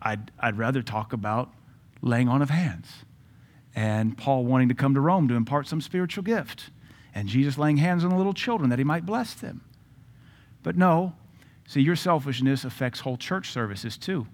I'd, 0.00 0.30
I'd 0.38 0.56
rather 0.56 0.82
talk 0.82 1.12
about 1.12 1.52
laying 2.00 2.28
on 2.28 2.40
of 2.40 2.50
hands 2.50 3.04
and 3.74 4.16
Paul 4.16 4.44
wanting 4.44 4.68
to 4.68 4.74
come 4.74 4.94
to 4.94 5.00
Rome 5.00 5.28
to 5.28 5.34
impart 5.34 5.66
some 5.66 5.80
spiritual 5.80 6.22
gift 6.22 6.70
and 7.14 7.28
Jesus 7.28 7.58
laying 7.58 7.76
hands 7.76 8.04
on 8.04 8.10
the 8.10 8.16
little 8.16 8.32
children 8.32 8.70
that 8.70 8.78
he 8.78 8.84
might 8.84 9.04
bless 9.04 9.34
them. 9.34 9.62
But 10.62 10.76
no, 10.76 11.14
see, 11.66 11.80
your 11.80 11.96
selfishness 11.96 12.64
affects 12.64 13.00
whole 13.00 13.16
church 13.16 13.50
services 13.50 13.98
too. 13.98 14.26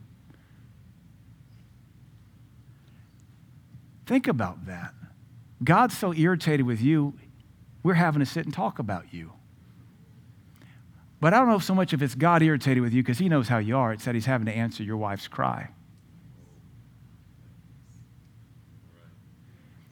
Think 4.07 4.27
about 4.29 4.67
that. 4.67 4.95
God's 5.63 5.97
so 5.97 6.13
irritated 6.13 6.67
with 6.67 6.81
you, 6.81 7.15
we're 7.83 7.95
having 7.95 8.21
to 8.21 8.27
sit 8.27 8.45
and 8.45 8.55
talk 8.55 8.79
about 8.79 9.13
you. 9.13 9.33
But 11.21 11.35
I 11.35 11.39
don't 11.39 11.49
know 11.49 11.59
so 11.61 11.75
much 11.75 11.93
if 11.93 12.03
it's 12.03 12.17
God 12.17 12.43
irritated 12.43 12.83
with 12.83 12.93
you 12.93 13.03
because 13.03 13.19
he 13.19 13.29
knows 13.29 13.49
how 13.49 13.59
you 13.59 13.77
are. 13.77 13.93
It's 13.93 14.05
that 14.05 14.15
he's 14.15 14.27
having 14.27 14.47
to 14.47 14.53
answer 14.53 14.83
your 14.83 14.97
wife's 14.97 15.29
cry. 15.29 15.71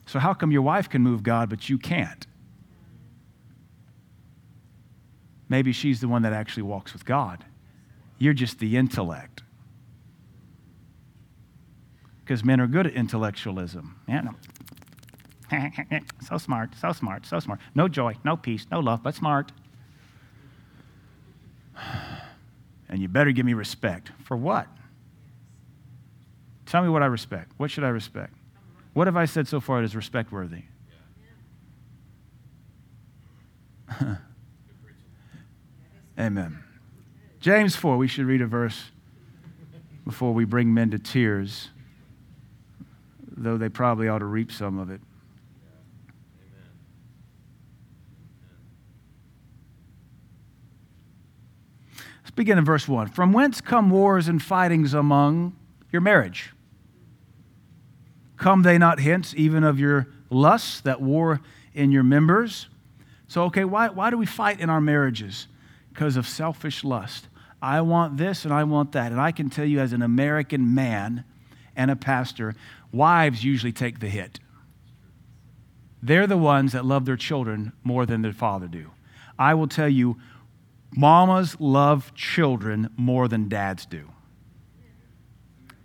So, 0.05 0.19
how 0.19 0.33
come 0.33 0.51
your 0.51 0.61
wife 0.61 0.89
can 0.89 1.01
move 1.01 1.23
God, 1.23 1.49
but 1.49 1.69
you 1.69 1.77
can't? 1.77 2.27
maybe 5.51 5.73
she's 5.73 5.99
the 5.99 6.07
one 6.07 6.21
that 6.21 6.31
actually 6.31 6.63
walks 6.63 6.93
with 6.93 7.03
God. 7.03 7.43
You're 8.17 8.33
just 8.33 8.59
the 8.59 8.77
intellect. 8.77 9.43
Because 12.31 12.45
men 12.45 12.61
are 12.61 12.67
good 12.67 12.87
at 12.87 12.93
intellectualism. 12.93 13.99
Yeah, 14.07 14.21
no. 14.21 14.31
so 16.25 16.37
smart, 16.37 16.73
so 16.79 16.93
smart, 16.93 17.25
so 17.25 17.41
smart. 17.41 17.59
No 17.75 17.89
joy, 17.89 18.15
no 18.23 18.37
peace, 18.37 18.65
no 18.71 18.79
love, 18.79 19.03
but 19.03 19.15
smart. 19.15 19.51
And 22.87 23.01
you 23.01 23.09
better 23.09 23.31
give 23.31 23.45
me 23.45 23.53
respect. 23.53 24.13
For 24.23 24.37
what? 24.37 24.67
Tell 26.65 26.81
me 26.81 26.87
what 26.87 27.03
I 27.03 27.07
respect. 27.07 27.51
What 27.57 27.69
should 27.69 27.83
I 27.83 27.89
respect? 27.89 28.33
What 28.93 29.07
have 29.07 29.17
I 29.17 29.25
said 29.25 29.45
so 29.49 29.59
far 29.59 29.79
that 29.79 29.85
is 29.85 29.93
respect 29.93 30.31
worthy? 30.31 30.63
Amen. 36.17 36.63
James 37.41 37.75
4, 37.75 37.97
we 37.97 38.07
should 38.07 38.25
read 38.25 38.41
a 38.41 38.47
verse 38.47 38.91
before 40.05 40.33
we 40.33 40.45
bring 40.45 40.73
men 40.73 40.91
to 40.91 40.99
tears, 40.99 41.71
though 43.43 43.57
they 43.57 43.69
probably 43.69 44.07
ought 44.07 44.19
to 44.19 44.25
reap 44.25 44.51
some 44.51 44.79
of 44.79 44.89
it. 44.89 45.01
Let's 52.31 52.31
begin 52.37 52.57
in 52.57 52.63
verse 52.63 52.87
1. 52.87 53.09
From 53.09 53.33
whence 53.33 53.59
come 53.59 53.89
wars 53.89 54.29
and 54.29 54.41
fightings 54.41 54.93
among 54.93 55.53
your 55.91 56.01
marriage? 56.01 56.53
Come 58.37 58.63
they 58.63 58.77
not 58.77 59.01
hence, 59.01 59.33
even 59.35 59.65
of 59.65 59.79
your 59.79 60.07
lusts 60.29 60.79
that 60.81 61.01
war 61.01 61.41
in 61.73 61.91
your 61.91 62.03
members? 62.03 62.69
So, 63.27 63.43
okay, 63.43 63.65
why, 63.65 63.89
why 63.89 64.09
do 64.09 64.17
we 64.17 64.25
fight 64.25 64.59
in 64.59 64.69
our 64.69 64.81
marriages? 64.81 65.47
Because 65.93 66.15
of 66.15 66.27
selfish 66.27 66.83
lust. 66.83 67.27
I 67.61 67.81
want 67.81 68.17
this 68.17 68.45
and 68.45 68.53
I 68.53 68.63
want 68.63 68.93
that. 68.93 69.11
And 69.11 69.21
I 69.21 69.31
can 69.31 69.49
tell 69.49 69.65
you, 69.65 69.79
as 69.79 69.93
an 69.93 70.01
American 70.01 70.73
man 70.73 71.23
and 71.75 71.91
a 71.91 71.95
pastor, 71.95 72.55
wives 72.91 73.43
usually 73.43 73.71
take 73.71 73.99
the 73.99 74.09
hit. 74.09 74.39
They're 76.03 76.27
the 76.27 76.37
ones 76.37 76.71
that 76.71 76.85
love 76.85 77.05
their 77.05 77.17
children 77.17 77.73
more 77.83 78.05
than 78.05 78.21
their 78.21 78.33
father 78.33 78.67
do. 78.67 78.91
I 79.37 79.53
will 79.53 79.67
tell 79.67 79.89
you, 79.89 80.17
mamas 80.95 81.59
love 81.59 82.13
children 82.15 82.89
more 82.97 83.27
than 83.27 83.49
dads 83.49 83.85
do. 83.85 84.09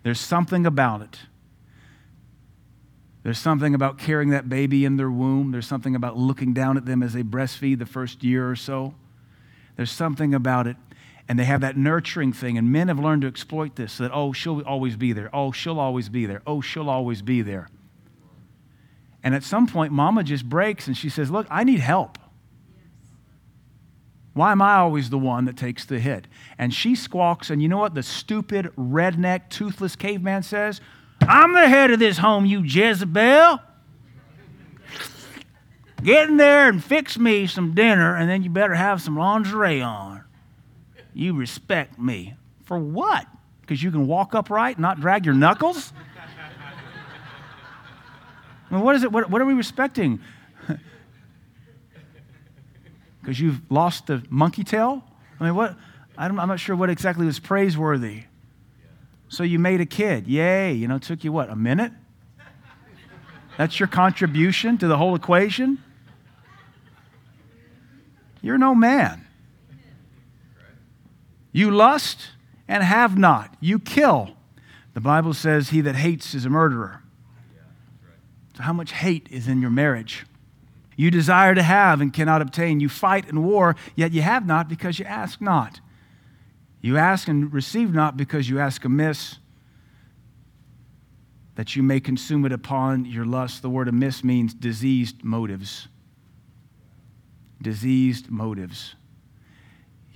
There's 0.03 0.21
something 0.21 0.67
about 0.67 1.03
it. 1.03 1.19
There's 3.23 3.39
something 3.39 3.75
about 3.75 3.99
carrying 3.99 4.31
that 4.31 4.49
baby 4.49 4.85
in 4.85 4.97
their 4.97 5.11
womb. 5.11 5.51
There's 5.51 5.67
something 5.67 5.97
about 5.97 6.17
looking 6.17 6.53
down 6.53 6.77
at 6.77 6.87
them 6.87 7.03
as 7.03 7.13
they 7.13 7.25
breastfeed 7.25 7.81
the 7.81 7.87
first 7.87 8.23
year 8.23 8.49
or 8.49 8.55
so. 8.55 8.95
There's 9.77 9.91
something 9.91 10.33
about 10.33 10.69
it. 10.69 10.77
And 11.29 11.39
they 11.39 11.45
have 11.45 11.61
that 11.63 11.77
nurturing 11.77 12.33
thing. 12.33 12.57
And 12.57 12.71
men 12.71 12.89
have 12.89 12.99
learned 12.99 13.23
to 13.23 13.29
exploit 13.29 13.77
this 13.77 13.99
that, 13.99 14.11
oh, 14.13 14.33
she'll 14.33 14.63
always 14.63 14.97
be 14.97 15.13
there. 15.13 15.29
Oh, 15.33 15.53
she'll 15.53 15.81
always 15.81 16.09
be 16.09 16.27
there. 16.27 16.43
Oh, 16.47 16.61
she'll 16.61 16.89
always 16.89 17.23
be 17.23 17.43
there. 17.43 17.69
And 19.25 19.35
at 19.35 19.43
some 19.43 19.67
point, 19.67 19.93
mama 19.93 20.23
just 20.23 20.49
breaks 20.49 20.87
and 20.87 20.97
she 20.97 21.09
says, 21.09 21.31
Look, 21.31 21.49
I 21.51 21.65
need 21.65 21.81
help. 21.81 22.19
Why 24.35 24.53
am 24.53 24.61
I 24.61 24.77
always 24.77 25.09
the 25.09 25.19
one 25.19 25.47
that 25.47 25.57
takes 25.57 25.87
the 25.87 25.99
hit? 25.99 26.27
And 26.59 26.73
she 26.73 26.95
squawks, 26.95 27.49
and 27.49 27.63
you 27.63 27.69
know 27.69 27.79
what 27.79 27.95
the 27.95 28.03
stupid, 28.03 28.67
redneck, 28.77 29.49
toothless 29.49 29.97
caveman 29.97 30.43
says? 30.43 30.83
I'm 31.23 31.55
the 31.55 31.67
head 31.67 31.91
of 31.91 31.99
this 31.99 32.19
home, 32.19 32.45
you 32.45 32.61
Jezebel. 32.61 33.61
Get 36.03 36.29
in 36.29 36.37
there 36.37 36.69
and 36.69 36.85
fix 36.85 37.19
me 37.19 37.47
some 37.47 37.75
dinner, 37.75 38.15
and 38.15 38.29
then 38.29 38.43
you 38.43 38.51
better 38.51 38.75
have 38.75 39.01
some 39.01 39.17
lingerie 39.17 39.81
on. 39.81 40.16
You 41.17 41.33
respect 41.33 41.99
me. 41.99 42.35
For 42.67 42.79
what? 42.79 43.27
Because 43.63 43.83
you 43.83 43.91
can 43.91 44.07
walk 44.07 44.35
upright 44.35 44.77
and 44.77 44.83
not 44.83 45.01
drag 45.01 45.25
your 45.25 45.35
knuckles? 45.35 45.95
I 48.71 48.75
mean, 48.75 48.85
what 48.85 48.97
is 48.97 49.03
it? 49.03 49.11
What, 49.11 49.31
what 49.31 49.41
are 49.41 49.47
we 49.47 49.55
respecting? 49.55 50.21
Because 53.23 53.41
you've 53.41 53.61
lost 53.73 54.07
the 54.07 54.23
monkey 54.31 54.63
tail? 54.63 55.03
I 55.41 55.45
mean, 55.47 55.57
what? 55.57 55.75
I'm 56.17 56.37
not 56.37 56.61
sure 56.61 56.77
what 56.77 56.91
exactly 56.91 57.27
was 57.27 57.41
praiseworthy. 57.41 58.23
So 59.29 59.43
you 59.43 59.59
made 59.59 59.81
a 59.81 59.87
kid. 59.87 60.29
Yay. 60.29 60.75
You 60.75 60.87
know, 60.87 60.99
took 60.99 61.25
you 61.25 61.33
what, 61.33 61.51
a 61.51 61.57
minute? 61.57 61.91
That's 63.59 63.81
your 63.81 63.89
contribution 63.89 64.79
to 64.79 64.87
the 64.87 64.97
whole 64.97 65.17
equation? 65.17 65.83
You're 68.43 68.59
no 68.59 68.77
man. 68.77 69.26
You 71.57 71.71
lust 71.71 72.33
and 72.69 72.83
have 72.83 73.17
not. 73.17 73.57
You 73.61 73.79
kill. 73.79 74.37
The 74.93 75.01
Bible 75.01 75.33
says, 75.33 75.71
He 75.71 75.81
that 75.81 75.97
hates 75.97 76.35
is 76.35 76.45
a 76.45 76.51
murderer. 76.51 77.03
So, 78.59 78.63
how 78.63 78.75
much 78.75 78.93
hate 78.93 79.27
is 79.31 79.49
in 79.49 79.63
your 79.63 79.71
marriage? 79.71 80.27
You 80.97 81.11
desire 81.11 81.55
to 81.55 81.63
have 81.63 82.03
and 82.03 82.13
cannot 82.13 82.43
obtain. 82.43 82.81
You 82.81 82.91
fight 82.91 83.27
and 83.31 83.43
war, 83.43 83.75
yet 83.95 84.13
you 84.13 84.21
have 84.21 84.47
not 84.47 84.69
because 84.69 84.99
you 84.99 85.07
ask 85.07 85.41
not. 85.41 85.81
You 86.83 86.99
ask 86.99 87.27
and 87.27 87.51
receive 87.51 87.91
not 87.91 88.19
because 88.19 88.51
you 88.51 88.59
ask 88.59 88.85
amiss, 88.85 89.39
that 91.55 91.75
you 91.75 91.83
may 91.83 92.01
consume 92.01 92.45
it 92.45 92.53
upon 92.53 93.07
your 93.07 93.25
lust. 93.25 93.63
The 93.63 93.71
word 93.71 93.89
amiss 93.89 94.23
means 94.23 94.53
diseased 94.53 95.25
motives. 95.25 95.89
Diseased 97.63 98.31
motives. 98.31 98.95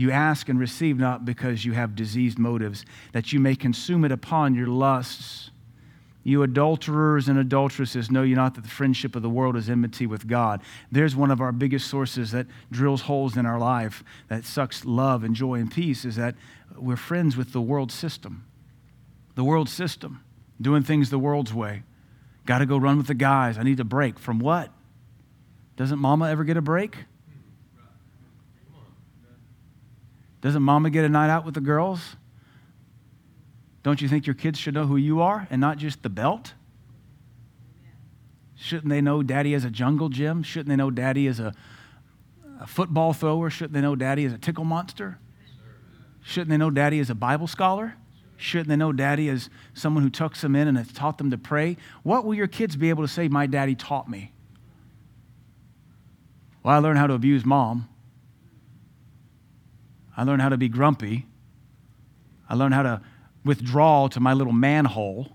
You 0.00 0.10
ask 0.12 0.48
and 0.48 0.58
receive 0.58 0.98
not 0.98 1.26
because 1.26 1.66
you 1.66 1.72
have 1.72 1.94
diseased 1.94 2.38
motives, 2.38 2.86
that 3.12 3.34
you 3.34 3.38
may 3.38 3.54
consume 3.54 4.02
it 4.06 4.10
upon 4.10 4.54
your 4.54 4.66
lusts. 4.66 5.50
You 6.22 6.42
adulterers 6.42 7.28
and 7.28 7.38
adulteresses, 7.38 8.10
know 8.10 8.22
you 8.22 8.34
not 8.34 8.54
that 8.54 8.62
the 8.62 8.70
friendship 8.70 9.14
of 9.14 9.20
the 9.20 9.28
world 9.28 9.56
is 9.56 9.68
enmity 9.68 10.06
with 10.06 10.26
God. 10.26 10.62
There's 10.90 11.14
one 11.14 11.30
of 11.30 11.42
our 11.42 11.52
biggest 11.52 11.86
sources 11.86 12.30
that 12.30 12.46
drills 12.72 13.02
holes 13.02 13.36
in 13.36 13.44
our 13.44 13.58
life, 13.58 14.02
that 14.28 14.46
sucks 14.46 14.86
love 14.86 15.22
and 15.22 15.36
joy 15.36 15.56
and 15.56 15.70
peace, 15.70 16.06
is 16.06 16.16
that 16.16 16.34
we're 16.78 16.96
friends 16.96 17.36
with 17.36 17.52
the 17.52 17.60
world 17.60 17.92
system. 17.92 18.46
The 19.34 19.44
world 19.44 19.68
system, 19.68 20.24
doing 20.58 20.82
things 20.82 21.10
the 21.10 21.18
world's 21.18 21.52
way. 21.52 21.82
Got 22.46 22.60
to 22.60 22.66
go 22.66 22.78
run 22.78 22.96
with 22.96 23.06
the 23.06 23.12
guys. 23.12 23.58
I 23.58 23.64
need 23.64 23.80
a 23.80 23.84
break. 23.84 24.18
From 24.18 24.38
what? 24.38 24.72
Doesn't 25.76 25.98
mama 25.98 26.30
ever 26.30 26.44
get 26.44 26.56
a 26.56 26.62
break? 26.62 26.96
Doesn't 30.40 30.62
mama 30.62 30.90
get 30.90 31.04
a 31.04 31.08
night 31.08 31.30
out 31.30 31.44
with 31.44 31.54
the 31.54 31.60
girls? 31.60 32.16
Don't 33.82 34.00
you 34.00 34.08
think 34.08 34.26
your 34.26 34.34
kids 34.34 34.58
should 34.58 34.74
know 34.74 34.86
who 34.86 34.96
you 34.96 35.20
are 35.20 35.46
and 35.50 35.60
not 35.60 35.78
just 35.78 36.02
the 36.02 36.08
belt? 36.08 36.54
Shouldn't 38.56 38.90
they 38.90 39.00
know 39.00 39.22
daddy 39.22 39.54
is 39.54 39.64
a 39.64 39.70
jungle 39.70 40.08
gym? 40.10 40.42
Shouldn't 40.42 40.68
they 40.68 40.76
know 40.76 40.90
daddy 40.90 41.26
is 41.26 41.40
a, 41.40 41.54
a 42.60 42.66
football 42.66 43.12
thrower? 43.12 43.48
Shouldn't 43.48 43.72
they 43.72 43.80
know 43.80 43.96
daddy 43.96 44.24
is 44.24 44.32
a 44.32 44.38
tickle 44.38 44.64
monster? 44.64 45.18
Shouldn't 46.22 46.50
they 46.50 46.58
know 46.58 46.70
daddy 46.70 46.98
is 46.98 47.08
a 47.10 47.14
Bible 47.14 47.46
scholar? 47.46 47.94
Shouldn't 48.40 48.68
they 48.68 48.76
know 48.76 48.92
daddy 48.92 49.28
is 49.28 49.50
someone 49.74 50.02
who 50.02 50.08
tucks 50.08 50.40
them 50.40 50.56
in 50.56 50.66
and 50.66 50.78
has 50.78 50.90
taught 50.92 51.18
them 51.18 51.30
to 51.30 51.36
pray? 51.36 51.76
What 52.02 52.24
will 52.24 52.34
your 52.34 52.46
kids 52.46 52.74
be 52.74 52.88
able 52.88 53.04
to 53.04 53.08
say, 53.08 53.28
My 53.28 53.46
daddy 53.46 53.74
taught 53.74 54.08
me? 54.08 54.32
Well, 56.62 56.74
I 56.74 56.78
learned 56.78 56.98
how 56.98 57.06
to 57.06 57.12
abuse 57.12 57.44
mom. 57.44 57.89
I 60.20 60.22
learned 60.22 60.42
how 60.42 60.50
to 60.50 60.58
be 60.58 60.68
grumpy. 60.68 61.24
I 62.46 62.54
learned 62.54 62.74
how 62.74 62.82
to 62.82 63.00
withdraw 63.42 64.06
to 64.08 64.20
my 64.20 64.34
little 64.34 64.52
manhole, 64.52 65.28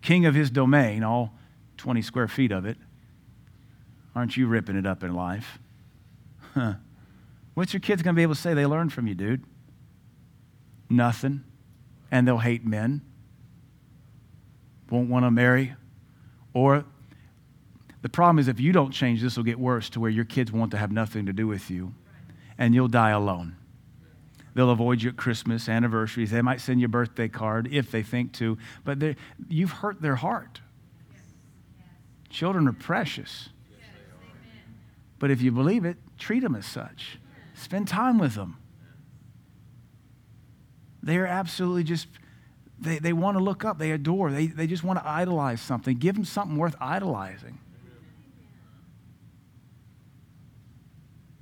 king 0.00 0.26
of 0.26 0.36
his 0.36 0.48
domain, 0.48 1.02
all 1.02 1.32
20 1.78 2.02
square 2.02 2.28
feet 2.28 2.52
of 2.52 2.66
it. 2.66 2.76
Aren't 4.14 4.36
you 4.36 4.46
ripping 4.46 4.76
it 4.76 4.86
up 4.86 5.02
in 5.02 5.12
life? 5.12 5.58
Huh. 6.54 6.74
What's 7.54 7.72
your 7.72 7.80
kids 7.80 8.00
going 8.00 8.14
to 8.14 8.16
be 8.16 8.22
able 8.22 8.36
to 8.36 8.40
say 8.40 8.54
they 8.54 8.64
learned 8.64 8.92
from 8.92 9.08
you, 9.08 9.16
dude? 9.16 9.42
Nothing. 10.88 11.42
And 12.12 12.28
they'll 12.28 12.38
hate 12.38 12.64
men, 12.64 13.00
won't 14.88 15.10
want 15.10 15.24
to 15.24 15.32
marry. 15.32 15.74
Or 16.54 16.84
the 18.02 18.08
problem 18.08 18.38
is 18.38 18.46
if 18.46 18.60
you 18.60 18.70
don't 18.70 18.92
change, 18.92 19.20
this 19.20 19.36
will 19.36 19.42
get 19.42 19.58
worse 19.58 19.90
to 19.90 19.98
where 19.98 20.12
your 20.12 20.24
kids 20.24 20.52
want 20.52 20.70
to 20.70 20.78
have 20.78 20.92
nothing 20.92 21.26
to 21.26 21.32
do 21.32 21.48
with 21.48 21.72
you 21.72 21.92
and 22.58 22.74
you'll 22.74 22.88
die 22.88 23.10
alone. 23.10 23.56
They'll 24.54 24.70
avoid 24.70 25.02
you 25.02 25.10
at 25.10 25.16
Christmas, 25.16 25.68
anniversaries. 25.68 26.30
They 26.30 26.40
might 26.40 26.62
send 26.62 26.80
you 26.80 26.86
a 26.86 26.88
birthday 26.88 27.28
card 27.28 27.68
if 27.70 27.90
they 27.90 28.02
think 28.02 28.32
to, 28.34 28.56
but 28.84 29.02
you've 29.48 29.72
hurt 29.72 30.00
their 30.00 30.16
heart. 30.16 30.60
Children 32.30 32.66
are 32.66 32.72
precious. 32.72 33.50
But 35.18 35.30
if 35.30 35.42
you 35.42 35.52
believe 35.52 35.84
it, 35.84 35.98
treat 36.18 36.40
them 36.40 36.54
as 36.54 36.66
such. 36.66 37.18
Spend 37.54 37.88
time 37.88 38.18
with 38.18 38.34
them. 38.34 38.56
They 41.02 41.18
are 41.18 41.26
absolutely 41.26 41.84
just, 41.84 42.08
they, 42.78 42.98
they 42.98 43.12
want 43.12 43.36
to 43.36 43.44
look 43.44 43.64
up, 43.64 43.78
they 43.78 43.92
adore, 43.92 44.30
they, 44.32 44.46
they 44.46 44.66
just 44.66 44.82
want 44.82 44.98
to 44.98 45.06
idolize 45.06 45.60
something. 45.60 45.98
Give 45.98 46.14
them 46.14 46.24
something 46.24 46.56
worth 46.56 46.76
idolizing. 46.80 47.58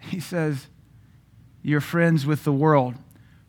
He 0.01 0.21
says, 0.21 0.67
you're 1.65 1.81
friends 1.81 2.27
with 2.27 2.45
the 2.45 2.53
world. 2.53 2.95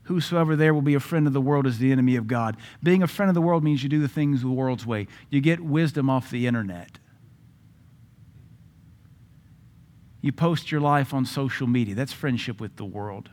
Whosoever 0.03 0.55
there 0.55 0.73
will 0.73 0.81
be 0.81 0.93
a 0.93 0.99
friend 0.99 1.27
of 1.27 1.33
the 1.33 1.41
world 1.41 1.67
is 1.67 1.79
the 1.79 1.91
enemy 1.91 2.15
of 2.15 2.27
God. 2.27 2.55
Being 2.81 3.03
a 3.03 3.07
friend 3.07 3.29
of 3.29 3.35
the 3.35 3.41
world 3.41 3.63
means 3.63 3.83
you 3.83 3.89
do 3.89 3.99
the 3.99 4.07
things 4.07 4.41
the 4.41 4.47
world's 4.47 4.85
way. 4.85 5.07
You 5.29 5.41
get 5.41 5.59
wisdom 5.59 6.09
off 6.09 6.31
the 6.31 6.47
internet. 6.47 6.97
You 10.21 10.31
post 10.31 10.71
your 10.71 10.79
life 10.79 11.13
on 11.13 11.25
social 11.25 11.67
media. 11.67 11.93
That's 11.93 12.13
friendship 12.13 12.61
with 12.61 12.77
the 12.77 12.85
world. 12.85 13.29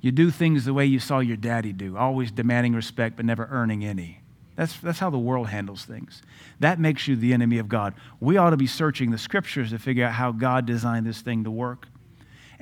You 0.00 0.12
do 0.12 0.30
things 0.30 0.64
the 0.66 0.74
way 0.74 0.84
you 0.84 0.98
saw 0.98 1.20
your 1.20 1.36
daddy 1.36 1.72
do, 1.72 1.96
always 1.96 2.30
demanding 2.30 2.74
respect 2.74 3.16
but 3.16 3.24
never 3.24 3.48
earning 3.50 3.84
any. 3.84 4.20
That's, 4.54 4.76
that's 4.76 4.98
how 4.98 5.08
the 5.08 5.18
world 5.18 5.48
handles 5.48 5.84
things. 5.84 6.22
That 6.60 6.78
makes 6.78 7.08
you 7.08 7.16
the 7.16 7.32
enemy 7.32 7.58
of 7.58 7.68
God. 7.68 7.94
We 8.20 8.36
ought 8.36 8.50
to 8.50 8.56
be 8.58 8.66
searching 8.66 9.12
the 9.12 9.18
scriptures 9.18 9.70
to 9.70 9.78
figure 9.78 10.04
out 10.04 10.12
how 10.12 10.32
God 10.32 10.66
designed 10.66 11.06
this 11.06 11.22
thing 11.22 11.44
to 11.44 11.50
work. 11.50 11.88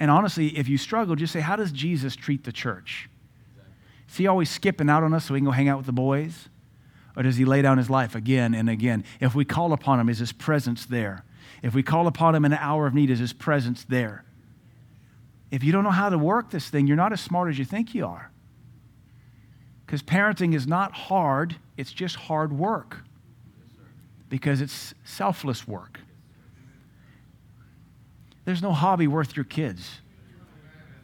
And 0.00 0.10
honestly, 0.10 0.56
if 0.56 0.66
you 0.66 0.78
struggle, 0.78 1.14
just 1.14 1.32
say, 1.32 1.40
How 1.40 1.54
does 1.54 1.70
Jesus 1.70 2.16
treat 2.16 2.42
the 2.42 2.52
church? 2.52 3.08
Is 4.08 4.16
he 4.16 4.26
always 4.26 4.50
skipping 4.50 4.90
out 4.90 5.04
on 5.04 5.14
us 5.14 5.26
so 5.26 5.34
we 5.34 5.40
can 5.40 5.44
go 5.44 5.52
hang 5.52 5.68
out 5.68 5.76
with 5.76 5.86
the 5.86 5.92
boys? 5.92 6.48
Or 7.16 7.22
does 7.22 7.36
he 7.36 7.44
lay 7.44 7.60
down 7.62 7.78
his 7.78 7.90
life 7.90 8.14
again 8.14 8.54
and 8.54 8.68
again? 8.68 9.04
If 9.20 9.34
we 9.34 9.44
call 9.44 9.72
upon 9.72 10.00
him, 10.00 10.08
is 10.08 10.18
his 10.18 10.32
presence 10.32 10.86
there? 10.86 11.24
If 11.62 11.74
we 11.74 11.82
call 11.82 12.06
upon 12.06 12.34
him 12.34 12.44
in 12.44 12.52
an 12.52 12.58
hour 12.60 12.86
of 12.86 12.94
need, 12.94 13.10
is 13.10 13.18
his 13.18 13.34
presence 13.34 13.84
there? 13.84 14.24
If 15.50 15.62
you 15.62 15.70
don't 15.70 15.84
know 15.84 15.90
how 15.90 16.08
to 16.08 16.18
work 16.18 16.50
this 16.50 16.70
thing, 16.70 16.86
you're 16.86 16.96
not 16.96 17.12
as 17.12 17.20
smart 17.20 17.50
as 17.50 17.58
you 17.58 17.64
think 17.64 17.94
you 17.94 18.06
are. 18.06 18.30
Because 19.84 20.02
parenting 20.02 20.54
is 20.54 20.66
not 20.66 20.92
hard, 20.92 21.56
it's 21.76 21.92
just 21.92 22.16
hard 22.16 22.52
work. 22.52 22.98
Because 24.28 24.60
it's 24.60 24.94
selfless 25.04 25.68
work. 25.68 26.00
There's 28.44 28.62
no 28.62 28.72
hobby 28.72 29.06
worth 29.06 29.36
your 29.36 29.44
kids. 29.44 30.00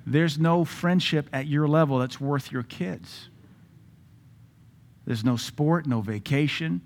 There's 0.06 0.38
no 0.38 0.64
friendship 0.64 1.28
at 1.32 1.46
your 1.46 1.66
level 1.66 1.98
that's 1.98 2.20
worth 2.20 2.52
your 2.52 2.62
kids. 2.62 3.28
There's 5.04 5.24
no 5.24 5.36
sport, 5.36 5.86
no 5.86 6.00
vacation 6.00 6.80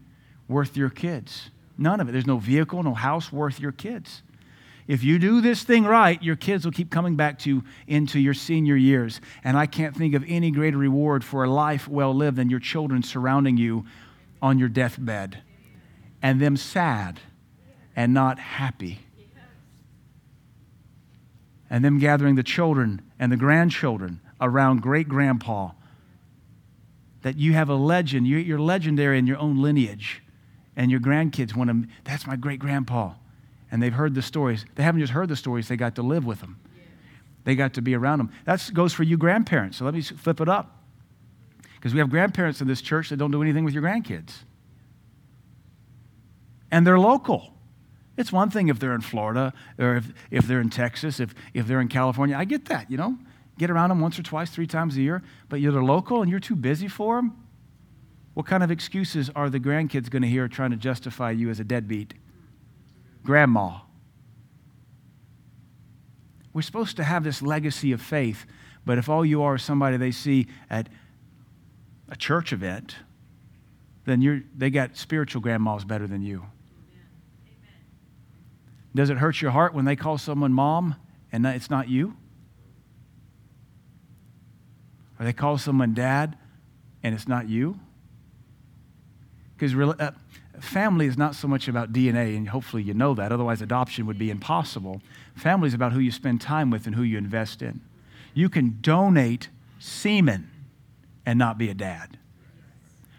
worth 0.48 0.76
your 0.76 0.90
kids. 0.90 1.51
None 1.78 2.01
of 2.01 2.09
it. 2.09 2.12
There's 2.12 2.26
no 2.26 2.38
vehicle, 2.38 2.82
no 2.82 2.94
house 2.94 3.32
worth 3.32 3.61
your 3.61 3.72
kids. 3.72 4.22
If 4.86 5.05
you 5.05 5.18
do 5.18 5.40
this 5.40 5.62
thing 5.62 5.84
right, 5.84 6.20
your 6.22 6.36
kids 6.36 6.64
will 6.64 6.72
keep 6.72 6.90
coming 6.90 7.14
back 7.14 7.38
to 7.40 7.51
you 7.51 7.64
into 7.86 8.18
your 8.18 8.34
senior 8.34 8.76
years. 8.76 9.20
And 9.44 9.57
I 9.57 9.66
can't 9.66 9.96
think 9.96 10.14
of 10.14 10.24
any 10.26 10.51
greater 10.51 10.76
reward 10.76 11.22
for 11.22 11.44
a 11.44 11.51
life 11.51 11.86
well 11.86 12.14
lived 12.14 12.36
than 12.36 12.51
your 12.51 12.59
children 12.59 13.03
surrounding 13.03 13.57
you 13.57 13.84
on 14.42 14.59
your 14.59 14.68
deathbed 14.68 15.42
and 16.22 16.40
them 16.40 16.57
sad 16.57 17.20
and 17.94 18.12
not 18.12 18.38
happy. 18.38 19.01
And 21.70 21.84
them 21.84 21.98
gathering 21.98 22.34
the 22.34 22.42
children 22.42 23.00
and 23.18 23.30
the 23.30 23.36
grandchildren 23.36 24.20
around 24.40 24.82
great 24.82 25.08
grandpa. 25.08 25.70
That 27.22 27.36
you 27.36 27.52
have 27.52 27.68
a 27.68 27.74
legend, 27.74 28.26
you're 28.26 28.58
legendary 28.58 29.18
in 29.18 29.26
your 29.26 29.38
own 29.38 29.62
lineage. 29.62 30.22
And 30.76 30.90
your 30.90 31.00
grandkids 31.00 31.54
want 31.54 31.70
to, 31.70 31.88
that's 32.04 32.26
my 32.26 32.36
great 32.36 32.58
grandpa 32.58 33.12
and 33.70 33.82
they've 33.82 33.92
heard 33.92 34.14
the 34.14 34.22
stories. 34.22 34.64
They 34.74 34.82
haven't 34.82 35.00
just 35.00 35.12
heard 35.12 35.28
the 35.28 35.36
stories, 35.36 35.68
they 35.68 35.76
got 35.76 35.94
to 35.96 36.02
live 36.02 36.24
with 36.24 36.40
them. 36.40 36.58
They 37.44 37.54
got 37.54 37.74
to 37.74 37.82
be 37.82 37.94
around 37.94 38.18
them. 38.18 38.30
That 38.44 38.68
goes 38.74 38.92
for 38.92 39.02
you 39.02 39.16
grandparents. 39.16 39.78
So 39.78 39.84
let 39.84 39.94
me 39.94 40.02
flip 40.02 40.40
it 40.40 40.48
up. 40.48 40.76
Because 41.74 41.94
we 41.94 42.00
have 42.00 42.10
grandparents 42.10 42.60
in 42.60 42.68
this 42.68 42.82
church 42.82 43.08
that 43.08 43.16
don't 43.16 43.30
do 43.30 43.40
anything 43.40 43.64
with 43.64 43.72
your 43.72 43.82
grandkids. 43.82 44.34
And 46.70 46.86
they're 46.86 46.98
local. 46.98 47.54
It's 48.20 48.32
one 48.32 48.50
thing 48.50 48.68
if 48.68 48.78
they're 48.78 48.94
in 48.94 49.00
Florida 49.00 49.52
or 49.78 49.96
if, 49.96 50.12
if 50.30 50.46
they're 50.46 50.60
in 50.60 50.70
Texas, 50.70 51.18
if, 51.20 51.34
if 51.54 51.66
they're 51.66 51.80
in 51.80 51.88
California. 51.88 52.36
I 52.36 52.44
get 52.44 52.66
that, 52.66 52.90
you 52.90 52.96
know. 52.96 53.18
Get 53.58 53.70
around 53.70 53.88
them 53.88 54.00
once 54.00 54.18
or 54.18 54.22
twice, 54.22 54.50
three 54.50 54.66
times 54.66 54.96
a 54.96 55.02
year. 55.02 55.22
But 55.48 55.60
you're 55.60 55.72
the 55.72 55.80
local 55.80 56.22
and 56.22 56.30
you're 56.30 56.40
too 56.40 56.56
busy 56.56 56.88
for 56.88 57.16
them. 57.16 57.36
What 58.34 58.46
kind 58.46 58.62
of 58.62 58.70
excuses 58.70 59.30
are 59.34 59.50
the 59.50 59.60
grandkids 59.60 60.08
going 60.08 60.22
to 60.22 60.28
hear 60.28 60.48
trying 60.48 60.70
to 60.70 60.76
justify 60.76 61.32
you 61.32 61.50
as 61.50 61.60
a 61.60 61.64
deadbeat? 61.64 62.14
grandma. 63.24 63.78
We're 66.52 66.62
supposed 66.62 66.96
to 66.96 67.04
have 67.04 67.22
this 67.22 67.42
legacy 67.42 67.92
of 67.92 68.02
faith, 68.02 68.44
but 68.84 68.98
if 68.98 69.08
all 69.08 69.24
you 69.24 69.42
are 69.42 69.56
is 69.56 69.62
somebody 69.62 69.96
they 69.96 70.10
see 70.10 70.48
at 70.68 70.88
a 72.08 72.16
church 72.16 72.52
event, 72.52 72.96
then 74.04 74.20
you're, 74.20 74.42
they 74.56 74.70
got 74.70 74.96
spiritual 74.96 75.40
grandmas 75.40 75.84
better 75.84 76.06
than 76.06 76.22
you. 76.22 76.46
Does 78.95 79.11
it 79.11 79.18
hurt 79.18 79.41
your 79.41 79.53
heart 79.53 79.74
when 79.74 79.84
they 79.84 79.97
call 79.97 80.18
someone 80.18 80.53
mom 80.53 80.97
and 81.32 81.47
it's 81.47 81.70
not 81.70 81.88
you? 81.88 82.16
Or 85.18 85.24
they 85.24 85.32
call 85.32 85.59
someone 85.59 85.95
dad 85.95 86.36
and 87.03 87.14
it's 87.14 87.28
not 87.28 87.49
you? 87.49 87.78
Because 89.57 89.74
uh, 89.74 90.12
family 90.61 91.07
is 91.07 91.18
not 91.18 91.34
so 91.34 91.47
much 91.47 91.68
about 91.68 91.93
DNA, 91.93 92.36
and 92.36 92.49
hopefully 92.49 92.82
you 92.82 92.95
know 92.95 93.14
that, 93.14 93.30
otherwise, 93.30 93.61
adoption 93.61 94.07
would 94.07 94.18
be 94.18 94.30
impossible. 94.30 95.03
Family 95.34 95.68
is 95.68 95.74
about 95.74 95.93
who 95.93 96.01
you 96.01 96.11
spend 96.11 96.41
time 96.41 96.70
with 96.70 96.86
and 96.86 96.95
who 96.95 97.03
you 97.03 97.18
invest 97.18 97.61
in. 97.61 97.82
You 98.32 98.49
can 98.49 98.78
donate 98.80 99.49
semen 99.78 100.51
and 101.26 101.38
not 101.38 101.59
be 101.59 101.68
a 101.68 101.74
dad, 101.74 102.18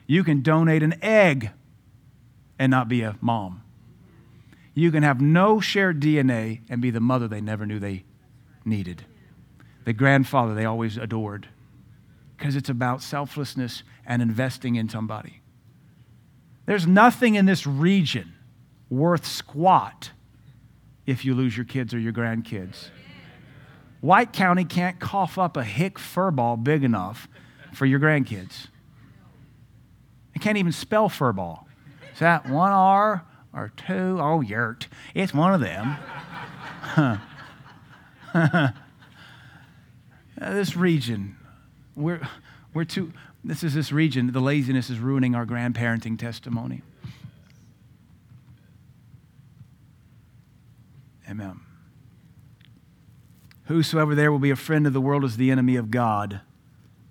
you 0.08 0.24
can 0.24 0.42
donate 0.42 0.84
an 0.84 0.96
egg 1.02 1.52
and 2.58 2.70
not 2.70 2.88
be 2.88 3.02
a 3.02 3.16
mom. 3.22 3.64
You 4.74 4.92
can 4.92 5.04
have 5.04 5.20
no 5.20 5.60
shared 5.60 6.00
DNA 6.00 6.62
and 6.70 6.82
be 6.82 6.92
the 6.92 7.00
mother 7.00 7.28
they 7.28 7.42
never 7.42 7.66
knew 7.66 7.80
they 7.80 8.06
needed, 8.64 9.06
the 9.86 9.94
grandfather 9.94 10.54
they 10.54 10.66
always 10.66 10.98
adored, 10.98 11.50
because 12.38 12.56
it's 12.56 12.70
about 12.70 13.02
selflessness 13.02 13.84
and 14.06 14.22
investing 14.22 14.76
in 14.76 14.88
somebody. 14.88 15.42
There's 16.66 16.88
nothing 16.88 17.36
in 17.36 17.46
this 17.46 17.68
region 17.68 18.34
worth 18.90 19.26
squat 19.26 20.12
if 21.06 21.26
you 21.26 21.34
lose 21.34 21.58
your 21.58 21.66
kids 21.66 21.94
or 21.94 22.00
your 22.00 22.14
grandkids. 22.14 22.90
White 24.00 24.32
County 24.32 24.64
can't 24.64 25.00
cough 25.00 25.38
up 25.38 25.58
a 25.58 25.64
hick 25.64 25.96
furball 25.96 26.62
big 26.64 26.84
enough 26.84 27.28
for 27.74 27.86
your 27.86 28.00
grandkids. 28.00 28.68
They 30.34 30.40
can't 30.40 30.58
even 30.58 30.72
spell 30.72 31.10
furball. 31.10 31.66
Is 32.14 32.20
that 32.20 32.50
one 32.50 32.72
R 32.72 33.26
or 33.54 33.72
two? 33.76 34.18
Oh, 34.20 34.42
yurt. 34.42 34.88
It's 35.14 35.34
one 35.34 35.54
of 35.54 35.62
them. 35.62 35.98
Uh, 40.42 40.54
this 40.56 40.76
region, 40.76 41.36
we're, 41.96 42.28
we're 42.74 42.84
too, 42.84 43.14
this 43.44 43.64
is 43.64 43.76
this 43.76 43.92
region, 43.92 44.32
the 44.32 44.40
laziness 44.40 44.90
is 44.90 44.98
ruining 44.98 45.36
our 45.36 45.46
grandparenting 45.46 46.18
testimony. 46.18 46.82
Amen. 51.30 51.60
Whosoever 53.66 54.16
there 54.16 54.32
will 54.32 54.40
be 54.40 54.50
a 54.50 54.56
friend 54.56 54.88
of 54.88 54.94
the 54.94 55.02
world 55.02 55.24
is 55.24 55.38
the 55.38 55.52
enemy 55.52 55.76
of 55.76 55.92
God. 55.92 56.42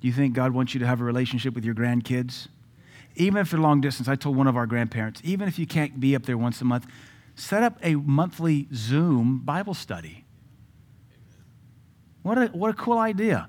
Do 0.01 0.09
you 0.09 0.12
think 0.12 0.34
God 0.34 0.53
wants 0.53 0.74
you 0.74 0.80
to 0.80 0.86
have 0.86 1.01
a 1.01 1.05
relationship 1.05 1.55
with 1.55 1.64
your 1.64 1.74
grandkids? 1.74 2.49
Even 3.17 3.39
if 3.39 3.51
they're 3.51 3.61
long 3.61 3.81
distance, 3.81 4.09
I 4.09 4.17
told 4.17 4.37
one 4.37 4.47
of 4.47 4.57
our 4.57 4.67
grandparents, 4.67 5.21
even 5.25 5.49
if 5.49 5.59
you 5.59 5.67
can't 5.67 6.01
be 6.01 6.15
up 6.15 6.25
there 6.25 6.39
once 6.39 6.61
a 6.61 6.65
month, 6.65 6.87
set 7.35 7.63
up 7.63 7.79
a 7.83 7.95
monthly 7.95 8.69
Zoom 8.73 9.39
Bible 9.39 9.75
study. 9.75 10.25
What 12.23 12.39
a, 12.39 12.47
what 12.49 12.71
a 12.71 12.75
cool 12.75 12.99
idea. 12.99 13.49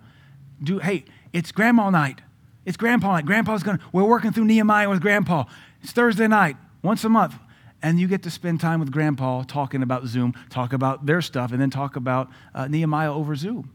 Do, 0.63 0.79
hey, 0.79 1.05
it's 1.33 1.51
grandma 1.51 1.89
night. 1.89 2.21
It's 2.65 2.77
grandpa 2.77 3.13
night. 3.13 3.25
Grandpa's 3.25 3.63
going 3.63 3.77
to, 3.77 3.83
we're 3.91 4.03
working 4.03 4.31
through 4.31 4.45
Nehemiah 4.45 4.89
with 4.89 5.01
grandpa. 5.01 5.45
It's 5.81 5.91
Thursday 5.91 6.27
night, 6.27 6.57
once 6.81 7.03
a 7.03 7.09
month. 7.09 7.35
And 7.83 7.99
you 7.99 8.07
get 8.07 8.21
to 8.23 8.29
spend 8.29 8.61
time 8.61 8.79
with 8.79 8.91
grandpa 8.91 9.43
talking 9.43 9.81
about 9.81 10.05
Zoom, 10.05 10.33
talk 10.49 10.71
about 10.71 11.07
their 11.07 11.21
stuff, 11.21 11.51
and 11.51 11.59
then 11.59 11.71
talk 11.71 11.95
about 11.95 12.29
uh, 12.53 12.67
Nehemiah 12.67 13.11
over 13.11 13.35
Zoom. 13.35 13.71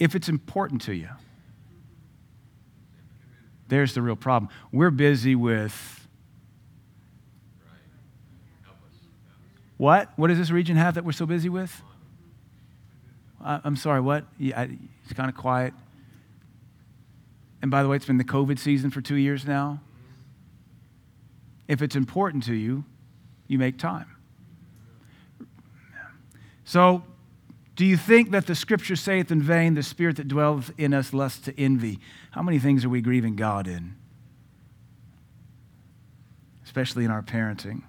If 0.00 0.16
it's 0.16 0.28
important 0.28 0.82
to 0.82 0.94
you. 0.94 1.08
There's 3.72 3.94
the 3.94 4.02
real 4.02 4.16
problem. 4.16 4.52
We're 4.70 4.90
busy 4.90 5.34
with. 5.34 6.06
What? 9.78 10.10
What 10.16 10.28
does 10.28 10.36
this 10.36 10.50
region 10.50 10.76
have 10.76 10.96
that 10.96 11.06
we're 11.06 11.12
so 11.12 11.24
busy 11.24 11.48
with? 11.48 11.80
I'm 13.40 13.76
sorry, 13.76 14.02
what? 14.02 14.26
Yeah, 14.38 14.66
it's 15.04 15.14
kind 15.14 15.30
of 15.30 15.36
quiet. 15.38 15.72
And 17.62 17.70
by 17.70 17.82
the 17.82 17.88
way, 17.88 17.96
it's 17.96 18.04
been 18.04 18.18
the 18.18 18.24
COVID 18.24 18.58
season 18.58 18.90
for 18.90 19.00
two 19.00 19.14
years 19.14 19.46
now. 19.46 19.80
If 21.66 21.80
it's 21.80 21.96
important 21.96 22.42
to 22.42 22.54
you, 22.54 22.84
you 23.46 23.58
make 23.58 23.78
time. 23.78 24.16
So, 26.66 27.04
do 27.82 27.88
you 27.88 27.96
think 27.96 28.30
that 28.30 28.46
the 28.46 28.54
scripture 28.54 28.94
saith 28.94 29.32
in 29.32 29.42
vain, 29.42 29.74
the 29.74 29.82
spirit 29.82 30.14
that 30.14 30.28
dwelleth 30.28 30.70
in 30.78 30.94
us 30.94 31.12
lusts 31.12 31.40
to 31.40 31.60
envy? 31.60 31.98
How 32.30 32.40
many 32.40 32.60
things 32.60 32.84
are 32.84 32.88
we 32.88 33.00
grieving 33.00 33.34
God 33.34 33.66
in? 33.66 33.96
Especially 36.62 37.04
in 37.04 37.10
our 37.10 37.22
parenting. 37.22 37.82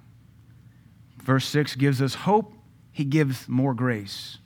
Verse 1.22 1.46
6 1.46 1.76
gives 1.76 2.02
us 2.02 2.16
hope, 2.16 2.54
he 2.91 3.06
gives 3.06 3.48
more 3.48 3.76
grace. 3.76 4.39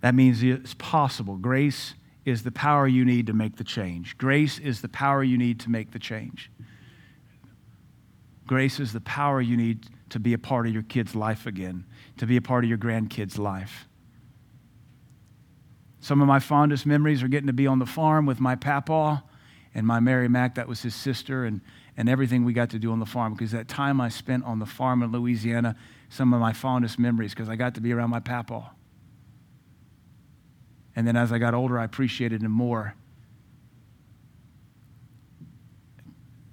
That 0.00 0.16
means 0.16 0.42
it's 0.42 0.74
possible. 0.74 1.36
Grace 1.36 1.94
is 2.24 2.42
the 2.42 2.50
power 2.50 2.88
you 2.88 3.04
need 3.04 3.28
to 3.28 3.34
make 3.34 3.54
the 3.54 3.62
change. 3.62 4.18
Grace 4.18 4.58
is 4.58 4.80
the 4.80 4.88
power 4.88 5.22
you 5.22 5.38
need 5.38 5.60
to 5.60 5.70
make 5.70 5.92
the 5.92 6.00
change. 6.00 6.50
Grace 8.48 8.80
is 8.80 8.92
the 8.92 9.00
power 9.00 9.40
you 9.40 9.56
need 9.56 9.86
to 10.10 10.20
be 10.20 10.32
a 10.32 10.38
part 10.38 10.66
of 10.66 10.72
your 10.72 10.82
kid's 10.82 11.14
life 11.14 11.46
again, 11.46 11.84
to 12.16 12.26
be 12.26 12.36
a 12.36 12.42
part 12.42 12.64
of 12.64 12.68
your 12.68 12.78
grandkid's 12.78 13.38
life. 13.38 13.88
Some 16.00 16.20
of 16.20 16.28
my 16.28 16.38
fondest 16.38 16.86
memories 16.86 17.22
are 17.22 17.28
getting 17.28 17.48
to 17.48 17.52
be 17.52 17.66
on 17.66 17.78
the 17.78 17.86
farm 17.86 18.26
with 18.26 18.38
my 18.38 18.54
papa 18.54 19.24
and 19.74 19.86
my 19.86 20.00
Mary 20.00 20.28
Mac, 20.28 20.54
that 20.54 20.68
was 20.68 20.80
his 20.80 20.94
sister, 20.94 21.44
and, 21.44 21.60
and 21.98 22.08
everything 22.08 22.44
we 22.44 22.54
got 22.54 22.70
to 22.70 22.78
do 22.78 22.92
on 22.92 22.98
the 22.98 23.06
farm. 23.06 23.34
Because 23.34 23.50
that 23.50 23.68
time 23.68 24.00
I 24.00 24.08
spent 24.08 24.44
on 24.44 24.58
the 24.58 24.64
farm 24.64 25.02
in 25.02 25.12
Louisiana, 25.12 25.76
some 26.08 26.32
of 26.32 26.40
my 26.40 26.54
fondest 26.54 26.98
memories, 26.98 27.34
because 27.34 27.50
I 27.50 27.56
got 27.56 27.74
to 27.74 27.82
be 27.82 27.92
around 27.92 28.08
my 28.08 28.20
papa. 28.20 28.70
And 30.94 31.06
then 31.06 31.14
as 31.14 31.30
I 31.30 31.38
got 31.38 31.52
older, 31.52 31.78
I 31.78 31.84
appreciated 31.84 32.42
him 32.42 32.52
more. 32.52 32.94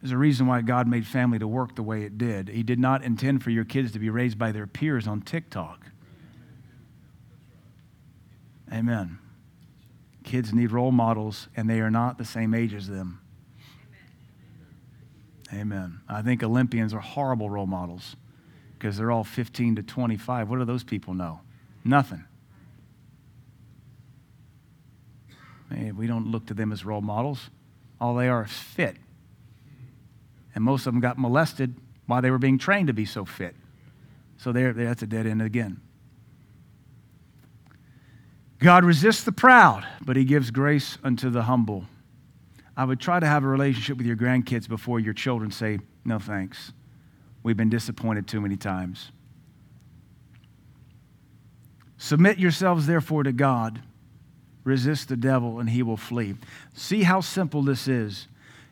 There's 0.04 0.12
a 0.12 0.18
reason 0.18 0.48
why 0.48 0.60
God 0.60 0.86
made 0.86 1.08
family 1.08 1.40
to 1.40 1.48
work 1.48 1.78
the 1.78 1.82
way 1.82 2.04
it 2.04 2.18
did. 2.18 2.50
He 2.50 2.62
did 2.62 2.78
not 2.78 3.06
intend 3.06 3.42
for 3.42 3.52
your 3.52 3.64
kids 3.64 3.94
to 3.94 4.00
be 4.00 4.10
raised 4.10 4.38
by 4.38 4.52
their 4.52 4.68
peers 4.68 5.08
on 5.08 5.22
TikTok. 5.22 5.86
Amen. 8.70 9.18
Kids 10.26 10.54
need 10.54 10.74
role 10.74 10.92
models, 10.92 11.48
and 11.56 11.70
they 11.70 11.80
are 11.80 11.90
not 11.90 12.18
the 12.18 12.26
same 12.26 12.54
age 12.54 12.74
as 12.74 12.90
them. 12.90 13.22
Amen. 15.54 16.02
I 16.10 16.22
think 16.22 16.44
Olympians 16.44 16.94
are 16.94 17.00
horrible 17.00 17.50
role 17.50 17.66
models 17.66 18.18
because 18.78 18.98
they're 18.98 19.12
all 19.12 19.24
15 19.24 19.78
to 19.78 19.84
25. 19.84 20.50
What 20.50 20.60
do 20.60 20.66
those 20.66 20.84
people 20.84 21.14
know? 21.14 21.40
Nothing. 21.86 22.26
Man, 25.70 25.96
we 25.96 26.08
don't 26.08 26.28
look 26.28 26.46
to 26.48 26.54
them 26.54 26.74
as 26.74 26.84
role 26.84 27.00
models. 27.00 27.50
All 28.02 28.16
they 28.16 28.28
are 28.28 28.44
is 28.44 28.52
fit. 28.52 28.98
And 30.56 30.64
most 30.64 30.86
of 30.86 30.94
them 30.94 31.02
got 31.02 31.18
molested 31.18 31.76
while 32.06 32.22
they 32.22 32.32
were 32.32 32.38
being 32.38 32.58
trained 32.58 32.88
to 32.88 32.94
be 32.94 33.06
so 33.06 33.26
fit. 33.26 33.56
So 34.38 34.52
there, 34.52 34.74
that's 34.74 35.02
a 35.02 35.08
dead 35.08 35.26
end 35.26 35.42
again. 35.42 35.80
God 38.60 38.86
resists 38.86 39.24
the 39.24 39.32
proud, 39.32 39.86
but 40.06 40.16
he 40.16 40.24
gives 40.24 40.52
grace 40.52 40.98
unto 41.04 41.30
the 41.30 41.44
humble. 41.44 41.86
I 42.76 42.86
would 42.86 43.00
try 43.00 43.20
to 43.20 43.28
have 43.28 43.44
a 43.44 43.48
relationship 43.48 43.98
with 43.98 44.06
your 44.06 44.16
grandkids 44.16 44.68
before 44.68 45.00
your 45.00 45.14
children 45.14 45.52
say, 45.52 45.80
No 46.06 46.18
thanks. 46.18 46.72
We've 47.44 47.58
been 47.58 47.70
disappointed 47.70 48.28
too 48.28 48.40
many 48.40 48.56
times. 48.56 49.12
Submit 51.98 52.40
yourselves, 52.40 52.88
therefore, 52.88 53.24
to 53.24 53.32
God. 53.32 53.82
Resist 54.64 55.10
the 55.10 55.18
devil, 55.18 55.60
and 55.60 55.70
he 55.70 55.84
will 55.84 55.98
flee. 55.98 56.36
See 56.74 57.04
how 57.04 57.20
simple 57.20 57.62
this 57.62 57.88
is. 57.88 58.28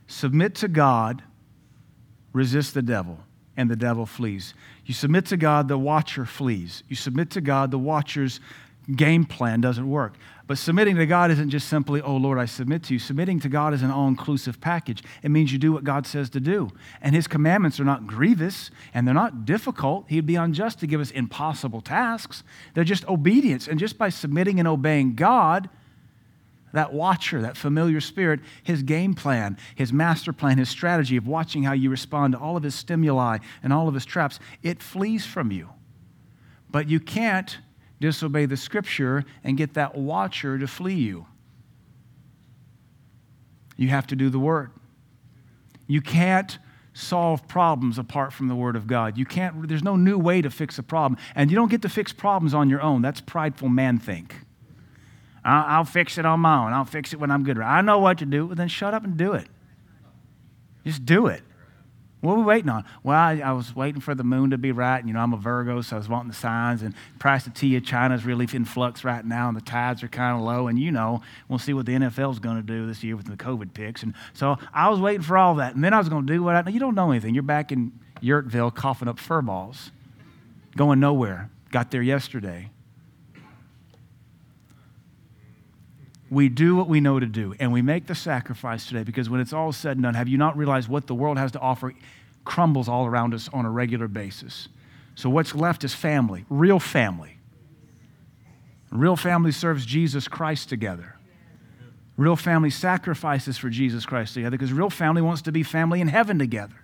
Submit 0.07 0.55
to 0.55 0.67
God, 0.67 1.21
resist 2.33 2.73
the 2.73 2.81
devil, 2.81 3.19
and 3.57 3.69
the 3.69 3.75
devil 3.75 4.05
flees. 4.05 4.53
You 4.85 4.93
submit 4.93 5.25
to 5.27 5.37
God, 5.37 5.67
the 5.67 5.77
watcher 5.77 6.25
flees. 6.25 6.83
You 6.87 6.95
submit 6.95 7.29
to 7.31 7.41
God, 7.41 7.71
the 7.71 7.79
watcher's 7.79 8.39
game 8.95 9.25
plan 9.25 9.61
doesn't 9.61 9.89
work. 9.89 10.15
But 10.47 10.57
submitting 10.57 10.97
to 10.97 11.05
God 11.05 11.31
isn't 11.31 11.49
just 11.49 11.69
simply, 11.69 12.01
oh 12.01 12.17
Lord, 12.17 12.37
I 12.37 12.45
submit 12.45 12.83
to 12.83 12.93
you. 12.93 12.99
Submitting 12.99 13.39
to 13.41 13.49
God 13.49 13.73
is 13.73 13.83
an 13.83 13.91
all 13.91 14.07
inclusive 14.07 14.59
package. 14.59 15.03
It 15.23 15.31
means 15.31 15.53
you 15.53 15.57
do 15.57 15.71
what 15.71 15.83
God 15.83 16.05
says 16.05 16.29
to 16.31 16.39
do. 16.39 16.71
And 17.01 17.15
His 17.15 17.27
commandments 17.27 17.79
are 17.79 17.85
not 17.85 18.07
grievous 18.07 18.69
and 18.93 19.07
they're 19.07 19.13
not 19.13 19.45
difficult. 19.45 20.05
He'd 20.09 20.25
be 20.25 20.35
unjust 20.35 20.79
to 20.79 20.87
give 20.87 20.99
us 20.99 21.11
impossible 21.11 21.79
tasks. 21.79 22.43
They're 22.73 22.83
just 22.83 23.07
obedience. 23.07 23.67
And 23.67 23.79
just 23.79 23.97
by 23.97 24.09
submitting 24.09 24.59
and 24.59 24.67
obeying 24.67 25.15
God, 25.15 25.69
that 26.73 26.93
watcher, 26.93 27.41
that 27.41 27.57
familiar 27.57 28.01
spirit, 28.01 28.39
his 28.63 28.83
game 28.83 29.13
plan, 29.13 29.57
his 29.75 29.91
master 29.91 30.33
plan, 30.33 30.57
his 30.57 30.69
strategy 30.69 31.17
of 31.17 31.27
watching 31.27 31.63
how 31.63 31.73
you 31.73 31.89
respond 31.89 32.33
to 32.33 32.39
all 32.39 32.57
of 32.57 32.63
his 32.63 32.75
stimuli 32.75 33.37
and 33.63 33.73
all 33.73 33.87
of 33.87 33.93
his 33.93 34.05
traps, 34.05 34.39
it 34.63 34.81
flees 34.81 35.25
from 35.25 35.51
you. 35.51 35.69
But 36.69 36.89
you 36.89 36.99
can't 36.99 37.57
disobey 37.99 38.45
the 38.45 38.57
scripture 38.57 39.23
and 39.43 39.57
get 39.57 39.73
that 39.75 39.95
watcher 39.95 40.57
to 40.57 40.67
flee 40.67 40.95
you. 40.95 41.25
You 43.77 43.89
have 43.89 44.07
to 44.07 44.15
do 44.15 44.29
the 44.29 44.39
word. 44.39 44.71
You 45.87 46.01
can't 46.01 46.57
solve 46.93 47.47
problems 47.47 47.97
apart 47.97 48.33
from 48.33 48.47
the 48.47 48.55
word 48.55 48.75
of 48.75 48.85
God. 48.85 49.17
You 49.17 49.25
can't 49.25 49.67
there's 49.67 49.83
no 49.83 49.95
new 49.95 50.17
way 50.17 50.41
to 50.41 50.49
fix 50.49 50.77
a 50.77 50.83
problem 50.83 51.19
and 51.35 51.49
you 51.49 51.55
don't 51.55 51.71
get 51.71 51.81
to 51.83 51.89
fix 51.89 52.11
problems 52.11 52.53
on 52.53 52.69
your 52.69 52.81
own. 52.81 53.01
That's 53.01 53.21
prideful 53.21 53.69
man 53.69 53.97
think. 53.97 54.35
I'll, 55.43 55.77
I'll 55.77 55.85
fix 55.85 56.17
it 56.17 56.25
on 56.25 56.39
my 56.39 56.65
own. 56.65 56.73
I'll 56.73 56.85
fix 56.85 57.13
it 57.13 57.19
when 57.19 57.31
I'm 57.31 57.43
good. 57.43 57.59
I 57.59 57.81
know 57.81 57.99
what 57.99 58.19
to 58.19 58.25
do. 58.25 58.47
Well, 58.47 58.55
then 58.55 58.67
shut 58.67 58.93
up 58.93 59.03
and 59.03 59.17
do 59.17 59.33
it. 59.33 59.47
Just 60.85 61.05
do 61.05 61.27
it. 61.27 61.41
What 62.21 62.33
are 62.33 62.37
we 62.37 62.43
waiting 62.43 62.69
on? 62.69 62.85
Well, 63.03 63.17
I, 63.17 63.41
I, 63.43 63.51
was 63.51 63.75
waiting 63.75 63.99
for 63.99 64.13
the 64.13 64.23
moon 64.23 64.51
to 64.51 64.57
be 64.59 64.71
right. 64.71 64.99
And, 64.99 65.07
you 65.07 65.13
know, 65.15 65.21
I'm 65.21 65.33
a 65.33 65.37
Virgo, 65.37 65.81
so 65.81 65.95
I 65.95 65.99
was 65.99 66.07
wanting 66.07 66.27
the 66.27 66.35
signs. 66.35 66.83
And 66.83 66.93
price 67.17 67.47
of 67.47 67.55
tea 67.55 67.75
of 67.77 67.83
China 67.83 68.13
is 68.13 68.25
really 68.25 68.47
in 68.53 68.63
flux 68.63 69.03
right 69.03 69.25
now, 69.25 69.47
and 69.47 69.57
the 69.57 69.61
tides 69.61 70.03
are 70.03 70.07
kind 70.07 70.37
of 70.37 70.43
low. 70.43 70.67
And, 70.67 70.77
you 70.77 70.91
know, 70.91 71.23
we'll 71.49 71.57
see 71.57 71.73
what 71.73 71.87
the 71.87 71.93
NFL 71.93 72.31
is 72.31 72.39
going 72.39 72.57
to 72.57 72.61
do 72.61 72.85
this 72.85 73.03
year 73.03 73.15
with 73.15 73.25
the 73.25 73.35
COVID 73.35 73.73
picks. 73.73 74.03
And 74.03 74.13
so 74.33 74.59
I 74.71 74.89
was 74.89 74.99
waiting 74.99 75.23
for 75.23 75.35
all 75.35 75.55
that. 75.55 75.73
And 75.73 75.83
then 75.83 75.95
I 75.95 75.97
was 75.97 76.09
going 76.09 76.27
to 76.27 76.33
do 76.33 76.43
what 76.43 76.55
I, 76.55 76.69
you 76.69 76.79
don't 76.79 76.93
know 76.93 77.09
anything. 77.09 77.33
You're 77.33 77.41
back 77.41 77.71
in 77.71 77.91
Yurtville 78.21 78.73
coughing 78.73 79.07
up 79.07 79.17
fur 79.17 79.41
balls, 79.41 79.89
going 80.77 80.99
nowhere. 80.99 81.49
Got 81.71 81.89
there 81.89 82.03
yesterday. 82.03 82.69
We 86.31 86.47
do 86.47 86.77
what 86.77 86.87
we 86.87 87.01
know 87.01 87.19
to 87.19 87.25
do 87.25 87.53
and 87.59 87.73
we 87.73 87.81
make 87.81 88.07
the 88.07 88.15
sacrifice 88.15 88.85
today 88.87 89.03
because 89.03 89.29
when 89.29 89.41
it's 89.41 89.51
all 89.51 89.73
said 89.73 89.97
and 89.97 90.03
done, 90.03 90.13
have 90.13 90.29
you 90.29 90.37
not 90.37 90.57
realized 90.57 90.87
what 90.87 91.05
the 91.05 91.13
world 91.13 91.37
has 91.37 91.51
to 91.51 91.59
offer 91.59 91.93
crumbles 92.45 92.87
all 92.87 93.05
around 93.05 93.33
us 93.33 93.49
on 93.51 93.65
a 93.65 93.69
regular 93.69 94.07
basis? 94.07 94.69
So 95.13 95.29
what's 95.29 95.53
left 95.53 95.83
is 95.83 95.93
family, 95.93 96.45
real 96.49 96.79
family. 96.79 97.37
Real 98.91 99.17
family 99.17 99.51
serves 99.51 99.85
Jesus 99.85 100.29
Christ 100.29 100.69
together. 100.69 101.17
Real 102.15 102.37
family 102.37 102.69
sacrifices 102.69 103.57
for 103.57 103.69
Jesus 103.69 104.05
Christ 104.05 104.33
together 104.33 104.51
because 104.51 104.71
real 104.71 104.89
family 104.89 105.21
wants 105.21 105.41
to 105.43 105.51
be 105.51 105.63
family 105.63 105.99
in 105.99 106.07
heaven 106.07 106.39
together. 106.39 106.75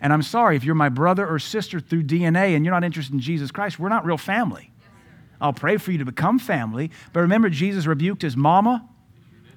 And 0.00 0.12
I'm 0.12 0.22
sorry, 0.22 0.54
if 0.54 0.62
you're 0.62 0.76
my 0.76 0.88
brother 0.88 1.26
or 1.26 1.40
sister 1.40 1.80
through 1.80 2.04
DNA 2.04 2.54
and 2.54 2.64
you're 2.64 2.74
not 2.74 2.84
interested 2.84 3.14
in 3.14 3.20
Jesus 3.20 3.50
Christ, 3.50 3.80
we're 3.80 3.88
not 3.88 4.04
real 4.06 4.16
family. 4.16 4.70
I'll 5.40 5.52
pray 5.52 5.76
for 5.76 5.92
you 5.92 5.98
to 5.98 6.04
become 6.04 6.38
family. 6.38 6.90
But 7.12 7.20
remember, 7.20 7.48
Jesus 7.48 7.86
rebuked 7.86 8.22
his 8.22 8.36
mama 8.36 8.88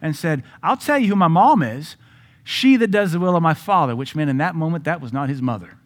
and 0.01 0.15
said, 0.15 0.43
I'll 0.61 0.77
tell 0.77 0.97
you 0.97 1.07
who 1.07 1.15
my 1.15 1.27
mom 1.27 1.61
is. 1.61 1.95
She 2.43 2.75
that 2.77 2.91
does 2.91 3.13
the 3.13 3.19
will 3.19 3.35
of 3.35 3.43
my 3.43 3.53
Father, 3.53 3.95
which 3.95 4.15
meant 4.15 4.29
in 4.29 4.37
that 4.37 4.55
moment 4.55 4.83
that 4.83 5.01
was 5.01 5.13
not 5.13 5.29
his 5.29 5.41
mother. 5.41 5.77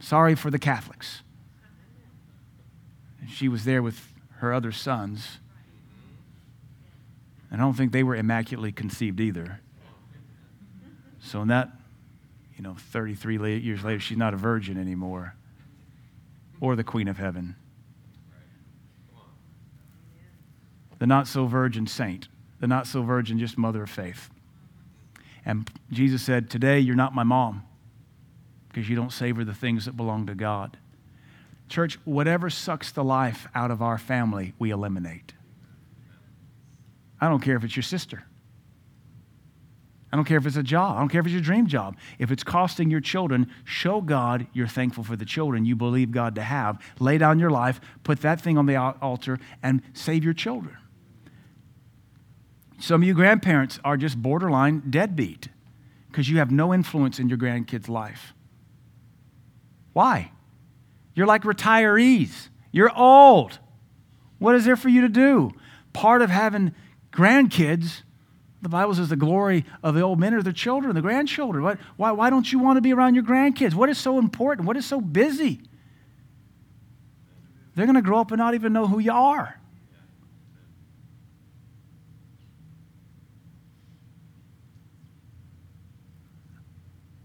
Sorry 0.00 0.34
for 0.34 0.50
the 0.50 0.58
Catholics. 0.58 1.22
She 3.28 3.48
was 3.48 3.64
there 3.64 3.82
with 3.82 4.12
her 4.38 4.52
other 4.52 4.72
sons. 4.72 5.38
And 7.50 7.60
I 7.60 7.64
don't 7.64 7.74
think 7.74 7.92
they 7.92 8.02
were 8.02 8.16
immaculately 8.16 8.72
conceived 8.72 9.20
either. 9.20 9.60
So 11.20 11.42
in 11.42 11.48
that, 11.48 11.70
you 12.56 12.62
know, 12.62 12.74
33 12.74 13.60
years 13.60 13.84
later, 13.84 14.00
she's 14.00 14.18
not 14.18 14.34
a 14.34 14.36
virgin 14.36 14.78
anymore 14.78 15.34
or 16.60 16.76
the 16.76 16.84
queen 16.84 17.08
of 17.08 17.18
heaven. 17.18 17.56
The 21.00 21.06
not 21.06 21.26
so 21.26 21.46
virgin 21.46 21.88
saint, 21.88 22.28
the 22.60 22.68
not 22.68 22.86
so 22.86 23.02
virgin 23.02 23.38
just 23.40 23.58
mother 23.58 23.82
of 23.82 23.90
faith. 23.90 24.30
And 25.44 25.68
Jesus 25.90 26.22
said, 26.22 26.48
Today 26.48 26.78
you're 26.78 26.94
not 26.94 27.14
my 27.14 27.24
mom 27.24 27.64
because 28.68 28.88
you 28.88 28.94
don't 28.94 29.12
savor 29.12 29.44
the 29.44 29.54
things 29.54 29.86
that 29.86 29.96
belong 29.96 30.26
to 30.26 30.34
God. 30.36 30.76
Church, 31.68 31.98
whatever 32.04 32.50
sucks 32.50 32.92
the 32.92 33.02
life 33.02 33.48
out 33.54 33.70
of 33.70 33.82
our 33.82 33.98
family, 33.98 34.52
we 34.58 34.70
eliminate. 34.70 35.32
I 37.20 37.28
don't 37.28 37.40
care 37.40 37.56
if 37.56 37.64
it's 37.64 37.74
your 37.74 37.82
sister. 37.82 38.24
I 40.12 40.16
don't 40.16 40.24
care 40.24 40.38
if 40.38 40.46
it's 40.46 40.56
a 40.56 40.62
job. 40.62 40.96
I 40.96 41.00
don't 41.00 41.08
care 41.08 41.20
if 41.20 41.26
it's 41.26 41.32
your 41.32 41.42
dream 41.42 41.66
job. 41.66 41.96
If 42.18 42.30
it's 42.32 42.42
costing 42.42 42.90
your 42.90 43.00
children, 43.00 43.50
show 43.64 44.00
God 44.00 44.46
you're 44.52 44.66
thankful 44.66 45.04
for 45.04 45.16
the 45.16 45.24
children 45.24 45.64
you 45.64 45.76
believe 45.76 46.10
God 46.10 46.34
to 46.34 46.42
have. 46.42 46.82
Lay 46.98 47.16
down 47.16 47.38
your 47.38 47.50
life, 47.50 47.80
put 48.02 48.20
that 48.22 48.40
thing 48.40 48.58
on 48.58 48.66
the 48.66 48.76
altar, 48.76 49.38
and 49.62 49.80
save 49.94 50.24
your 50.24 50.34
children. 50.34 50.76
Some 52.80 53.02
of 53.02 53.06
you 53.06 53.12
grandparents 53.12 53.78
are 53.84 53.98
just 53.98 54.20
borderline 54.20 54.90
deadbeat 54.90 55.48
because 56.08 56.28
you 56.28 56.38
have 56.38 56.50
no 56.50 56.72
influence 56.72 57.18
in 57.18 57.28
your 57.28 57.36
grandkids' 57.38 57.88
life. 57.88 58.32
Why? 59.92 60.32
You're 61.14 61.26
like 61.26 61.42
retirees. 61.42 62.48
You're 62.72 62.90
old. 62.96 63.58
What 64.38 64.54
is 64.54 64.64
there 64.64 64.76
for 64.76 64.88
you 64.88 65.02
to 65.02 65.08
do? 65.08 65.52
Part 65.92 66.22
of 66.22 66.30
having 66.30 66.74
grandkids, 67.12 68.02
the 68.62 68.70
Bible 68.70 68.94
says 68.94 69.10
the 69.10 69.16
glory 69.16 69.66
of 69.82 69.94
the 69.94 70.00
old 70.00 70.18
men 70.18 70.32
are 70.32 70.42
the 70.42 70.52
children, 70.52 70.94
the 70.94 71.02
grandchildren. 71.02 71.62
What, 71.62 71.78
why, 71.96 72.12
why 72.12 72.30
don't 72.30 72.50
you 72.50 72.58
want 72.58 72.78
to 72.78 72.80
be 72.80 72.94
around 72.94 73.14
your 73.14 73.24
grandkids? 73.24 73.74
What 73.74 73.90
is 73.90 73.98
so 73.98 74.18
important? 74.18 74.66
What 74.66 74.78
is 74.78 74.86
so 74.86 75.02
busy? 75.02 75.60
They're 77.74 77.86
going 77.86 77.96
to 77.96 78.02
grow 78.02 78.20
up 78.20 78.30
and 78.30 78.38
not 78.38 78.54
even 78.54 78.72
know 78.72 78.86
who 78.86 79.00
you 79.00 79.12
are. 79.12 79.59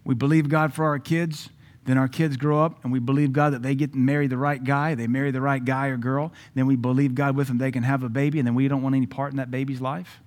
We 0.06 0.16
believe 0.16 0.48
God 0.48 0.74
for 0.74 0.86
our 0.86 1.00
kids. 1.00 1.50
Then 1.84 1.98
our 1.98 2.08
kids 2.08 2.38
grow 2.38 2.64
up 2.64 2.84
and 2.84 2.92
we 2.92 3.00
believe 3.00 3.34
God 3.34 3.54
that 3.54 3.62
they 3.62 3.76
get 3.76 3.92
to 3.92 3.98
marry 3.98 4.28
the 4.28 4.38
right 4.38 4.64
guy. 4.64 4.96
They 4.96 5.08
marry 5.08 5.32
the 5.32 5.42
right 5.42 5.64
guy 5.64 5.88
or 5.88 5.98
girl. 5.98 6.32
Then 6.56 6.66
we 6.66 6.76
believe 6.76 7.14
God 7.14 7.36
with 7.36 7.48
them 7.48 7.58
they 7.58 7.72
can 7.72 7.84
have 7.84 8.02
a 8.04 8.10
baby 8.10 8.40
and 8.40 8.48
then 8.48 8.56
we 8.56 8.68
don't 8.68 8.82
want 8.82 8.96
any 8.96 9.06
part 9.06 9.32
in 9.32 9.38
that 9.38 9.52
baby's 9.52 9.82
life. 9.82 10.22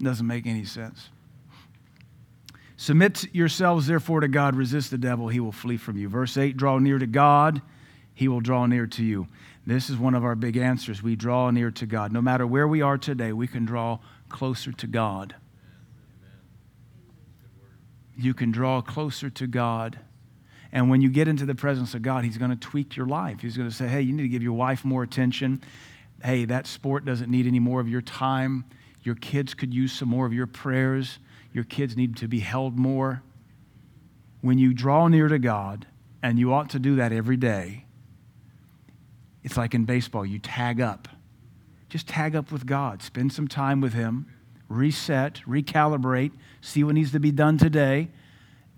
Doesn't 0.00 0.26
make 0.26 0.46
any 0.46 0.64
sense. 0.64 1.10
Submit 2.76 3.34
yourselves 3.34 3.88
therefore 3.88 4.20
to 4.20 4.28
God, 4.28 4.54
resist 4.54 4.92
the 4.92 4.98
devil, 4.98 5.26
he 5.28 5.40
will 5.40 5.52
flee 5.52 5.76
from 5.76 5.96
you. 5.96 6.08
Verse 6.08 6.36
8 6.36 6.56
Draw 6.56 6.78
near 6.78 6.98
to 6.98 7.08
God, 7.08 7.60
he 8.14 8.28
will 8.28 8.40
draw 8.40 8.66
near 8.66 8.86
to 8.86 9.04
you. 9.04 9.26
This 9.66 9.90
is 9.90 9.98
one 9.98 10.14
of 10.14 10.24
our 10.24 10.36
big 10.36 10.56
answers. 10.56 11.02
We 11.02 11.16
draw 11.16 11.50
near 11.50 11.70
to 11.72 11.86
God. 11.86 12.12
No 12.12 12.22
matter 12.22 12.46
where 12.46 12.66
we 12.66 12.80
are 12.80 12.96
today, 12.96 13.32
we 13.32 13.46
can 13.46 13.64
draw 13.64 13.98
closer 14.28 14.72
to 14.72 14.86
God. 14.86 15.34
You 18.18 18.34
can 18.34 18.50
draw 18.50 18.82
closer 18.82 19.30
to 19.30 19.46
God. 19.46 20.00
And 20.72 20.90
when 20.90 21.00
you 21.00 21.08
get 21.08 21.28
into 21.28 21.46
the 21.46 21.54
presence 21.54 21.94
of 21.94 22.02
God, 22.02 22.24
He's 22.24 22.36
going 22.36 22.50
to 22.50 22.56
tweak 22.56 22.96
your 22.96 23.06
life. 23.06 23.40
He's 23.40 23.56
going 23.56 23.68
to 23.68 23.74
say, 23.74 23.86
hey, 23.86 24.02
you 24.02 24.12
need 24.12 24.24
to 24.24 24.28
give 24.28 24.42
your 24.42 24.52
wife 24.52 24.84
more 24.84 25.02
attention. 25.04 25.62
Hey, 26.22 26.44
that 26.46 26.66
sport 26.66 27.04
doesn't 27.04 27.30
need 27.30 27.46
any 27.46 27.60
more 27.60 27.80
of 27.80 27.88
your 27.88 28.02
time. 28.02 28.64
Your 29.02 29.14
kids 29.14 29.54
could 29.54 29.72
use 29.72 29.92
some 29.92 30.08
more 30.08 30.26
of 30.26 30.32
your 30.34 30.48
prayers. 30.48 31.20
Your 31.52 31.64
kids 31.64 31.96
need 31.96 32.16
to 32.16 32.28
be 32.28 32.40
held 32.40 32.76
more. 32.76 33.22
When 34.40 34.58
you 34.58 34.74
draw 34.74 35.08
near 35.08 35.28
to 35.28 35.38
God, 35.38 35.86
and 36.22 36.38
you 36.38 36.52
ought 36.52 36.70
to 36.70 36.78
do 36.78 36.96
that 36.96 37.12
every 37.12 37.36
day, 37.36 37.84
it's 39.44 39.56
like 39.56 39.74
in 39.74 39.84
baseball, 39.84 40.26
you 40.26 40.38
tag 40.38 40.80
up. 40.80 41.08
Just 41.88 42.08
tag 42.08 42.36
up 42.36 42.52
with 42.52 42.66
God, 42.66 43.02
spend 43.02 43.32
some 43.32 43.48
time 43.48 43.80
with 43.80 43.94
Him, 43.94 44.26
reset, 44.68 45.40
recalibrate, 45.46 46.32
see 46.60 46.84
what 46.84 46.94
needs 46.94 47.12
to 47.12 47.20
be 47.20 47.30
done 47.30 47.58
today, 47.58 48.08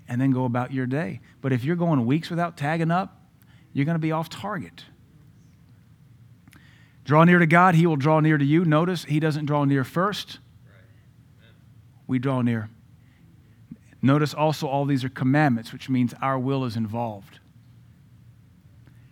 and 0.09 0.21
then 0.21 0.31
go 0.31 0.45
about 0.45 0.73
your 0.73 0.87
day. 0.87 1.21
But 1.41 1.53
if 1.53 1.65
you're 1.65 1.77
going 1.77 2.07
weeks 2.07 2.31
without 2.31 2.57
tagging 2.57 2.91
up, 2.91 3.21
you're 3.73 3.85
going 3.85 3.95
to 3.95 4.01
be 4.01 4.13
off 4.13 4.29
target. 4.29 4.85
Draw 7.05 7.25
near 7.25 7.39
to 7.39 7.47
God, 7.47 7.75
He 7.75 7.87
will 7.87 7.97
draw 7.97 8.21
near 8.21 8.39
to 8.39 8.45
you. 8.45 8.65
Notice 8.65 9.05
He 9.05 9.21
doesn't 9.21 9.47
draw 9.47 9.65
near 9.65 9.85
first, 9.85 10.39
we 12.07 12.19
draw 12.19 12.43
near. 12.43 12.69
Notice 14.03 14.33
also 14.33 14.67
all 14.67 14.85
these 14.87 15.05
are 15.05 15.11
commandments, 15.11 15.73
which 15.73 15.89
means 15.89 16.15
our 16.23 16.39
will 16.39 16.65
is 16.65 16.77
involved. 16.77 17.39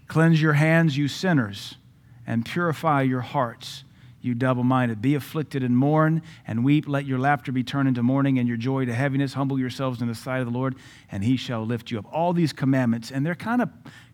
Cleanse 0.07 0.41
your 0.41 0.55
hands, 0.55 0.97
you 0.97 1.07
sinners, 1.07 1.77
and 2.27 2.45
purify 2.45 3.03
your 3.03 3.21
hearts, 3.21 3.85
you 4.29 4.35
double 4.35 4.63
minded. 4.63 5.03
Be 5.03 5.15
afflicted 5.15 5.63
and 5.63 5.77
mourn 5.77 6.23
and 6.47 6.65
weep. 6.65 6.87
Let 6.87 7.07
your 7.07 7.19
laughter 7.19 7.51
be 7.51 7.65
turned 7.65 7.89
into 7.89 8.03
mourning 8.03 8.39
and 8.39 8.47
your 8.47 8.57
joy 8.57 8.85
to 8.85 8.95
heaviness. 8.95 9.35
Humble 9.35 9.59
yourselves 9.59 10.01
in 10.01 10.07
the 10.07 10.15
sight 10.15 10.39
of 10.39 10.47
the 10.47 10.53
Lord, 10.53 10.77
and 11.11 11.25
he 11.25 11.37
shall 11.37 11.65
lift 11.65 11.91
you 11.91 11.99
up. 11.99 12.07
All 12.13 12.33
these 12.33 12.53
commandments, 12.53 13.11
and 13.11 13.27
they're 13.27 13.35
kind 13.35 13.63
of 13.63 13.71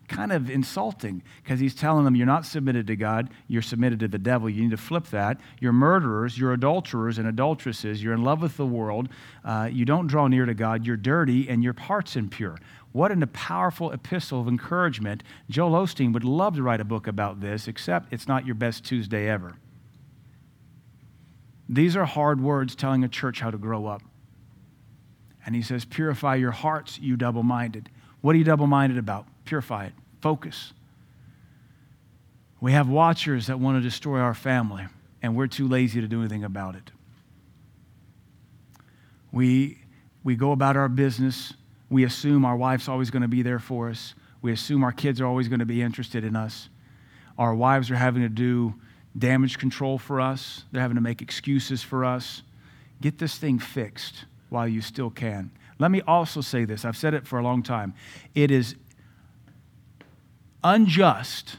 kind 0.07 0.31
of 0.31 0.49
insulting 0.49 1.23
because 1.43 1.59
he's 1.59 1.73
telling 1.73 2.05
them 2.05 2.15
you're 2.15 2.25
not 2.25 2.45
submitted 2.45 2.87
to 2.87 2.95
God, 2.95 3.29
you're 3.47 3.61
submitted 3.61 3.99
to 3.99 4.07
the 4.07 4.19
devil. 4.19 4.49
You 4.49 4.63
need 4.63 4.71
to 4.71 4.77
flip 4.77 5.07
that. 5.07 5.39
You're 5.59 5.73
murderers, 5.73 6.37
you're 6.37 6.53
adulterers 6.53 7.17
and 7.17 7.27
adulteresses, 7.27 8.03
you're 8.03 8.13
in 8.13 8.23
love 8.23 8.41
with 8.41 8.57
the 8.57 8.65
world, 8.65 9.09
uh, 9.43 9.69
you 9.71 9.85
don't 9.85 10.07
draw 10.07 10.27
near 10.27 10.45
to 10.45 10.53
God, 10.53 10.85
you're 10.85 10.97
dirty, 10.97 11.49
and 11.49 11.63
your 11.63 11.73
heart's 11.77 12.15
impure. 12.15 12.57
What 12.91 13.11
a 13.11 13.27
powerful 13.27 13.91
epistle 13.91 14.39
of 14.39 14.47
encouragement. 14.47 15.21
Joel 15.49 15.71
Osteen 15.71 16.13
would 16.13 16.23
love 16.23 16.55
to 16.55 16.63
write 16.63 16.79
a 16.79 16.85
book 16.85 17.07
about 17.07 17.41
this, 17.41 17.67
except 17.67 18.13
it's 18.13 18.27
not 18.27 18.45
your 18.45 18.55
best 18.55 18.85
Tuesday 18.85 19.27
ever. 19.27 19.57
These 21.67 21.95
are 21.95 22.05
hard 22.05 22.41
words 22.41 22.75
telling 22.75 23.03
a 23.03 23.07
church 23.07 23.39
how 23.39 23.51
to 23.51 23.57
grow 23.57 23.85
up. 23.87 24.01
And 25.45 25.55
he 25.55 25.61
says, 25.61 25.85
Purify 25.85 26.35
your 26.35 26.51
hearts, 26.51 26.99
you 26.99 27.15
double 27.15 27.43
minded. 27.43 27.89
What 28.21 28.35
are 28.35 28.37
you 28.37 28.43
double 28.43 28.67
minded 28.67 28.97
about? 28.97 29.27
Purify 29.45 29.85
it. 29.85 29.93
Focus. 30.21 30.73
We 32.61 32.71
have 32.71 32.89
watchers 32.89 33.47
that 33.47 33.59
want 33.59 33.77
to 33.77 33.81
destroy 33.81 34.19
our 34.19 34.33
family, 34.33 34.85
and 35.21 35.35
we're 35.35 35.47
too 35.47 35.67
lazy 35.67 36.01
to 36.01 36.07
do 36.07 36.21
anything 36.21 36.43
about 36.43 36.75
it. 36.75 36.91
We, 39.31 39.79
we 40.23 40.35
go 40.35 40.51
about 40.51 40.77
our 40.77 40.89
business 40.89 41.53
we 41.89 42.03
assume 42.03 42.45
our 42.45 42.57
wife's 42.57 42.89
always 42.89 43.11
going 43.11 43.21
to 43.21 43.27
be 43.27 43.41
there 43.41 43.59
for 43.59 43.89
us. 43.89 44.15
We 44.41 44.51
assume 44.51 44.83
our 44.83 44.91
kids 44.91 45.21
are 45.21 45.25
always 45.25 45.47
going 45.47 45.59
to 45.59 45.65
be 45.65 45.81
interested 45.81 46.23
in 46.23 46.35
us. 46.35 46.69
Our 47.37 47.53
wives 47.53 47.91
are 47.91 47.95
having 47.95 48.21
to 48.23 48.29
do 48.29 48.75
damage 49.17 49.57
control 49.57 49.97
for 49.97 50.19
us, 50.19 50.63
they're 50.71 50.81
having 50.81 50.95
to 50.95 51.01
make 51.01 51.21
excuses 51.21 51.81
for 51.81 52.03
us. 52.03 52.41
Get 53.01 53.17
this 53.17 53.37
thing 53.37 53.59
fixed 53.59 54.25
while 54.49 54.67
you 54.67 54.81
still 54.81 55.09
can. 55.09 55.51
Let 55.79 55.91
me 55.91 56.01
also 56.01 56.41
say 56.41 56.65
this 56.65 56.85
I've 56.85 56.97
said 56.97 57.13
it 57.13 57.27
for 57.27 57.39
a 57.39 57.43
long 57.43 57.63
time. 57.63 57.93
It 58.33 58.51
is 58.51 58.75
unjust 60.63 61.57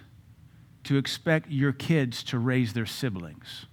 to 0.85 0.97
expect 0.97 1.51
your 1.51 1.73
kids 1.73 2.23
to 2.25 2.39
raise 2.39 2.73
their 2.73 2.87
siblings. 2.87 3.67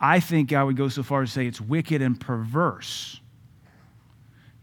I 0.00 0.20
think 0.20 0.52
I 0.52 0.64
would 0.64 0.76
go 0.76 0.88
so 0.88 1.02
far 1.02 1.22
as 1.22 1.30
to 1.30 1.34
say 1.34 1.46
it's 1.46 1.60
wicked 1.60 2.00
and 2.00 2.18
perverse 2.18 3.20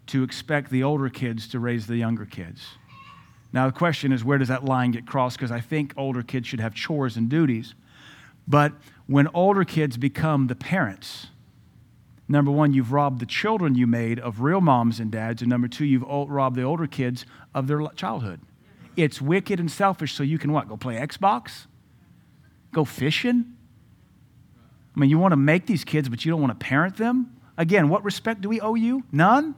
to 0.08 0.24
expect 0.24 0.72
the 0.72 0.84
older 0.84 1.10
kids 1.10 1.48
to 1.50 1.60
raise 1.60 1.86
the 1.86 1.98
younger 1.98 2.26
kids. 2.26 2.66
Now, 3.54 3.68
the 3.68 3.74
question 3.74 4.12
is, 4.12 4.24
where 4.24 4.38
does 4.38 4.50
that 4.50 4.66
line 4.66 4.92
get 4.92 5.06
crossed? 5.06 5.38
Because 5.38 5.52
I 5.52 5.62
think 5.62 5.94
older 5.98 6.22
kids 6.22 6.48
should 6.48 6.60
have 6.60 6.74
chores 6.74 7.18
and 7.18 7.30
duties. 7.30 7.76
But 8.48 8.74
when 9.08 9.28
older 9.34 9.64
kids 9.64 9.98
become 9.98 10.48
the 10.48 10.56
parents, 10.56 11.28
number 12.28 12.52
one, 12.52 12.74
you've 12.74 12.92
robbed 12.92 13.20
the 13.20 13.26
children 13.26 13.76
you 13.76 13.88
made 13.88 14.20
of 14.20 14.42
real 14.42 14.62
moms 14.62 15.00
and 15.00 15.12
dads. 15.12 15.42
And 15.42 15.50
number 15.50 15.68
two, 15.68 15.86
you've 15.86 16.04
robbed 16.04 16.56
the 16.56 16.64
older 16.64 16.88
kids 16.88 17.26
of 17.54 17.68
their 17.68 17.86
childhood. 17.96 18.42
It's 18.96 19.22
wicked 19.22 19.60
and 19.60 19.72
selfish, 19.72 20.14
so 20.14 20.24
you 20.24 20.38
can 20.38 20.52
what? 20.52 20.68
Go 20.68 20.76
play 20.76 20.96
Xbox? 20.96 21.68
Go 22.74 22.84
fishing? 22.84 23.46
I 24.96 25.00
mean, 25.00 25.10
you 25.10 25.20
want 25.20 25.32
to 25.32 25.38
make 25.38 25.68
these 25.68 25.84
kids, 25.84 26.10
but 26.10 26.26
you 26.26 26.32
don't 26.32 26.42
want 26.42 26.60
to 26.60 26.66
parent 26.66 26.98
them? 26.98 27.36
Again, 27.58 27.90
what 27.90 28.04
respect 28.04 28.42
do 28.42 28.50
we 28.50 28.60
owe 28.60 28.76
you? 28.76 29.04
None? 29.12 29.56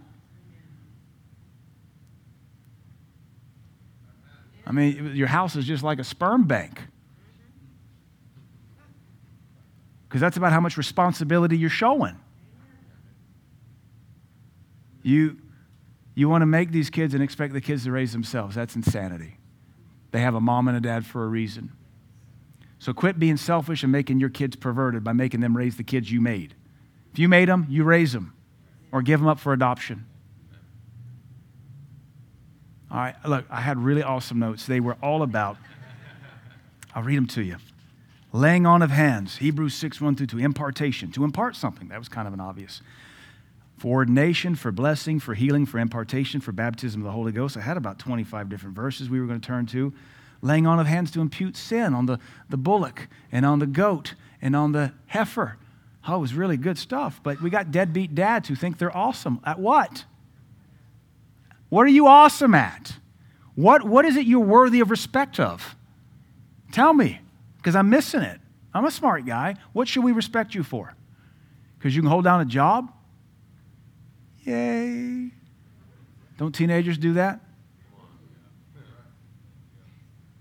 I 4.69 4.71
mean, 4.71 5.15
your 5.15 5.27
house 5.27 5.55
is 5.55 5.65
just 5.65 5.83
like 5.83 5.97
a 5.97 6.03
sperm 6.03 6.45
bank. 6.45 6.79
Because 10.07 10.21
that's 10.21 10.37
about 10.37 10.51
how 10.51 10.59
much 10.59 10.77
responsibility 10.77 11.57
you're 11.57 11.71
showing. 11.71 12.15
You, 15.01 15.37
you 16.13 16.29
want 16.29 16.43
to 16.43 16.45
make 16.45 16.71
these 16.71 16.91
kids 16.91 17.15
and 17.15 17.23
expect 17.23 17.53
the 17.53 17.61
kids 17.61 17.83
to 17.85 17.91
raise 17.91 18.11
themselves. 18.11 18.55
That's 18.55 18.75
insanity. 18.75 19.37
They 20.11 20.21
have 20.21 20.35
a 20.35 20.41
mom 20.41 20.67
and 20.67 20.77
a 20.77 20.81
dad 20.81 21.05
for 21.05 21.23
a 21.23 21.27
reason. 21.27 21.71
So 22.77 22.93
quit 22.93 23.17
being 23.17 23.37
selfish 23.37 23.81
and 23.81 23.91
making 23.91 24.19
your 24.19 24.29
kids 24.29 24.55
perverted 24.55 25.03
by 25.03 25.13
making 25.13 25.41
them 25.41 25.57
raise 25.57 25.77
the 25.77 25.83
kids 25.83 26.11
you 26.11 26.21
made. 26.21 26.53
If 27.11 27.17
you 27.17 27.27
made 27.27 27.49
them, 27.49 27.65
you 27.69 27.83
raise 27.83 28.13
them 28.13 28.33
or 28.91 29.01
give 29.01 29.19
them 29.19 29.27
up 29.27 29.39
for 29.39 29.51
adoption. 29.51 30.05
All 32.91 32.97
right, 32.97 33.15
look, 33.25 33.45
I 33.49 33.61
had 33.61 33.77
really 33.77 34.01
awesome 34.01 34.39
notes. 34.39 34.65
They 34.65 34.79
were 34.79 34.97
all 35.03 35.21
about, 35.21 35.57
I'll 36.95 37.03
read 37.03 37.17
them 37.17 37.27
to 37.27 37.43
you. 37.43 37.57
Laying 38.31 38.65
on 38.65 38.81
of 38.81 38.89
hands, 38.91 39.37
Hebrews 39.37 39.75
6, 39.75 40.01
1 40.01 40.15
through 40.15 40.27
2, 40.27 40.39
impartation, 40.39 41.11
to 41.11 41.23
impart 41.23 41.55
something. 41.55 41.87
That 41.89 41.99
was 41.99 42.09
kind 42.09 42.27
of 42.27 42.33
an 42.33 42.39
obvious. 42.39 42.81
For 43.77 43.95
ordination, 43.95 44.55
for 44.55 44.71
blessing, 44.71 45.19
for 45.19 45.33
healing, 45.35 45.65
for 45.65 45.79
impartation, 45.79 46.41
for 46.41 46.51
baptism 46.51 47.01
of 47.01 47.05
the 47.05 47.11
Holy 47.11 47.31
Ghost. 47.31 47.57
I 47.57 47.61
had 47.61 47.77
about 47.77 47.99
25 47.99 48.49
different 48.49 48.75
verses 48.75 49.09
we 49.09 49.19
were 49.19 49.27
going 49.27 49.39
to 49.39 49.47
turn 49.47 49.65
to. 49.67 49.93
Laying 50.41 50.67
on 50.67 50.79
of 50.79 50.87
hands 50.87 51.11
to 51.11 51.21
impute 51.21 51.55
sin 51.57 51.93
on 51.93 52.05
the, 52.05 52.19
the 52.49 52.57
bullock 52.57 53.07
and 53.31 53.45
on 53.45 53.59
the 53.59 53.67
goat 53.67 54.15
and 54.41 54.55
on 54.55 54.71
the 54.71 54.93
heifer. 55.07 55.57
Oh, 56.07 56.17
it 56.17 56.19
was 56.19 56.33
really 56.33 56.57
good 56.57 56.77
stuff. 56.77 57.19
But 57.23 57.41
we 57.41 57.49
got 57.49 57.71
deadbeat 57.71 58.15
dads 58.15 58.47
who 58.47 58.55
think 58.55 58.77
they're 58.77 58.95
awesome. 58.95 59.39
At 59.43 59.59
what? 59.59 60.05
What 61.69 61.85
are 61.85 61.89
you 61.89 62.07
awesome 62.07 62.55
at? 62.55 62.93
What, 63.55 63.83
what 63.83 64.05
is 64.05 64.15
it 64.15 64.25
you're 64.25 64.39
worthy 64.39 64.79
of 64.79 64.89
respect 64.89 65.39
of? 65.39 65.75
Tell 66.71 66.93
me, 66.93 67.19
because 67.57 67.75
I'm 67.75 67.89
missing 67.89 68.21
it. 68.21 68.39
I'm 68.73 68.85
a 68.85 68.91
smart 68.91 69.25
guy. 69.25 69.55
What 69.73 69.87
should 69.87 70.03
we 70.03 70.11
respect 70.11 70.55
you 70.55 70.63
for? 70.63 70.95
Because 71.77 71.95
you 71.95 72.01
can 72.01 72.09
hold 72.09 72.23
down 72.23 72.41
a 72.41 72.45
job? 72.45 72.91
Yay. 74.43 75.31
Don't 76.37 76.53
teenagers 76.53 76.97
do 76.97 77.13
that? 77.13 77.41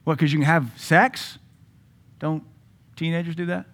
What, 0.04 0.16
because 0.16 0.32
you 0.32 0.38
can 0.38 0.46
have 0.46 0.70
sex? 0.76 1.38
Don't 2.18 2.42
teenagers 2.96 3.34
do 3.34 3.46
that? 3.46 3.66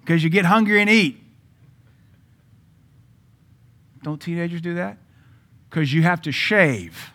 Because 0.00 0.22
you 0.22 0.28
get 0.28 0.44
hungry 0.44 0.80
and 0.80 0.90
eat? 0.90 1.18
Don't 4.02 4.20
teenagers 4.20 4.60
do 4.60 4.74
that? 4.74 4.98
because 5.74 5.92
you 5.92 6.02
have 6.02 6.22
to 6.22 6.30
shave. 6.30 7.10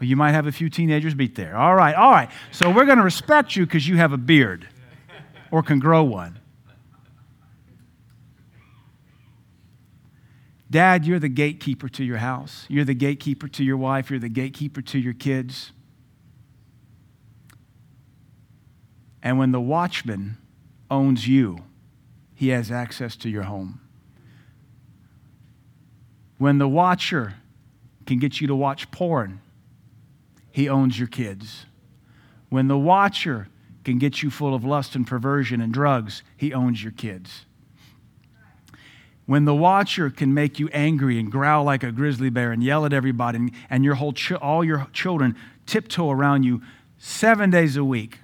You 0.00 0.16
might 0.16 0.32
have 0.32 0.46
a 0.46 0.52
few 0.52 0.68
teenagers 0.68 1.14
beat 1.14 1.34
there. 1.34 1.56
All 1.56 1.74
right, 1.74 1.94
all 1.94 2.10
right. 2.10 2.30
So 2.52 2.70
we're 2.70 2.84
going 2.84 2.98
to 2.98 3.04
respect 3.04 3.56
you 3.56 3.64
because 3.64 3.88
you 3.88 3.96
have 3.96 4.12
a 4.12 4.18
beard 4.18 4.68
or 5.50 5.62
can 5.62 5.78
grow 5.78 6.04
one. 6.04 6.38
Dad, 10.70 11.06
you're 11.06 11.18
the 11.18 11.30
gatekeeper 11.30 11.88
to 11.88 12.04
your 12.04 12.18
house. 12.18 12.66
You're 12.68 12.84
the 12.84 12.92
gatekeeper 12.92 13.48
to 13.48 13.64
your 13.64 13.78
wife. 13.78 14.10
You're 14.10 14.20
the 14.20 14.28
gatekeeper 14.28 14.82
to 14.82 14.98
your 14.98 15.14
kids. 15.14 15.72
And 19.22 19.38
when 19.38 19.52
the 19.52 19.60
watchman 19.60 20.36
owns 20.90 21.26
you, 21.26 21.60
he 22.34 22.48
has 22.50 22.70
access 22.70 23.16
to 23.16 23.30
your 23.30 23.44
home. 23.44 23.80
When 26.38 26.58
the 26.58 26.68
watcher 26.68 27.34
can 28.06 28.18
get 28.18 28.40
you 28.40 28.46
to 28.46 28.54
watch 28.54 28.90
porn, 28.90 29.40
he 30.50 30.68
owns 30.68 30.98
your 30.98 31.08
kids. 31.08 31.66
When 32.48 32.68
the 32.68 32.78
watcher 32.78 33.48
can 33.84 33.98
get 33.98 34.22
you 34.22 34.30
full 34.30 34.54
of 34.54 34.64
lust 34.64 34.94
and 34.94 35.06
perversion 35.06 35.60
and 35.60 35.72
drugs, 35.72 36.22
he 36.36 36.54
owns 36.54 36.82
your 36.82 36.92
kids. 36.92 37.44
When 39.26 39.44
the 39.44 39.54
watcher 39.54 40.08
can 40.08 40.32
make 40.32 40.58
you 40.58 40.68
angry 40.72 41.18
and 41.18 41.30
growl 41.30 41.64
like 41.64 41.82
a 41.82 41.92
grizzly 41.92 42.30
bear 42.30 42.50
and 42.50 42.62
yell 42.62 42.86
at 42.86 42.94
everybody, 42.94 43.36
and, 43.36 43.50
and 43.68 43.84
your 43.84 43.96
whole 43.96 44.14
ch- 44.14 44.32
all 44.32 44.64
your 44.64 44.86
children 44.94 45.36
tiptoe 45.66 46.10
around 46.10 46.44
you 46.44 46.62
seven 46.96 47.50
days 47.50 47.76
a 47.76 47.84
week, 47.84 48.20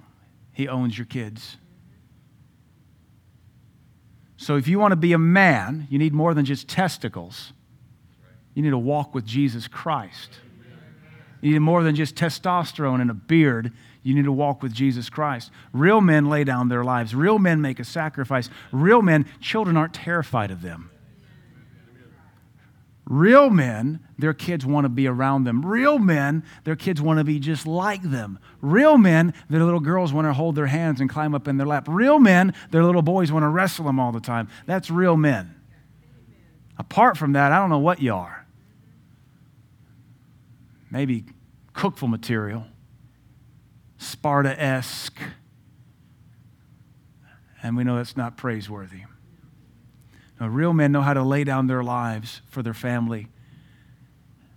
he 0.51 0.67
owns 0.67 0.97
your 0.97 1.05
kids. 1.05 1.57
So 4.37 4.55
if 4.55 4.67
you 4.67 4.79
want 4.79 4.93
to 4.93 4.95
be 4.95 5.13
a 5.13 5.19
man, 5.19 5.85
you 5.91 5.99
need 5.99 6.13
more 6.13 6.33
than 6.33 6.45
just 6.45 6.67
testicles. 6.67 7.53
You 8.55 8.63
need 8.63 8.71
to 8.71 8.77
walk 8.77 9.13
with 9.13 9.25
Jesus 9.25 9.67
Christ. 9.67 10.31
You 11.41 11.51
need 11.51 11.59
more 11.59 11.83
than 11.83 11.95
just 11.95 12.15
testosterone 12.15 13.01
and 13.01 13.11
a 13.11 13.13
beard. 13.13 13.71
You 14.01 14.15
need 14.15 14.25
to 14.25 14.31
walk 14.31 14.63
with 14.63 14.73
Jesus 14.73 15.09
Christ. 15.09 15.51
Real 15.73 16.01
men 16.01 16.27
lay 16.27 16.43
down 16.43 16.69
their 16.69 16.83
lives. 16.83 17.13
Real 17.13 17.37
men 17.37 17.61
make 17.61 17.79
a 17.79 17.83
sacrifice. 17.83 18.49
Real 18.71 19.03
men, 19.03 19.27
children 19.39 19.77
aren't 19.77 19.93
terrified 19.93 20.49
of 20.49 20.63
them. 20.63 20.89
Real 23.07 23.51
men, 23.51 23.99
their 24.17 24.33
kids 24.33 24.65
want 24.65 24.85
to 24.85 24.89
be 24.89 25.05
around 25.05 25.43
them. 25.43 25.63
Real 25.63 25.99
men, 25.99 26.43
their 26.63 26.75
kids 26.75 26.99
want 26.99 27.19
to 27.19 27.23
be 27.23 27.39
just 27.39 27.67
like 27.67 28.01
them. 28.01 28.39
Real 28.61 28.97
men, 28.97 29.33
their 29.47 29.63
little 29.63 29.79
girls 29.79 30.11
want 30.11 30.25
to 30.25 30.33
hold 30.33 30.55
their 30.55 30.65
hands 30.65 30.99
and 30.99 31.09
climb 31.09 31.35
up 31.35 31.47
in 31.47 31.57
their 31.57 31.67
lap. 31.67 31.87
Real 31.87 32.17
men, 32.17 32.55
their 32.71 32.83
little 32.83 33.03
boys 33.03 33.31
want 33.31 33.43
to 33.43 33.49
wrestle 33.49 33.85
them 33.85 33.99
all 33.99 34.11
the 34.11 34.19
time. 34.19 34.47
That's 34.65 34.89
real 34.89 35.17
men. 35.17 35.53
Apart 36.79 37.17
from 37.17 37.33
that, 37.33 37.51
I 37.51 37.59
don't 37.59 37.69
know 37.69 37.77
what 37.77 38.01
you 38.01 38.13
are. 38.13 38.44
Maybe 40.95 41.25
cookful 41.73 42.07
material, 42.07 42.67
Sparta 43.97 44.57
esque. 44.57 45.19
And 47.61 47.75
we 47.75 47.83
know 47.83 47.97
that's 47.97 48.15
not 48.15 48.37
praiseworthy. 48.37 49.01
Now, 50.39 50.47
real 50.47 50.71
men 50.71 50.93
know 50.93 51.01
how 51.01 51.13
to 51.13 51.21
lay 51.21 51.43
down 51.43 51.67
their 51.67 51.83
lives 51.83 52.39
for 52.47 52.63
their 52.63 52.73
family. 52.73 53.27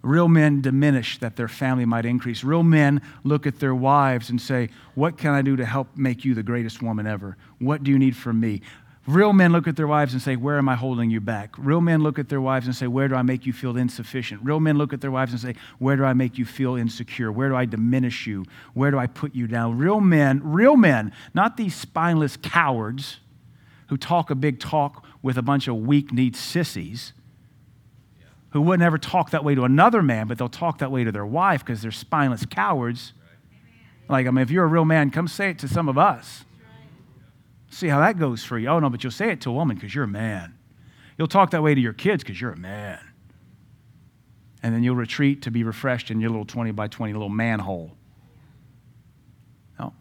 Real 0.01 0.28
men 0.28 0.61
diminish 0.61 1.18
that 1.18 1.34
their 1.34 1.49
family 1.49 1.84
might 1.84 2.07
increase. 2.07 2.45
Real 2.45 2.62
men 2.62 3.03
look 3.24 3.45
at 3.45 3.59
their 3.59 3.74
wives 3.74 4.30
and 4.30 4.41
say, 4.41 4.68
What 4.95 5.18
can 5.18 5.32
I 5.32 5.43
do 5.43 5.57
to 5.57 5.66
help 5.66 5.97
make 5.97 6.24
you 6.24 6.34
the 6.34 6.45
greatest 6.45 6.80
woman 6.80 7.09
ever? 7.09 7.36
What 7.59 7.82
do 7.82 7.91
you 7.91 7.99
need 7.99 8.14
from 8.14 8.39
me? 8.39 8.62
Real 9.09 9.33
men 9.33 9.53
look 9.53 9.67
at 9.67 9.75
their 9.75 9.87
wives 9.87 10.13
and 10.13 10.21
say, 10.21 10.37
Where 10.37 10.59
am 10.59 10.69
I 10.69 10.75
holding 10.75 11.11
you 11.11 11.19
back? 11.19 11.55
Real 11.57 11.81
men 11.81 12.03
look 12.03 12.19
at 12.19 12.29
their 12.29 12.43
wives 12.43 12.67
and 12.67 12.77
say, 12.77 12.87
Where 12.87 13.09
do 13.09 13.15
I 13.15 13.23
make 13.23 13.47
you 13.47 13.55
feel 13.55 13.79
insufficient? 13.79 14.43
Real 14.45 14.61
men 14.61 14.77
look 14.77 14.93
at 14.93 15.01
their 15.01 15.11
wives 15.11 15.33
and 15.33 15.41
say, 15.41 15.55
Where 15.79 15.97
do 15.97 16.05
I 16.05 16.13
make 16.13 16.37
you 16.37 16.45
feel 16.45 16.77
insecure? 16.77 17.33
Where 17.33 17.49
do 17.49 17.57
I 17.57 17.65
diminish 17.65 18.27
you? 18.27 18.45
Where 18.75 18.91
do 18.91 18.99
I 18.99 19.07
put 19.07 19.35
you 19.35 19.47
down? 19.47 19.79
Real 19.79 20.01
men, 20.01 20.43
real 20.45 20.77
men, 20.77 21.13
not 21.33 21.57
these 21.57 21.75
spineless 21.75 22.37
cowards 22.37 23.21
who 23.87 23.97
talk 23.97 24.29
a 24.29 24.35
big 24.35 24.61
talk 24.61 25.07
with 25.23 25.39
a 25.39 25.43
bunch 25.43 25.69
of 25.69 25.77
weak 25.77 26.13
kneed 26.13 26.37
sissies 26.37 27.15
who 28.51 28.61
wouldn't 28.61 28.85
ever 28.85 28.99
talk 28.99 29.31
that 29.31 29.43
way 29.43 29.55
to 29.55 29.65
another 29.65 30.03
man, 30.03 30.27
but 30.27 30.37
they'll 30.37 30.51
talk 30.51 30.79
that 30.81 30.93
way 30.93 31.05
to 31.05 31.13
their 31.13 31.25
wife 31.25 31.65
because 31.65 31.81
they're 31.81 31.91
spineless 31.91 32.45
cowards. 32.45 33.15
Like, 34.07 34.27
I 34.27 34.31
mean, 34.31 34.43
if 34.43 34.51
you're 34.51 34.65
a 34.65 34.69
real 34.69 34.85
man, 34.85 35.11
come 35.11 35.29
say 35.29 35.49
it 35.49 35.59
to 35.61 35.69
some 35.69 35.89
of 35.89 35.97
us. 35.97 36.45
See 37.71 37.89
how 37.89 38.01
that 38.01 38.19
goes 38.19 38.45
for 38.45 38.59
you. 38.59 38.69
Oh, 38.69 38.79
no, 38.79 38.91
but 38.91 39.05
you'll 39.05 39.11
say 39.11 39.31
it 39.31 39.41
to 39.43 39.51
a 39.51 39.53
woman 39.53 39.77
because 39.77 39.95
you're 39.95 40.05
a 40.05 40.09
man. 40.09 40.59
You'll 41.19 41.29
talk 41.29 41.51
that 41.51 41.62
way 41.62 41.75
to 41.75 41.81
your 41.81 41.93
kids 41.93 42.23
because 42.23 42.41
you're 42.41 42.53
a 42.53 42.59
man. 42.59 43.01
And 44.62 44.75
then 44.75 44.83
you'll 44.83 44.97
retreat 44.97 45.43
to 45.43 45.51
be 45.51 45.62
refreshed 45.62 46.11
in 46.11 46.21
your 46.21 46.31
little 46.31 46.47
20 46.47 46.73
by 46.73 46.89
20 46.89 47.12
little 47.12 47.29
manhole. 47.29 47.93
No. 49.79 49.93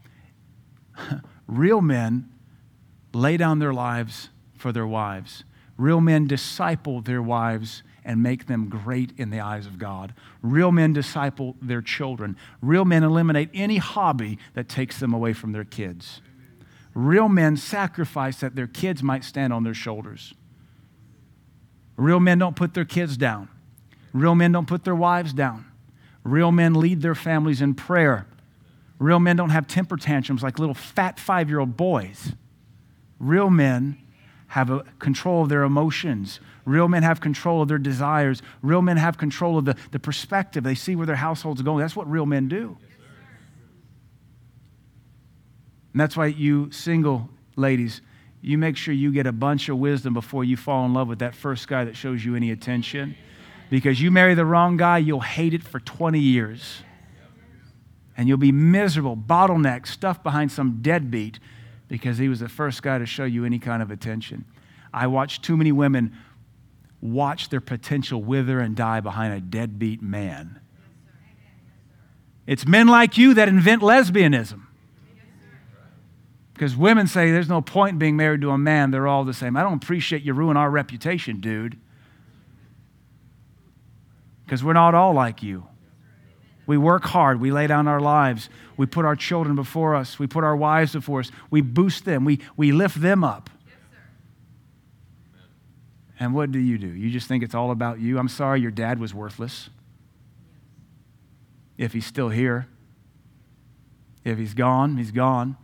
Real 1.48 1.82
men 1.82 2.30
lay 3.14 3.38
down 3.38 3.60
their 3.60 3.74
lives 3.74 4.30
for 4.56 4.72
their 4.72 4.88
wives. 4.88 5.44
Real 5.78 6.02
men 6.02 6.26
disciple 6.26 7.02
their 7.02 7.22
wives 7.22 7.84
and 8.04 8.24
make 8.24 8.48
them 8.48 8.70
great 8.70 9.12
in 9.18 9.30
the 9.30 9.40
eyes 9.40 9.68
of 9.68 9.78
God. 9.78 10.14
Real 10.42 10.72
men 10.72 10.94
disciple 10.94 11.56
their 11.62 11.82
children. 11.82 12.38
Real 12.62 12.86
men 12.86 13.04
eliminate 13.04 13.50
any 13.54 13.78
hobby 13.78 14.40
that 14.54 14.70
takes 14.70 15.00
them 15.00 15.14
away 15.14 15.34
from 15.34 15.52
their 15.52 15.66
kids. 15.66 16.22
Real 16.98 17.30
men 17.30 17.58
sacrifice 17.58 18.40
that 18.40 18.56
their 18.56 18.66
kids 18.66 19.04
might 19.04 19.24
stand 19.24 19.54
on 19.54 19.64
their 19.64 19.76
shoulders. 19.76 20.34
Real 21.96 22.20
men 22.20 22.40
don't 22.40 22.56
put 22.56 22.74
their 22.74 22.86
kids 22.86 23.18
down. 23.18 23.50
Real 24.14 24.34
men 24.34 24.52
don't 24.52 24.68
put 24.68 24.84
their 24.84 24.96
wives 24.96 25.32
down. 25.32 25.66
Real 26.24 26.52
men 26.52 26.74
lead 26.74 27.04
their 27.04 27.14
families 27.14 27.62
in 27.62 27.76
prayer. 27.76 28.26
Real 28.98 29.20
men 29.20 29.36
don't 29.36 29.52
have 29.52 29.68
temper 29.68 29.96
tantrums 29.96 30.42
like 30.42 30.58
little 30.58 30.74
fat 30.74 31.20
five 31.20 31.50
year 31.50 31.60
old 31.60 31.78
boys. 31.78 32.34
Real 33.20 33.52
men 33.52 34.00
have 34.48 34.72
a 34.72 34.84
control 34.98 35.44
of 35.44 35.50
their 35.50 35.62
emotions. 35.62 36.40
Real 36.66 36.88
men 36.88 37.04
have 37.04 37.22
control 37.22 37.62
of 37.62 37.68
their 37.68 37.78
desires. 37.78 38.42
Real 38.64 38.82
men 38.82 38.98
have 38.98 39.20
control 39.20 39.60
of 39.60 39.66
the, 39.66 39.76
the 39.92 40.00
perspective. 40.00 40.64
They 40.64 40.74
see 40.74 40.96
where 40.96 41.06
their 41.06 41.18
household's 41.18 41.62
going. 41.62 41.80
That's 41.80 41.96
what 41.96 42.10
real 42.10 42.26
men 42.26 42.48
do. 42.48 42.76
And 45.98 46.02
that's 46.04 46.16
why 46.16 46.28
you 46.28 46.72
single 46.72 47.28
ladies, 47.56 48.02
you 48.44 48.60
make 48.60 48.78
sure 48.78 48.94
you 48.94 49.12
get 49.12 49.26
a 49.26 49.32
bunch 49.32 49.68
of 49.68 49.80
wisdom 49.80 50.14
before 50.14 50.44
you 50.44 50.56
fall 50.56 50.86
in 50.86 50.94
love 50.94 51.08
with 51.08 51.18
that 51.18 51.34
first 51.34 51.68
guy 51.68 51.86
that 51.86 51.96
shows 51.96 52.24
you 52.24 52.36
any 52.36 52.52
attention. 52.52 53.16
Because 53.72 54.00
you 54.00 54.12
marry 54.12 54.36
the 54.36 54.46
wrong 54.46 54.78
guy, 54.78 55.00
you'll 55.00 55.22
hate 55.22 55.56
it 55.56 55.64
for 55.64 55.80
20 55.80 56.20
years. 56.20 56.84
And 58.16 58.28
you'll 58.28 58.38
be 58.38 58.52
miserable, 58.52 59.18
bottleneck, 59.18 59.88
stuffed 59.88 60.22
behind 60.22 60.52
some 60.52 60.84
deadbeat 60.84 61.40
because 61.88 62.20
he 62.20 62.30
was 62.30 62.42
the 62.42 62.50
first 62.50 62.84
guy 62.84 63.00
to 63.00 63.08
show 63.08 63.26
you 63.26 63.44
any 63.44 63.58
kind 63.58 63.82
of 63.82 63.90
attention. 63.90 64.46
I 64.94 65.08
watched 65.08 65.42
too 65.42 65.58
many 65.58 65.72
women 65.72 66.16
watch 67.02 67.50
their 67.50 67.60
potential 67.60 68.22
wither 68.22 68.60
and 68.60 68.76
die 68.76 69.00
behind 69.00 69.34
a 69.34 69.42
deadbeat 69.42 70.04
man. 70.04 70.60
It's 72.46 72.68
men 72.68 72.88
like 72.88 73.18
you 73.18 73.34
that 73.34 73.50
invent 73.50 73.82
lesbianism. 73.82 74.67
Because 76.58 76.76
women 76.76 77.06
say 77.06 77.32
there's 77.32 77.48
no 77.48 77.62
point 77.62 77.94
in 77.94 78.00
being 78.00 78.18
married 78.18 78.42
to 78.42 78.50
a 78.50 78.58
man, 78.58 78.90
they're 78.90 79.06
all 79.08 79.24
the 79.24 79.34
same. 79.34 79.56
I 79.56 79.62
don't 79.62 79.76
appreciate 79.76 80.24
you 80.24 80.34
ruin 80.34 80.58
our 80.58 80.72
reputation, 80.72 81.40
dude. 81.40 81.78
Because 84.44 84.64
we're 84.64 84.74
not 84.74 84.96
all 84.96 85.14
like 85.14 85.44
you. 85.44 85.68
We 86.66 86.76
work 86.76 87.04
hard. 87.04 87.40
We 87.40 87.52
lay 87.52 87.68
down 87.68 87.88
our 87.88 88.00
lives. 88.00 88.50
We 88.76 88.88
put 88.88 89.06
our 89.06 89.16
children 89.16 89.56
before 89.56 89.94
us. 89.94 90.18
We 90.18 90.26
put 90.26 90.44
our 90.44 90.56
wives 90.56 90.94
before 90.94 91.20
us. 91.20 91.30
We 91.52 91.62
boost 91.62 92.06
them. 92.06 92.26
We, 92.26 92.40
we 92.56 92.72
lift 92.72 93.02
them 93.02 93.24
up. 93.24 93.52
and 96.20 96.34
what 96.34 96.52
do 96.52 96.58
you 96.58 96.80
do? 96.80 96.88
You 96.88 97.12
just 97.12 97.28
think 97.28 97.44
it's 97.44 97.54
all 97.54 97.70
about 97.70 98.00
you? 98.00 98.18
I'm 98.18 98.30
sorry 98.30 98.62
your 98.62 98.72
dad 98.72 98.98
was 99.00 99.14
worthless. 99.14 99.70
If 101.78 101.94
he's 101.94 102.08
still 102.08 102.30
here, 102.30 102.68
if 104.26 104.40
he's 104.40 104.56
gone, 104.56 104.98
he's 104.98 105.12
gone. 105.12 105.56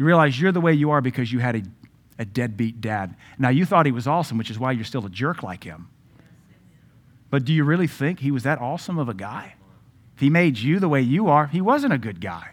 You 0.00 0.06
realize 0.06 0.40
you're 0.40 0.50
the 0.50 0.62
way 0.62 0.72
you 0.72 0.92
are 0.92 1.02
because 1.02 1.30
you 1.30 1.40
had 1.40 1.56
a, 1.56 1.62
a 2.18 2.24
deadbeat 2.24 2.80
dad. 2.80 3.14
Now, 3.38 3.50
you 3.50 3.66
thought 3.66 3.84
he 3.84 3.92
was 3.92 4.06
awesome, 4.06 4.38
which 4.38 4.48
is 4.48 4.58
why 4.58 4.72
you're 4.72 4.86
still 4.86 5.04
a 5.04 5.10
jerk 5.10 5.42
like 5.42 5.62
him. 5.62 5.90
But 7.28 7.44
do 7.44 7.52
you 7.52 7.64
really 7.64 7.86
think 7.86 8.20
he 8.20 8.30
was 8.30 8.44
that 8.44 8.62
awesome 8.62 8.98
of 8.98 9.10
a 9.10 9.14
guy? 9.14 9.56
If 10.14 10.20
he 10.20 10.30
made 10.30 10.56
you 10.56 10.78
the 10.78 10.88
way 10.88 11.02
you 11.02 11.28
are, 11.28 11.48
he 11.48 11.60
wasn't 11.60 11.92
a 11.92 11.98
good 11.98 12.18
guy. 12.18 12.52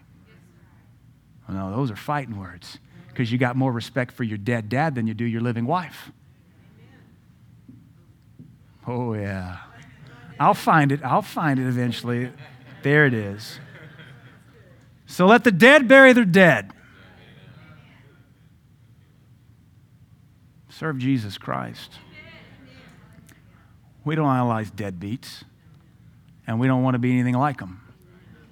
Well, 1.47 1.57
no, 1.57 1.73
those 1.73 1.89
are 1.89 1.95
fighting 1.95 2.37
words 2.37 2.79
because 3.07 3.31
you 3.31 3.37
got 3.37 3.55
more 3.55 3.71
respect 3.71 4.11
for 4.11 4.25
your 4.25 4.37
dead 4.37 4.67
dad 4.67 4.93
than 4.95 5.07
you 5.07 5.13
do 5.13 5.23
your 5.23 5.39
living 5.39 5.65
wife. 5.65 6.11
Oh, 8.85 9.13
yeah. 9.13 9.59
I'll 10.37 10.53
find 10.53 10.91
it. 10.91 11.01
I'll 11.01 11.21
find 11.21 11.61
it 11.61 11.67
eventually. 11.67 12.29
There 12.83 13.05
it 13.05 13.13
is. 13.13 13.61
So 15.05 15.27
let 15.27 15.45
the 15.45 15.51
dead 15.53 15.87
bury 15.87 16.11
their 16.11 16.25
dead. 16.25 16.73
Serve 20.77 20.99
Jesus 20.99 21.39
Christ. 21.39 21.93
We 24.05 24.13
don't 24.13 24.29
analyze 24.29 24.69
deadbeats 24.69 25.41
and 26.45 26.59
we 26.59 26.67
don't 26.67 26.83
want 26.83 26.93
to 26.93 26.99
be 26.99 27.11
anything 27.11 27.33
like 27.33 27.57
them. 27.57 27.81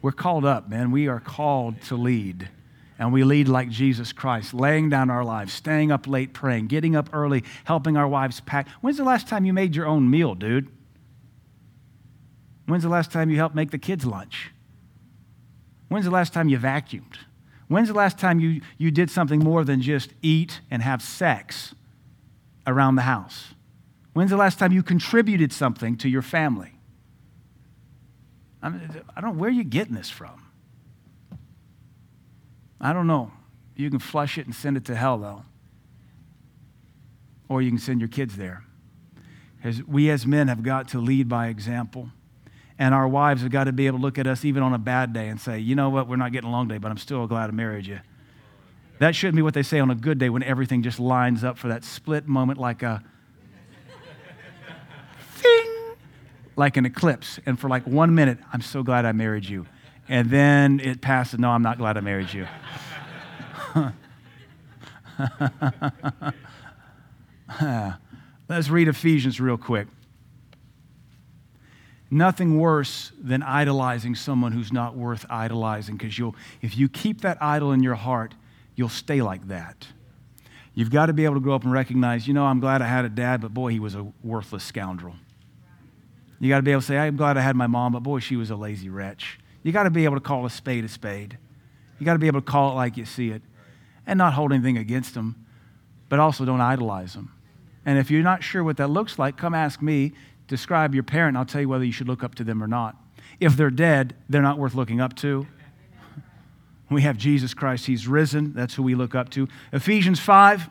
We're 0.01 0.11
called 0.11 0.43
up, 0.43 0.67
man. 0.67 0.89
We 0.89 1.07
are 1.07 1.19
called 1.19 1.79
to 1.83 1.95
lead. 1.95 2.49
and 2.97 3.13
we 3.13 3.23
lead 3.23 3.47
like 3.47 3.69
Jesus 3.69 4.11
Christ, 4.11 4.55
laying 4.55 4.89
down 4.89 5.11
our 5.11 5.23
lives, 5.23 5.53
staying 5.53 5.91
up 5.91 6.07
late 6.07 6.33
praying, 6.33 6.65
getting 6.65 6.95
up 6.95 7.09
early, 7.13 7.43
helping 7.65 7.95
our 7.95 8.07
wives 8.07 8.39
pack. 8.39 8.69
When's 8.81 8.97
the 8.97 9.03
last 9.03 9.27
time 9.27 9.45
you 9.45 9.53
made 9.53 9.75
your 9.75 9.85
own 9.85 10.09
meal, 10.09 10.33
dude? 10.33 10.67
When's 12.65 12.81
the 12.81 12.89
last 12.89 13.11
time 13.11 13.29
you 13.29 13.37
helped 13.37 13.53
make 13.53 13.69
the 13.69 13.77
kids' 13.77 14.03
lunch? 14.03 14.51
When's 15.89 16.05
the 16.05 16.11
last 16.11 16.33
time 16.33 16.49
you 16.49 16.57
vacuumed? 16.57 17.17
When's 17.67 17.89
the 17.89 17.93
last 17.93 18.17
time 18.17 18.39
you, 18.39 18.61
you 18.79 18.89
did 18.89 19.11
something 19.11 19.43
more 19.43 19.63
than 19.63 19.79
just 19.79 20.11
eat 20.23 20.61
and 20.71 20.81
have 20.81 21.03
sex 21.03 21.75
around 22.67 22.95
the 22.95 23.03
house? 23.03 23.53
When's 24.13 24.31
the 24.31 24.37
last 24.37 24.59
time 24.59 24.71
you 24.71 24.81
contributed 24.81 25.51
something 25.51 25.97
to 25.97 26.09
your 26.09 26.21
family? 26.21 26.71
I, 28.61 28.69
mean, 28.69 29.01
I 29.15 29.21
don't 29.21 29.33
know 29.33 29.39
where 29.39 29.49
are 29.49 29.53
you 29.53 29.63
getting 29.63 29.93
this 29.93 30.09
from. 30.09 30.41
I 32.79 32.93
don't 32.93 33.07
know. 33.07 33.31
You 33.75 33.89
can 33.89 33.99
flush 33.99 34.37
it 34.37 34.45
and 34.45 34.55
send 34.55 34.77
it 34.77 34.85
to 34.85 34.95
hell, 34.95 35.17
though. 35.17 35.43
Or 37.49 37.61
you 37.61 37.69
can 37.69 37.77
send 37.77 37.99
your 37.99 38.07
kids 38.07 38.37
there. 38.37 38.63
Because 39.57 39.83
we 39.83 40.09
as 40.09 40.25
men 40.25 40.47
have 40.47 40.63
got 40.63 40.87
to 40.89 40.99
lead 40.99 41.27
by 41.27 41.47
example. 41.47 42.09
And 42.79 42.93
our 42.93 43.07
wives 43.07 43.41
have 43.41 43.51
got 43.51 43.65
to 43.65 43.73
be 43.73 43.87
able 43.87 43.99
to 43.99 44.01
look 44.01 44.17
at 44.17 44.27
us 44.27 44.45
even 44.45 44.63
on 44.63 44.73
a 44.73 44.77
bad 44.77 45.13
day 45.13 45.27
and 45.29 45.39
say, 45.39 45.59
you 45.59 45.75
know 45.75 45.89
what, 45.89 46.07
we're 46.07 46.15
not 46.15 46.31
getting 46.31 46.49
along 46.49 46.69
today, 46.69 46.77
but 46.77 46.91
I'm 46.91 46.97
still 46.97 47.25
glad 47.27 47.49
I 47.49 47.53
married 47.53 47.85
you. 47.85 47.99
That 48.99 49.15
shouldn't 49.15 49.35
be 49.35 49.41
what 49.41 49.53
they 49.53 49.63
say 49.63 49.79
on 49.79 49.91
a 49.91 49.95
good 49.95 50.17
day 50.17 50.29
when 50.29 50.43
everything 50.43 50.81
just 50.81 50.99
lines 50.99 51.43
up 51.43 51.57
for 51.57 51.67
that 51.67 51.83
split 51.83 52.27
moment 52.27 52.59
like 52.59 52.81
a 52.81 53.03
thing, 55.35 55.67
like 56.55 56.77
an 56.77 56.85
eclipse. 56.85 57.39
And 57.45 57.59
for 57.59 57.69
like 57.69 57.85
one 57.85 58.15
minute, 58.15 58.37
I'm 58.53 58.61
so 58.61 58.83
glad 58.83 59.05
I 59.05 59.11
married 59.11 59.45
you. 59.45 59.65
And 60.07 60.29
then 60.29 60.79
it 60.79 61.01
passes, 61.01 61.39
no, 61.39 61.49
I'm 61.49 61.61
not 61.61 61.77
glad 61.77 61.97
I 61.97 61.99
married 61.99 62.31
you. 62.31 62.47
Let's 68.47 68.69
read 68.69 68.87
Ephesians 68.87 69.41
real 69.41 69.57
quick 69.57 69.87
nothing 72.11 72.57
worse 72.59 73.11
than 73.19 73.43
idolizing 73.43 74.15
someone 74.15 74.51
who's 74.51 74.71
not 74.71 74.95
worth 74.95 75.25
idolizing 75.29 75.97
because 75.97 76.17
you'll 76.17 76.35
if 76.61 76.77
you 76.77 76.87
keep 76.87 77.21
that 77.21 77.37
idol 77.41 77.71
in 77.71 77.83
your 77.83 77.95
heart 77.95 78.33
you'll 78.75 78.89
stay 78.89 79.21
like 79.21 79.47
that. 79.47 79.87
You've 80.73 80.91
got 80.91 81.05
to 81.05 81.13
be 81.13 81.23
able 81.23 81.35
to 81.35 81.39
grow 81.39 81.55
up 81.55 81.63
and 81.63 81.71
recognize 81.71 82.27
you 82.27 82.33
know 82.33 82.45
i'm 82.45 82.59
glad 82.59 82.81
i 82.81 82.87
had 82.87 83.05
a 83.05 83.09
dad 83.09 83.39
but 83.39 83.53
boy 83.53 83.69
he 83.69 83.79
was 83.79 83.95
a 83.95 84.05
worthless 84.23 84.63
scoundrel. 84.63 85.15
You 86.39 86.49
got 86.49 86.57
to 86.57 86.63
be 86.63 86.71
able 86.71 86.81
to 86.81 86.87
say 86.87 86.97
i'm 86.97 87.15
glad 87.15 87.37
i 87.37 87.41
had 87.41 87.55
my 87.55 87.67
mom 87.67 87.93
but 87.93 88.03
boy 88.03 88.19
she 88.19 88.35
was 88.35 88.49
a 88.49 88.55
lazy 88.55 88.89
wretch. 88.89 89.39
You 89.63 89.71
got 89.71 89.83
to 89.83 89.89
be 89.89 90.05
able 90.05 90.15
to 90.15 90.21
call 90.21 90.45
a 90.45 90.49
spade 90.49 90.83
a 90.83 90.89
spade. 90.89 91.37
You 91.97 92.05
got 92.05 92.13
to 92.13 92.19
be 92.19 92.27
able 92.27 92.41
to 92.41 92.45
call 92.45 92.71
it 92.71 92.75
like 92.75 92.97
you 92.97 93.05
see 93.05 93.29
it 93.29 93.41
and 94.05 94.17
not 94.17 94.33
hold 94.33 94.51
anything 94.51 94.77
against 94.77 95.13
them 95.13 95.45
but 96.09 96.19
also 96.19 96.45
don't 96.45 96.61
idolize 96.61 97.13
them. 97.13 97.31
And 97.85 97.97
if 97.97 98.11
you're 98.11 98.23
not 98.23 98.43
sure 98.43 98.63
what 98.63 98.77
that 98.77 98.89
looks 98.89 99.17
like 99.17 99.37
come 99.37 99.53
ask 99.53 99.81
me 99.81 100.11
describe 100.47 100.93
your 100.93 101.03
parent, 101.03 101.37
I'll 101.37 101.45
tell 101.45 101.61
you 101.61 101.69
whether 101.69 101.83
you 101.83 101.91
should 101.91 102.07
look 102.07 102.23
up 102.23 102.35
to 102.35 102.43
them 102.43 102.61
or 102.61 102.67
not. 102.67 102.95
If 103.39 103.57
they're 103.57 103.71
dead, 103.71 104.15
they're 104.29 104.41
not 104.41 104.57
worth 104.57 104.75
looking 104.75 105.01
up 105.01 105.15
to. 105.17 105.47
We 106.89 107.01
have 107.01 107.17
Jesus 107.17 107.53
Christ, 107.53 107.85
He's 107.85 108.07
risen. 108.07 108.53
That's 108.53 108.75
who 108.75 108.83
we 108.83 108.95
look 108.95 109.15
up 109.15 109.29
to. 109.31 109.47
Ephesians 109.73 110.19
5, 110.19 110.69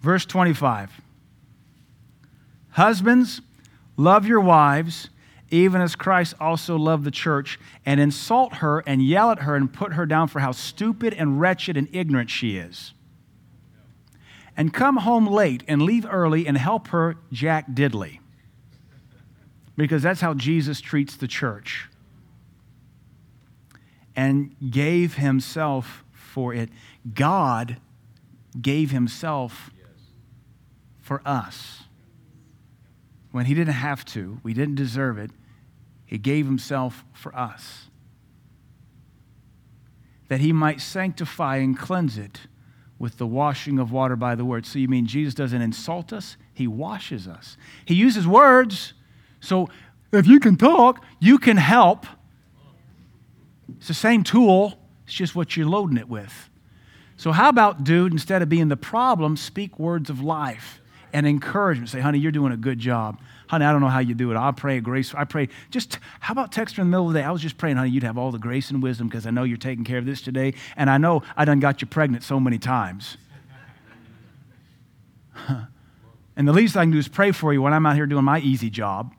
verse 0.00 0.26
25. 0.26 1.00
Husbands, 2.70 3.40
love 3.96 4.26
your 4.26 4.40
wives, 4.40 5.08
even 5.50 5.80
as 5.80 5.94
Christ 5.94 6.34
also 6.40 6.76
loved 6.76 7.04
the 7.04 7.12
church, 7.12 7.60
and 7.86 8.00
insult 8.00 8.54
her 8.54 8.82
and 8.86 9.00
yell 9.00 9.30
at 9.30 9.40
her 9.40 9.54
and 9.54 9.72
put 9.72 9.92
her 9.92 10.06
down 10.06 10.26
for 10.26 10.40
how 10.40 10.50
stupid 10.50 11.14
and 11.14 11.40
wretched 11.40 11.76
and 11.76 11.88
ignorant 11.92 12.30
she 12.30 12.56
is 12.56 12.94
and 14.56 14.72
come 14.72 14.98
home 14.98 15.26
late 15.26 15.62
and 15.66 15.82
leave 15.82 16.06
early 16.08 16.46
and 16.46 16.56
help 16.56 16.88
her 16.88 17.16
jack 17.32 17.70
diddley. 17.70 18.20
Because 19.76 20.02
that's 20.02 20.20
how 20.20 20.34
Jesus 20.34 20.80
treats 20.80 21.16
the 21.16 21.26
church. 21.26 21.88
And 24.16 24.54
gave 24.70 25.14
himself 25.14 26.04
for 26.12 26.54
it. 26.54 26.70
God 27.12 27.78
gave 28.60 28.90
himself 28.90 29.70
for 31.00 31.20
us. 31.26 31.82
When 33.30 33.46
he 33.46 33.54
didn't 33.54 33.74
have 33.74 34.04
to, 34.06 34.40
we 34.42 34.54
didn't 34.54 34.76
deserve 34.76 35.18
it, 35.18 35.30
he 36.06 36.18
gave 36.18 36.46
himself 36.46 37.04
for 37.12 37.34
us. 37.36 37.86
That 40.28 40.40
he 40.40 40.52
might 40.52 40.80
sanctify 40.80 41.56
and 41.56 41.76
cleanse 41.78 42.16
it 42.16 42.42
with 42.98 43.18
the 43.18 43.26
washing 43.26 43.78
of 43.78 43.92
water 43.92 44.16
by 44.16 44.34
the 44.34 44.44
word. 44.44 44.64
So 44.64 44.78
you 44.78 44.88
mean 44.88 45.06
Jesus 45.06 45.34
doesn't 45.34 45.60
insult 45.60 46.12
us? 46.12 46.36
He 46.52 46.66
washes 46.66 47.26
us. 47.26 47.56
He 47.84 47.94
uses 47.94 48.26
words. 48.26 48.94
So 49.40 49.68
if 50.12 50.26
you 50.26 50.40
can 50.40 50.56
talk, 50.56 51.04
you 51.20 51.38
can 51.38 51.56
help. 51.56 52.06
It's 53.78 53.88
the 53.88 53.94
same 53.94 54.24
tool, 54.24 54.78
it's 55.04 55.14
just 55.14 55.34
what 55.34 55.56
you're 55.56 55.66
loading 55.66 55.96
it 55.96 56.08
with. 56.08 56.50
So, 57.16 57.32
how 57.32 57.48
about, 57.48 57.84
dude, 57.84 58.12
instead 58.12 58.42
of 58.42 58.48
being 58.48 58.68
the 58.68 58.76
problem, 58.76 59.36
speak 59.36 59.78
words 59.78 60.10
of 60.10 60.20
life 60.20 60.80
and 61.12 61.26
encouragement? 61.26 61.90
Say, 61.90 62.00
honey, 62.00 62.18
you're 62.18 62.32
doing 62.32 62.52
a 62.52 62.56
good 62.56 62.78
job 62.78 63.18
honey, 63.48 63.64
I 63.64 63.72
don't 63.72 63.80
know 63.80 63.88
how 63.88 64.00
you 64.00 64.14
do 64.14 64.30
it. 64.30 64.36
I'll 64.36 64.52
pray 64.52 64.80
grace. 64.80 65.14
I 65.14 65.24
pray. 65.24 65.48
Just 65.70 65.98
how 66.20 66.32
about 66.32 66.52
text 66.52 66.76
her 66.76 66.82
in 66.82 66.88
the 66.88 66.90
middle 66.90 67.06
of 67.06 67.12
the 67.12 67.20
day? 67.20 67.24
I 67.24 67.30
was 67.30 67.42
just 67.42 67.56
praying, 67.56 67.76
honey, 67.76 67.90
you'd 67.90 68.02
have 68.02 68.18
all 68.18 68.32
the 68.32 68.38
grace 68.38 68.70
and 68.70 68.82
wisdom 68.82 69.08
because 69.08 69.26
I 69.26 69.30
know 69.30 69.44
you're 69.44 69.56
taking 69.56 69.84
care 69.84 69.98
of 69.98 70.06
this 70.06 70.20
today, 70.20 70.54
and 70.76 70.90
I 70.90 70.98
know 70.98 71.22
I 71.36 71.44
done 71.44 71.60
got 71.60 71.80
you 71.80 71.86
pregnant 71.86 72.24
so 72.24 72.40
many 72.40 72.58
times. 72.58 73.16
and 76.36 76.48
the 76.48 76.52
least 76.52 76.76
I 76.76 76.82
can 76.82 76.90
do 76.90 76.98
is 76.98 77.08
pray 77.08 77.32
for 77.32 77.52
you 77.52 77.62
when 77.62 77.72
I'm 77.72 77.86
out 77.86 77.96
here 77.96 78.06
doing 78.06 78.24
my 78.24 78.40
easy 78.40 78.70
job. 78.70 79.14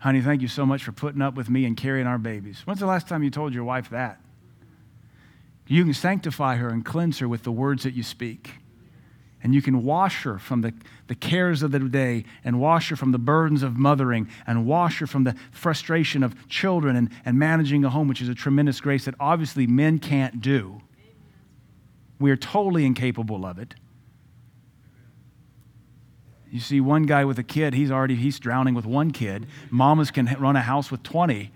Honey, 0.00 0.20
thank 0.20 0.42
you 0.42 0.48
so 0.48 0.64
much 0.64 0.84
for 0.84 0.92
putting 0.92 1.22
up 1.22 1.34
with 1.34 1.50
me 1.50 1.64
and 1.64 1.76
carrying 1.76 2.06
our 2.06 2.18
babies. 2.18 2.62
When's 2.64 2.80
the 2.80 2.86
last 2.86 3.08
time 3.08 3.22
you 3.22 3.30
told 3.30 3.52
your 3.52 3.64
wife 3.64 3.90
that? 3.90 4.20
You 5.66 5.84
can 5.84 5.94
sanctify 5.94 6.56
her 6.56 6.68
and 6.68 6.84
cleanse 6.84 7.18
her 7.18 7.28
with 7.28 7.42
the 7.42 7.52
words 7.52 7.82
that 7.82 7.94
you 7.94 8.02
speak 8.02 8.52
and 9.42 9.54
you 9.54 9.62
can 9.62 9.84
wash 9.84 10.24
her 10.24 10.38
from 10.38 10.62
the, 10.62 10.74
the 11.06 11.14
cares 11.14 11.62
of 11.62 11.70
the 11.70 11.78
day 11.78 12.24
and 12.44 12.60
wash 12.60 12.88
her 12.90 12.96
from 12.96 13.12
the 13.12 13.18
burdens 13.18 13.62
of 13.62 13.76
mothering 13.76 14.28
and 14.46 14.66
wash 14.66 14.98
her 14.98 15.06
from 15.06 15.24
the 15.24 15.34
frustration 15.52 16.22
of 16.22 16.48
children 16.48 16.96
and, 16.96 17.10
and 17.24 17.38
managing 17.38 17.84
a 17.84 17.90
home, 17.90 18.08
which 18.08 18.20
is 18.20 18.28
a 18.28 18.34
tremendous 18.34 18.80
grace 18.80 19.04
that 19.04 19.14
obviously 19.20 19.66
men 19.66 19.98
can't 19.98 20.40
do. 20.40 20.80
We 22.18 22.30
are 22.32 22.36
totally 22.36 22.84
incapable 22.84 23.46
of 23.46 23.58
it. 23.58 23.74
You 26.50 26.60
see 26.60 26.80
one 26.80 27.02
guy 27.04 27.24
with 27.24 27.38
a 27.38 27.42
kid, 27.42 27.74
he's 27.74 27.90
already 27.90 28.14
he's 28.14 28.38
drowning 28.38 28.74
with 28.74 28.86
one 28.86 29.10
kid. 29.10 29.46
Mamas 29.70 30.10
can 30.10 30.26
run 30.38 30.56
a 30.56 30.62
house 30.62 30.90
with 30.90 31.02
20. 31.02 31.50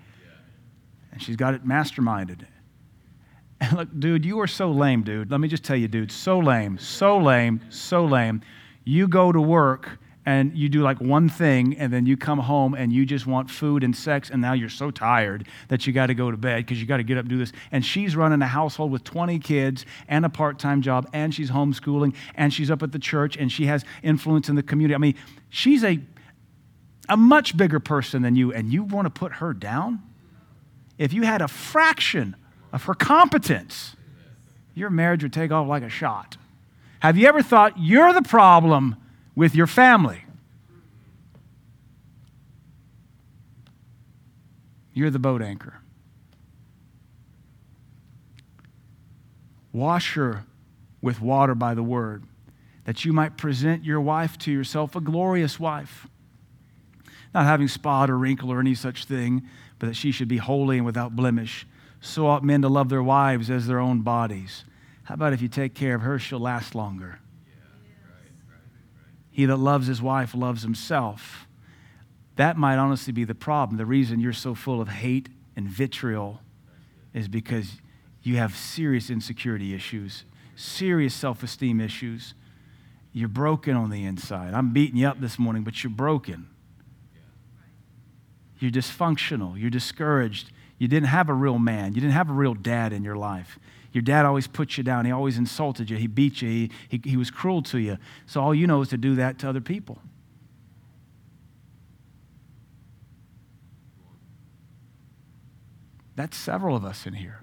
And 1.13 1.23
she's 1.23 1.37
got 1.37 1.55
it 1.55 1.67
masterminded. 1.67 2.47
And 3.61 3.77
look, 3.77 3.89
dude, 3.99 4.25
you 4.25 4.41
are 4.41 4.47
so 4.47 4.71
lame, 4.71 5.03
dude. 5.03 5.31
Let 5.31 5.41
me 5.41 5.47
just 5.47 5.63
tell 5.63 5.77
you, 5.77 5.87
dude, 5.87 6.11
so 6.11 6.39
lame, 6.39 6.79
so 6.79 7.19
lame, 7.19 7.61
so 7.69 8.05
lame. 8.05 8.43
You 8.85 9.07
go 9.07 9.31
to 9.31 9.41
work 9.41 9.99
and 10.25 10.57
you 10.57 10.69
do 10.69 10.83
like 10.83 11.01
one 11.01 11.29
thing, 11.29 11.77
and 11.79 11.93
then 11.93 12.07
you 12.07 12.17
come 12.17 12.39
home 12.39 12.75
and 12.75 12.93
you 12.93 13.05
just 13.05 13.27
want 13.27 13.51
food 13.51 13.83
and 13.83 13.97
sex, 13.97 14.31
and 14.31 14.41
now 14.41 14.53
you're 14.53 14.69
so 14.69 14.91
tired 14.91 15.49
that 15.69 15.87
you 15.87 15.93
got 15.93 16.07
to 16.07 16.15
go 16.15 16.31
to 16.31 16.37
bed 16.37 16.59
because 16.59 16.81
you 16.81 16.87
got 16.87 16.99
to 16.99 17.03
get 17.03 17.19
up 17.19 17.23
and 17.23 17.31
do 17.31 17.39
this. 17.39 17.53
And 17.73 17.85
she's 17.85 18.15
running 18.15 18.41
a 18.41 18.47
household 18.47 18.93
with 18.93 19.03
20 19.03 19.41
kids 19.41 19.85
and 20.07 20.25
a 20.25 20.29
part 20.29 20.61
time 20.61 20.81
job, 20.81 21.09
and 21.13 21.35
she's 21.35 21.51
homeschooling, 21.51 22.15
and 22.37 22.55
she's 22.55 22.71
up 22.71 22.83
at 22.85 22.93
the 22.93 23.01
church, 23.01 23.37
and 23.37 23.51
she 23.51 23.67
has 23.67 23.85
influence 24.03 24.49
in 24.49 24.55
the 24.55 24.63
community. 24.63 24.95
I 24.95 24.99
mean, 24.99 25.17
she's 25.51 25.83
a, 25.83 25.99
a 27.09 27.17
much 27.17 27.57
bigger 27.57 27.81
person 27.81 28.23
than 28.23 28.37
you, 28.37 28.53
and 28.53 28.73
you 28.73 28.85
want 28.85 29.07
to 29.07 29.11
put 29.11 29.35
her 29.35 29.53
down? 29.53 30.03
If 30.99 31.13
you 31.13 31.23
had 31.23 31.43
a 31.43 31.49
fraction 31.49 32.37
of 32.73 32.85
her 32.85 32.95
competence, 32.95 33.97
your 34.75 34.89
marriage 34.89 35.25
would 35.25 35.33
take 35.33 35.51
off 35.51 35.67
like 35.67 35.83
a 35.83 35.89
shot. 35.89 36.37
Have 37.01 37.19
you 37.19 37.27
ever 37.27 37.43
thought 37.43 37.77
you're 37.77 38.13
the 38.13 38.23
problem 38.23 38.97
with 39.35 39.55
your 39.55 39.67
family? 39.67 40.25
You're 44.95 45.11
the 45.11 45.19
boat 45.19 45.43
anchor. 45.43 45.81
Wash 49.73 50.15
her 50.15 50.45
with 51.01 51.21
water 51.21 51.55
by 51.55 51.75
the 51.75 51.83
word, 51.83 52.25
that 52.85 53.05
you 53.05 53.13
might 53.13 53.37
present 53.37 53.85
your 53.85 54.01
wife 54.01 54.37
to 54.39 54.53
yourself 54.53 54.95
a 54.95 55.01
glorious 55.01 55.59
wife, 55.59 56.07
not 57.35 57.47
having 57.47 57.69
spot 57.69 58.11
or 58.11 58.19
wrinkle 58.19 58.53
or 58.53 58.61
any 58.61 58.75
such 58.75 59.07
thing, 59.07 59.43
but 59.79 59.87
that 59.87 59.97
she 59.97 60.13
should 60.13 60.29
be 60.29 60.37
holy 60.37 60.77
and 60.77 60.87
without 60.87 61.17
blemish 61.17 61.67
so 62.03 62.27
ought 62.27 62.45
men 62.45 62.61
to 62.63 62.69
love 62.69 62.89
their 62.89 63.03
wives 63.03 63.49
as 63.49 63.67
their 63.67 63.79
own 63.79 64.01
bodies. 64.01 64.65
How 65.05 65.15
about 65.15 65.33
if 65.33 65.41
you 65.41 65.49
take 65.49 65.73
care 65.73 65.95
of 65.95 66.03
her, 66.03 66.19
she'll 66.19 66.41
last 66.41 66.75
longer? 66.75 67.21
He 69.33 69.47
that 69.47 69.57
loves 69.57 69.87
his 69.87 70.03
wife 70.03 70.35
loves 70.35 70.63
himself. 70.63 71.49
That 72.37 72.57
might 72.57 72.77
honestly 72.77 73.13
be 73.13 73.25
the 73.25 73.35
problem. 73.35 73.79
The 73.79 73.87
reason 73.87 74.21
you're 74.21 74.33
so 74.33 74.55
full 74.55 74.81
of 74.81 74.89
hate 74.89 75.31
and 75.57 75.67
vitriol 75.67 76.41
is 77.15 77.29
because 77.29 77.81
you 78.23 78.37
have 78.37 78.57
serious 78.57 79.11
insecurity 79.11 79.75
issues, 79.75 80.25
serious 80.55 81.15
self 81.15 81.43
esteem 81.43 81.81
issues. 81.81 82.35
You're 83.13 83.29
broken 83.29 83.77
on 83.77 83.91
the 83.91 84.05
inside. 84.05 84.55
I'm 84.55 84.73
beating 84.73 84.97
you 84.97 85.07
up 85.07 85.21
this 85.21 85.39
morning, 85.39 85.65
but 85.65 85.83
you're 85.83 85.91
broken. 85.91 86.49
You're 88.59 88.71
dysfunctional. 88.71 89.61
You're 89.61 89.71
discouraged. 89.71 90.51
You 90.79 90.89
didn't 90.89 91.09
have 91.09 91.29
a 91.29 91.35
real 91.35 91.59
man. 91.59 91.95
You 91.95 92.01
didn't 92.01 92.15
have 92.15 92.31
a 92.31 92.33
real 92.33 92.55
dad 92.55 92.93
in 92.93 93.03
your 93.03 93.17
life. 93.17 93.59
Your 93.93 94.03
dad 94.03 94.25
always 94.25 94.47
put 94.47 94.79
you 94.79 94.85
down. 94.85 95.05
He 95.05 95.13
always 95.13 95.37
insulted 95.37 95.91
you. 95.91 95.97
He 95.97 96.07
beat 96.07 96.41
you. 96.41 96.49
He, 96.49 96.71
he, 96.89 97.01
he 97.05 97.17
was 97.17 97.31
cruel 97.31 97.63
to 97.65 97.79
you. 97.79 97.99
So 98.27 98.41
all 98.41 98.55
you 98.55 98.67
know 98.67 98.81
is 98.81 98.89
to 98.89 98.97
do 98.97 99.15
that 99.17 99.39
to 99.41 99.49
other 99.49 99.61
people. 99.61 99.99
That's 106.17 106.37
several 106.37 106.77
of 106.77 106.85
us 106.85 107.07
in 107.07 107.15
here. 107.15 107.41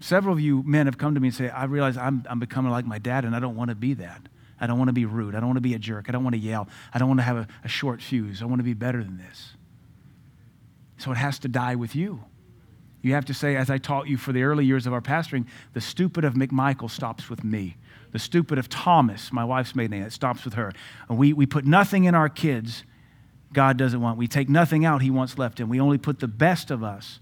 Several 0.00 0.32
of 0.32 0.40
you 0.40 0.62
men 0.62 0.86
have 0.86 0.98
come 0.98 1.14
to 1.14 1.20
me 1.20 1.28
and 1.28 1.34
say, 1.34 1.48
I 1.48 1.64
realize 1.64 1.96
I'm, 1.96 2.24
I'm 2.28 2.38
becoming 2.38 2.70
like 2.70 2.86
my 2.86 2.98
dad, 2.98 3.24
and 3.24 3.34
I 3.34 3.40
don't 3.40 3.56
want 3.56 3.70
to 3.70 3.74
be 3.74 3.94
that. 3.94 4.22
I 4.60 4.66
don't 4.66 4.78
want 4.78 4.88
to 4.88 4.94
be 4.94 5.04
rude. 5.04 5.34
I 5.34 5.40
don't 5.40 5.48
want 5.48 5.58
to 5.58 5.62
be 5.62 5.74
a 5.74 5.78
jerk. 5.78 6.06
I 6.08 6.12
don't 6.12 6.24
want 6.24 6.34
to 6.34 6.40
yell. 6.40 6.68
I 6.94 6.98
don't 6.98 7.08
want 7.08 7.20
to 7.20 7.24
have 7.24 7.36
a, 7.36 7.48
a 7.64 7.68
short 7.68 8.00
fuse. 8.00 8.40
I 8.40 8.46
want 8.46 8.60
to 8.60 8.64
be 8.64 8.74
better 8.74 9.02
than 9.02 9.18
this. 9.18 9.54
So 10.98 11.12
it 11.12 11.16
has 11.16 11.38
to 11.40 11.48
die 11.48 11.74
with 11.74 11.94
you. 11.94 12.24
You 13.06 13.14
have 13.14 13.26
to 13.26 13.34
say, 13.34 13.54
as 13.54 13.70
I 13.70 13.78
taught 13.78 14.08
you 14.08 14.16
for 14.16 14.32
the 14.32 14.42
early 14.42 14.64
years 14.64 14.84
of 14.84 14.92
our 14.92 15.00
pastoring, 15.00 15.46
the 15.74 15.80
stupid 15.80 16.24
of 16.24 16.34
McMichael 16.34 16.90
stops 16.90 17.30
with 17.30 17.44
me. 17.44 17.76
The 18.10 18.18
stupid 18.18 18.58
of 18.58 18.68
Thomas, 18.68 19.32
my 19.32 19.44
wife's 19.44 19.76
maiden 19.76 19.92
name, 19.92 20.02
it 20.02 20.12
stops 20.12 20.44
with 20.44 20.54
her. 20.54 20.72
And 21.08 21.16
we, 21.16 21.32
we 21.32 21.46
put 21.46 21.64
nothing 21.64 22.02
in 22.02 22.16
our 22.16 22.28
kids 22.28 22.82
God 23.52 23.76
doesn't 23.76 24.00
want. 24.00 24.18
We 24.18 24.26
take 24.26 24.48
nothing 24.48 24.84
out 24.84 25.02
He 25.02 25.10
wants 25.10 25.38
left 25.38 25.60
in. 25.60 25.68
We 25.68 25.80
only 25.80 25.98
put 25.98 26.18
the 26.18 26.26
best 26.26 26.72
of 26.72 26.82
us. 26.82 27.20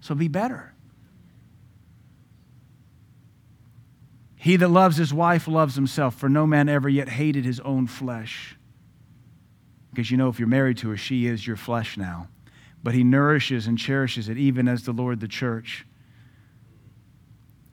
So 0.00 0.14
be 0.14 0.26
better. 0.26 0.72
He 4.36 4.56
that 4.56 4.68
loves 4.68 4.96
his 4.96 5.12
wife 5.12 5.46
loves 5.46 5.74
himself, 5.74 6.14
for 6.14 6.30
no 6.30 6.46
man 6.46 6.70
ever 6.70 6.88
yet 6.88 7.10
hated 7.10 7.44
his 7.44 7.60
own 7.60 7.88
flesh. 7.88 8.56
Because 9.90 10.10
you 10.10 10.16
know, 10.16 10.30
if 10.30 10.38
you're 10.38 10.48
married 10.48 10.78
to 10.78 10.88
her, 10.88 10.96
she 10.96 11.26
is 11.26 11.46
your 11.46 11.56
flesh 11.56 11.98
now. 11.98 12.28
But 12.86 12.94
he 12.94 13.02
nourishes 13.02 13.66
and 13.66 13.76
cherishes 13.76 14.28
it, 14.28 14.38
even 14.38 14.68
as 14.68 14.84
the 14.84 14.92
Lord 14.92 15.18
the 15.18 15.26
church. 15.26 15.84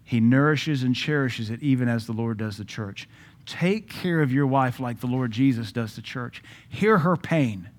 He 0.03 0.19
nourishes 0.19 0.81
and 0.81 0.95
cherishes 0.95 1.51
it, 1.51 1.61
even 1.61 1.87
as 1.87 2.07
the 2.07 2.13
Lord 2.13 2.39
does 2.39 2.57
the 2.57 2.65
church. 2.65 3.07
Take 3.45 3.87
care 3.87 4.23
of 4.23 4.33
your 4.33 4.47
wife 4.47 4.79
like 4.79 5.01
the 5.01 5.05
Lord 5.05 5.29
Jesus 5.29 5.71
does 5.71 5.95
the 5.95 6.01
church. 6.01 6.41
Hear 6.67 6.97
her 6.97 7.15
pain. 7.15 7.69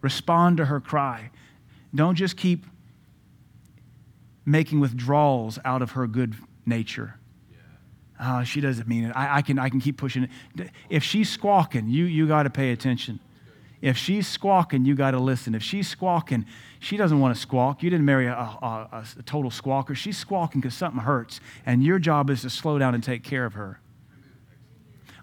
Respond 0.00 0.56
to 0.56 0.64
her 0.64 0.80
cry. 0.80 1.30
Don't 1.94 2.14
just 2.14 2.38
keep 2.38 2.64
making 4.46 4.80
withdrawals 4.80 5.58
out 5.62 5.82
of 5.82 5.90
her 5.90 6.06
good 6.06 6.36
nature. 6.64 7.16
Oh, 8.18 8.44
she 8.44 8.62
doesn't 8.62 8.88
mean 8.88 9.04
it. 9.04 9.12
I, 9.14 9.36
I, 9.36 9.42
can, 9.42 9.58
I 9.58 9.68
can 9.68 9.82
keep 9.82 9.98
pushing 9.98 10.30
it. 10.56 10.70
If 10.88 11.04
she's 11.04 11.28
squawking, 11.28 11.90
you, 11.90 12.06
you 12.06 12.26
got 12.26 12.44
to 12.44 12.50
pay 12.50 12.72
attention. 12.72 13.20
If 13.86 13.96
she's 13.96 14.26
squawking, 14.26 14.84
you 14.84 14.96
got 14.96 15.12
to 15.12 15.20
listen. 15.20 15.54
If 15.54 15.62
she's 15.62 15.86
squawking, 15.86 16.44
she 16.80 16.96
doesn't 16.96 17.20
want 17.20 17.36
to 17.36 17.40
squawk. 17.40 17.84
You 17.84 17.90
didn't 17.90 18.04
marry 18.04 18.26
a, 18.26 18.32
a, 18.32 19.04
a 19.16 19.22
total 19.22 19.48
squawker. 19.48 19.94
She's 19.94 20.18
squawking 20.18 20.60
because 20.60 20.74
something 20.74 21.02
hurts, 21.02 21.40
and 21.64 21.84
your 21.84 22.00
job 22.00 22.28
is 22.28 22.42
to 22.42 22.50
slow 22.50 22.80
down 22.80 22.96
and 22.96 23.04
take 23.04 23.22
care 23.22 23.46
of 23.46 23.52
her. 23.52 23.78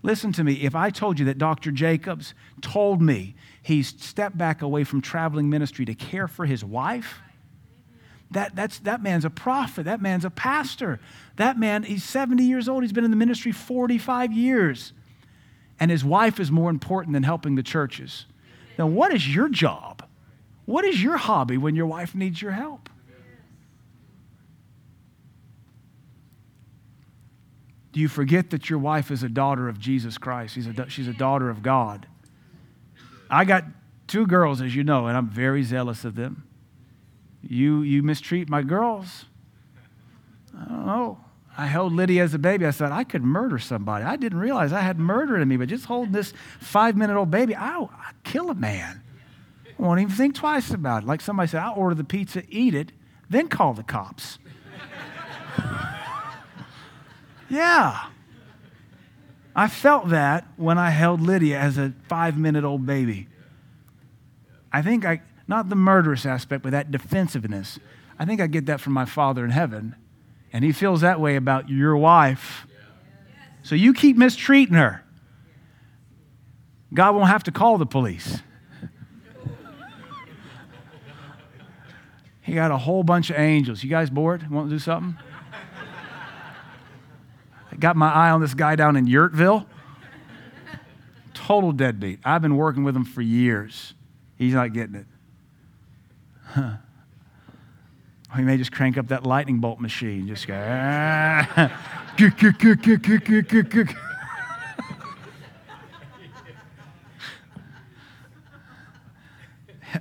Listen 0.01 0.31
to 0.31 0.45
me. 0.45 0.53
If 0.63 0.75
I 0.75 0.91
told 0.91 1.19
you 1.19 1.25
that 1.25 1.37
Dr. 1.37 1.71
Jacobs 1.71 2.33
told 2.61 3.01
me 3.01 3.35
he's 3.61 4.01
stepped 4.01 4.37
back 4.37 4.61
away 4.61 4.85
from 4.85 5.01
traveling 5.01 5.49
ministry 5.49 5.83
to 5.83 5.93
care 5.93 6.29
for 6.29 6.45
his 6.45 6.63
wife, 6.63 7.19
that, 8.31 8.55
that's, 8.55 8.79
that 8.79 9.03
man's 9.03 9.25
a 9.25 9.29
prophet. 9.29 9.83
That 9.83 10.01
man's 10.01 10.23
a 10.23 10.29
pastor. 10.29 11.01
That 11.35 11.59
man, 11.59 11.83
he's 11.83 12.05
70 12.05 12.41
years 12.41 12.69
old. 12.69 12.83
He's 12.83 12.93
been 12.93 13.03
in 13.03 13.11
the 13.11 13.17
ministry 13.17 13.51
45 13.51 14.31
years. 14.31 14.93
And 15.81 15.91
his 15.91 16.05
wife 16.05 16.39
is 16.39 16.49
more 16.49 16.69
important 16.69 17.11
than 17.11 17.23
helping 17.23 17.55
the 17.55 17.63
churches. 17.63 18.25
Now, 18.77 18.87
what 18.87 19.13
is 19.13 19.33
your 19.33 19.49
job? 19.49 20.07
What 20.65 20.85
is 20.85 21.01
your 21.01 21.17
hobby 21.17 21.57
when 21.57 21.75
your 21.75 21.85
wife 21.85 22.15
needs 22.15 22.41
your 22.41 22.51
help? 22.51 22.89
Do 27.91 27.99
you 27.99 28.07
forget 28.07 28.49
that 28.49 28.69
your 28.71 28.79
wife 28.79 29.11
is 29.11 29.21
a 29.21 29.29
daughter 29.29 29.69
of 29.69 29.79
Jesus 29.79 30.17
Christ? 30.17 30.55
She's 30.55 30.65
a, 30.67 30.89
she's 30.89 31.07
a 31.07 31.13
daughter 31.13 31.49
of 31.49 31.61
God. 31.61 32.07
I 33.29 33.45
got 33.45 33.65
two 34.07 34.25
girls, 34.25 34.61
as 34.61 34.75
you 34.75 34.83
know, 34.83 35.05
and 35.07 35.15
I'm 35.15 35.29
very 35.29 35.61
zealous 35.61 36.03
of 36.03 36.15
them. 36.15 36.47
You, 37.41 37.83
you 37.83 38.01
mistreat 38.01 38.49
my 38.49 38.63
girls. 38.63 39.25
I 40.57 40.65
don't 40.65 40.85
know. 40.85 41.19
I 41.57 41.67
held 41.67 41.93
Lydia 41.93 42.23
as 42.23 42.33
a 42.33 42.39
baby. 42.39 42.65
I 42.65 42.71
said, 42.71 42.91
I 42.91 43.03
could 43.03 43.23
murder 43.23 43.59
somebody. 43.59 44.03
I 44.05 44.15
didn't 44.15 44.39
realize 44.39 44.73
I 44.73 44.81
had 44.81 44.97
murder 44.99 45.37
in 45.37 45.47
me, 45.47 45.57
but 45.57 45.69
just 45.69 45.85
holding 45.85 46.11
this 46.11 46.33
five 46.59 46.97
minute 46.97 47.15
old 47.15 47.29
baby, 47.29 47.55
I'll, 47.55 47.91
I'd 47.93 48.23
kill 48.23 48.49
a 48.49 48.55
man. 48.55 49.03
I 49.67 49.81
won't 49.81 49.99
even 49.99 50.13
think 50.13 50.35
twice 50.35 50.71
about 50.71 51.03
it. 51.03 51.05
Like 51.05 51.21
somebody 51.21 51.49
said, 51.49 51.61
I'll 51.61 51.75
order 51.75 51.95
the 51.95 52.03
pizza, 52.03 52.43
eat 52.49 52.73
it, 52.73 52.91
then 53.29 53.47
call 53.47 53.73
the 53.73 53.83
cops. 53.83 54.39
Yeah. 57.49 58.07
I 59.55 59.67
felt 59.67 60.09
that 60.09 60.47
when 60.57 60.79
I 60.79 60.89
held 60.89 61.21
Lydia 61.21 61.59
as 61.59 61.77
a 61.77 61.93
five 62.09 62.35
minute 62.35 62.63
old 62.63 62.87
baby. 62.87 63.27
I 64.71 64.81
think 64.81 65.05
I, 65.05 65.21
not 65.47 65.69
the 65.69 65.75
murderous 65.75 66.25
aspect, 66.25 66.63
but 66.63 66.71
that 66.71 66.89
defensiveness. 66.89 67.77
I 68.17 68.25
think 68.25 68.41
I 68.41 68.47
get 68.47 68.65
that 68.65 68.81
from 68.81 68.93
my 68.93 69.05
Father 69.05 69.45
in 69.45 69.51
heaven. 69.51 69.95
And 70.53 70.63
He 70.63 70.71
feels 70.71 71.01
that 71.01 71.19
way 71.19 71.35
about 71.35 71.67
your 71.67 71.97
wife. 71.97 72.67
So 73.63 73.75
you 73.75 73.93
keep 73.93 74.15
mistreating 74.15 74.75
her. 74.75 75.03
God 76.93 77.15
won't 77.15 77.27
have 77.27 77.43
to 77.43 77.51
call 77.51 77.77
the 77.77 77.85
police. 77.85 78.41
he 82.41 82.53
got 82.53 82.71
a 82.71 82.77
whole 82.77 83.03
bunch 83.03 83.29
of 83.29 83.37
angels. 83.37 83.83
You 83.83 83.89
guys 83.89 84.09
bored? 84.09 84.49
Want 84.49 84.69
to 84.69 84.75
do 84.75 84.79
something? 84.79 85.17
I 87.71 87.75
got 87.77 87.95
my 87.95 88.11
eye 88.11 88.29
on 88.29 88.41
this 88.41 88.53
guy 88.53 88.75
down 88.75 88.95
in 88.95 89.07
Yurtville. 89.07 89.65
Total 91.33 91.71
deadbeat. 91.71 92.19
I've 92.23 92.43
been 92.43 92.55
working 92.55 92.83
with 92.83 92.95
him 92.95 93.05
for 93.05 93.21
years. 93.21 93.95
He's 94.37 94.53
not 94.53 94.73
getting 94.73 94.95
it. 94.95 95.07
Huh. 96.45 96.75
He 98.35 98.41
may 98.41 98.57
just 98.57 98.71
crank 98.71 98.97
up 98.97 99.07
that 99.09 99.25
lightning 99.25 99.59
bolt 99.59 99.79
machine. 99.79 100.27
Just 100.27 100.47
go, 100.47 100.53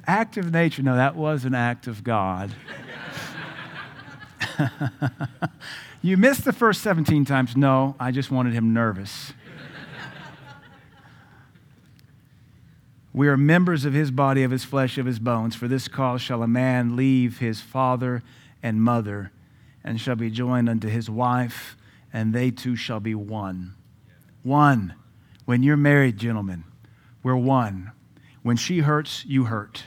act 0.06 0.36
of 0.36 0.50
nature. 0.52 0.82
No, 0.82 0.96
that 0.96 1.14
was 1.14 1.44
an 1.44 1.54
act 1.54 1.86
of 1.86 2.02
God. 2.02 2.52
You 6.04 6.16
missed 6.16 6.44
the 6.44 6.52
first 6.52 6.82
17 6.82 7.24
times. 7.24 7.56
No, 7.56 7.94
I 8.00 8.10
just 8.10 8.32
wanted 8.32 8.54
him 8.54 8.74
nervous. 8.74 9.32
We 13.12 13.28
are 13.28 13.36
members 13.36 13.84
of 13.84 13.93
his 13.93 14.10
body, 14.10 14.43
of 14.43 14.51
his 14.51 14.64
flesh, 14.64 14.97
of 14.97 15.06
his 15.06 15.18
bones. 15.18 15.55
For 15.55 15.68
this 15.68 15.86
cause 15.86 16.22
shall 16.22 16.43
a 16.43 16.48
man 16.48 16.97
leave 16.97 17.39
his 17.39 17.60
father 17.60 18.22
and 18.62 18.82
mother, 18.82 19.32
and 19.84 20.01
shall 20.01 20.16
be 20.16 20.30
joined 20.30 20.68
unto 20.68 20.89
his 20.89 21.10
wife, 21.10 21.76
and 22.12 22.34
they 22.34 22.51
two 22.51 22.76
shall 22.76 23.01
be 23.01 23.14
one. 23.14 23.74
One. 24.43 24.94
When 25.44 25.62
you're 25.62 25.76
married, 25.76 26.18
gentlemen, 26.18 26.64
we're 27.22 27.36
one. 27.36 27.93
When 28.43 28.56
she 28.56 28.78
hurts, 28.78 29.24
you 29.26 29.44
hurt. 29.44 29.84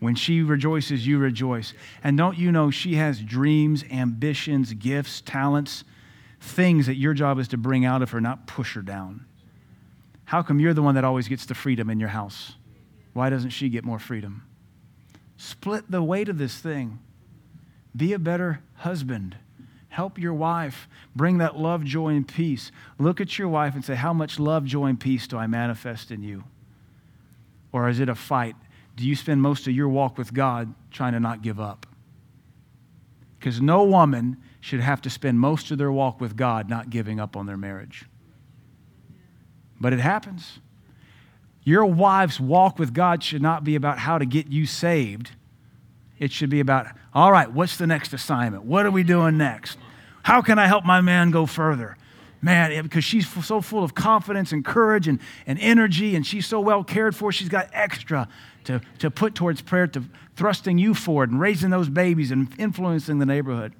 When 0.00 0.14
she 0.14 0.42
rejoices, 0.42 1.06
you 1.06 1.18
rejoice. 1.18 1.72
And 2.04 2.16
don't 2.16 2.38
you 2.38 2.52
know 2.52 2.70
she 2.70 2.96
has 2.96 3.20
dreams, 3.20 3.84
ambitions, 3.90 4.72
gifts, 4.74 5.20
talents, 5.20 5.84
things 6.40 6.86
that 6.86 6.96
your 6.96 7.14
job 7.14 7.38
is 7.38 7.48
to 7.48 7.56
bring 7.56 7.84
out 7.84 8.02
of 8.02 8.10
her, 8.10 8.20
not 8.20 8.46
push 8.46 8.74
her 8.74 8.82
down? 8.82 9.24
How 10.24 10.42
come 10.42 10.60
you're 10.60 10.74
the 10.74 10.82
one 10.82 10.94
that 10.94 11.04
always 11.04 11.26
gets 11.26 11.46
the 11.46 11.54
freedom 11.54 11.88
in 11.90 11.98
your 11.98 12.10
house? 12.10 12.52
Why 13.12 13.30
doesn't 13.30 13.50
she 13.50 13.68
get 13.68 13.84
more 13.84 13.98
freedom? 13.98 14.42
Split 15.36 15.90
the 15.90 16.02
weight 16.02 16.28
of 16.28 16.38
this 16.38 16.58
thing. 16.58 16.98
Be 17.96 18.12
a 18.12 18.18
better 18.18 18.60
husband. 18.76 19.36
Help 19.88 20.18
your 20.18 20.34
wife. 20.34 20.88
Bring 21.16 21.38
that 21.38 21.56
love, 21.56 21.84
joy, 21.84 22.10
and 22.10 22.26
peace. 22.26 22.70
Look 22.98 23.20
at 23.20 23.38
your 23.38 23.48
wife 23.48 23.74
and 23.74 23.84
say, 23.84 23.94
How 23.94 24.12
much 24.12 24.38
love, 24.38 24.64
joy, 24.64 24.86
and 24.86 25.00
peace 25.00 25.26
do 25.26 25.36
I 25.36 25.46
manifest 25.46 26.10
in 26.10 26.22
you? 26.22 26.44
Or 27.72 27.88
is 27.88 28.00
it 28.00 28.08
a 28.08 28.14
fight? 28.14 28.56
do 28.98 29.06
you 29.06 29.14
spend 29.14 29.40
most 29.40 29.68
of 29.68 29.72
your 29.72 29.88
walk 29.88 30.18
with 30.18 30.34
God 30.34 30.74
trying 30.90 31.12
to 31.12 31.20
not 31.20 31.40
give 31.40 31.60
up? 31.60 31.86
Because 33.38 33.60
no 33.60 33.84
woman 33.84 34.38
should 34.60 34.80
have 34.80 35.00
to 35.02 35.08
spend 35.08 35.38
most 35.38 35.70
of 35.70 35.78
their 35.78 35.92
walk 35.92 36.20
with 36.20 36.34
God 36.34 36.68
not 36.68 36.90
giving 36.90 37.20
up 37.20 37.36
on 37.36 37.46
their 37.46 37.56
marriage. 37.56 38.06
But 39.80 39.92
it 39.92 40.00
happens. 40.00 40.58
Your 41.68 41.84
wife's 41.84 42.40
walk 42.40 42.78
with 42.78 42.94
God 42.94 43.22
should 43.22 43.42
not 43.42 43.62
be 43.62 43.74
about 43.74 43.98
how 43.98 44.16
to 44.16 44.24
get 44.24 44.46
you 44.46 44.64
saved. 44.64 45.32
It 46.18 46.32
should 46.32 46.48
be 46.48 46.60
about, 46.60 46.86
all 47.12 47.30
right, 47.30 47.52
what's 47.52 47.76
the 47.76 47.86
next 47.86 48.14
assignment? 48.14 48.64
What 48.64 48.86
are 48.86 48.90
we 48.90 49.02
doing 49.02 49.36
next? 49.36 49.76
How 50.22 50.40
can 50.40 50.58
I 50.58 50.66
help 50.66 50.86
my 50.86 51.02
man 51.02 51.30
go 51.30 51.44
further? 51.44 51.98
Man, 52.40 52.82
because 52.82 53.04
she's 53.04 53.28
so 53.44 53.60
full 53.60 53.84
of 53.84 53.94
confidence 53.94 54.50
and 54.50 54.64
courage 54.64 55.08
and, 55.08 55.20
and 55.46 55.58
energy, 55.58 56.16
and 56.16 56.26
she's 56.26 56.46
so 56.46 56.58
well 56.58 56.82
cared 56.82 57.14
for, 57.14 57.32
she's 57.32 57.50
got 57.50 57.68
extra 57.74 58.28
to, 58.64 58.80
to 59.00 59.10
put 59.10 59.34
towards 59.34 59.60
prayer, 59.60 59.86
to 59.88 60.04
thrusting 60.36 60.78
you 60.78 60.94
forward 60.94 61.30
and 61.30 61.38
raising 61.38 61.68
those 61.68 61.90
babies 61.90 62.30
and 62.30 62.48
influencing 62.58 63.18
the 63.18 63.26
neighborhood. 63.26 63.74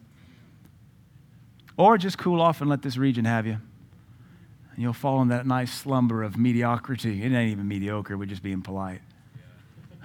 Or 1.78 1.96
just 1.96 2.18
cool 2.18 2.42
off 2.42 2.60
and 2.60 2.68
let 2.68 2.82
this 2.82 2.98
region 2.98 3.24
have 3.24 3.46
you. 3.46 3.62
And 4.78 4.84
you'll 4.84 4.92
fall 4.92 5.20
in 5.22 5.28
that 5.30 5.44
nice 5.44 5.74
slumber 5.74 6.22
of 6.22 6.38
mediocrity. 6.38 7.24
It 7.24 7.32
ain't 7.32 7.50
even 7.50 7.66
mediocre, 7.66 8.16
we're 8.16 8.26
just 8.26 8.44
being 8.44 8.62
polite. 8.62 9.00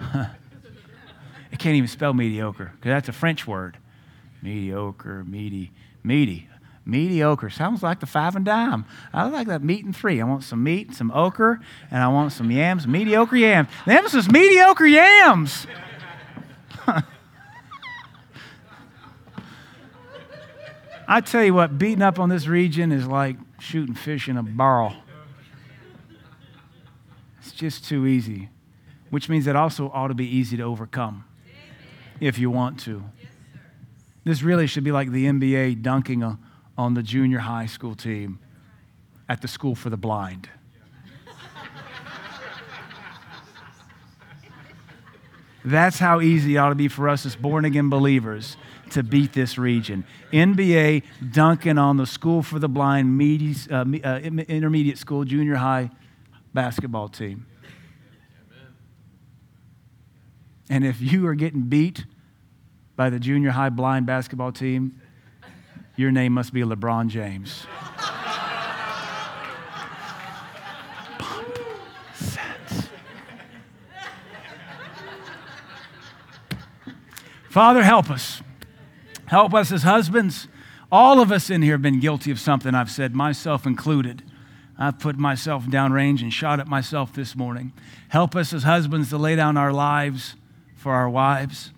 it 0.00 1.60
can't 1.60 1.76
even 1.76 1.86
spell 1.86 2.12
mediocre, 2.12 2.72
because 2.74 2.88
that's 2.88 3.08
a 3.08 3.12
French 3.12 3.46
word. 3.46 3.78
Mediocre, 4.42 5.22
meaty, 5.22 5.70
meaty. 6.02 6.48
Mediocre. 6.84 7.50
Sounds 7.50 7.84
like 7.84 8.00
the 8.00 8.06
five 8.06 8.34
and 8.34 8.44
dime. 8.44 8.84
I 9.12 9.28
like 9.28 9.46
that 9.46 9.62
meat 9.62 9.84
and 9.84 9.94
three. 9.94 10.20
I 10.20 10.24
want 10.24 10.42
some 10.42 10.64
meat, 10.64 10.92
some 10.92 11.12
ochre, 11.12 11.60
and 11.92 12.02
I 12.02 12.08
want 12.08 12.32
some 12.32 12.50
yams, 12.50 12.84
mediocre 12.84 13.36
yams. 13.36 13.68
Them 13.86 14.06
is 14.06 14.28
mediocre 14.28 14.86
yams. 14.86 15.68
I 21.06 21.20
tell 21.20 21.44
you 21.44 21.54
what, 21.54 21.78
beating 21.78 22.02
up 22.02 22.18
on 22.18 22.28
this 22.28 22.48
region 22.48 22.90
is 22.90 23.06
like 23.06 23.36
shooting 23.64 23.94
fish 23.94 24.28
in 24.28 24.36
a 24.36 24.42
barrel. 24.42 24.94
It's 27.38 27.52
just 27.52 27.84
too 27.84 28.06
easy, 28.06 28.50
which 29.10 29.28
means 29.28 29.46
it 29.46 29.56
also 29.56 29.90
ought 29.90 30.08
to 30.08 30.14
be 30.14 30.26
easy 30.26 30.56
to 30.58 30.62
overcome 30.62 31.24
if 32.20 32.38
you 32.38 32.50
want 32.50 32.78
to. 32.80 33.04
This 34.24 34.42
really 34.42 34.66
should 34.66 34.84
be 34.84 34.92
like 34.92 35.10
the 35.10 35.26
NBA 35.26 35.82
dunking 35.82 36.22
a, 36.22 36.38
on 36.76 36.94
the 36.94 37.02
junior 37.02 37.40
high 37.40 37.66
school 37.66 37.94
team 37.94 38.38
at 39.28 39.42
the 39.42 39.48
school 39.48 39.74
for 39.74 39.90
the 39.90 39.96
blind. 39.96 40.48
That's 45.64 45.98
how 45.98 46.20
easy 46.20 46.56
it 46.56 46.58
ought 46.58 46.68
to 46.68 46.74
be 46.74 46.88
for 46.88 47.08
us 47.08 47.24
as 47.24 47.36
born 47.36 47.64
again 47.64 47.88
believers 47.88 48.58
to 48.90 49.02
beat 49.02 49.32
this 49.32 49.58
region. 49.58 50.04
NBA 50.32 51.02
dunking 51.32 51.78
on 51.78 51.96
the 51.96 52.06
school 52.06 52.42
for 52.42 52.58
the 52.58 52.68
blind, 52.68 53.20
uh, 53.70 53.84
uh, 54.04 54.18
intermediate 54.18 54.98
school, 54.98 55.24
junior 55.24 55.56
high 55.56 55.90
basketball 56.52 57.08
team. 57.08 57.46
And 60.70 60.84
if 60.84 61.00
you 61.00 61.26
are 61.26 61.34
getting 61.34 61.62
beat 61.62 62.06
by 62.96 63.10
the 63.10 63.18
junior 63.18 63.50
high 63.50 63.68
blind 63.68 64.06
basketball 64.06 64.52
team, 64.52 65.00
your 65.96 66.10
name 66.10 66.32
must 66.32 66.52
be 66.52 66.62
LeBron 66.62 67.08
James. 67.08 67.66
Father, 77.54 77.84
help 77.84 78.10
us. 78.10 78.42
Help 79.26 79.54
us 79.54 79.72
as 79.72 79.82
husbands. 79.82 80.48
All 80.92 81.20
of 81.20 81.32
us 81.32 81.50
in 81.50 81.62
here 81.62 81.74
have 81.74 81.82
been 81.82 82.00
guilty 82.00 82.30
of 82.30 82.38
something 82.38 82.74
I've 82.74 82.90
said, 82.90 83.14
myself 83.14 83.66
included. 83.66 84.22
I've 84.78 84.98
put 84.98 85.16
myself 85.16 85.64
downrange 85.64 86.20
and 86.20 86.32
shot 86.32 86.60
at 86.60 86.66
myself 86.66 87.12
this 87.12 87.36
morning. 87.36 87.72
Help 88.08 88.34
us 88.34 88.52
as 88.52 88.64
husbands 88.64 89.10
to 89.10 89.18
lay 89.18 89.36
down 89.36 89.56
our 89.56 89.72
lives 89.72 90.34
for 90.76 90.92
our 90.92 91.08
wives. 91.08 91.70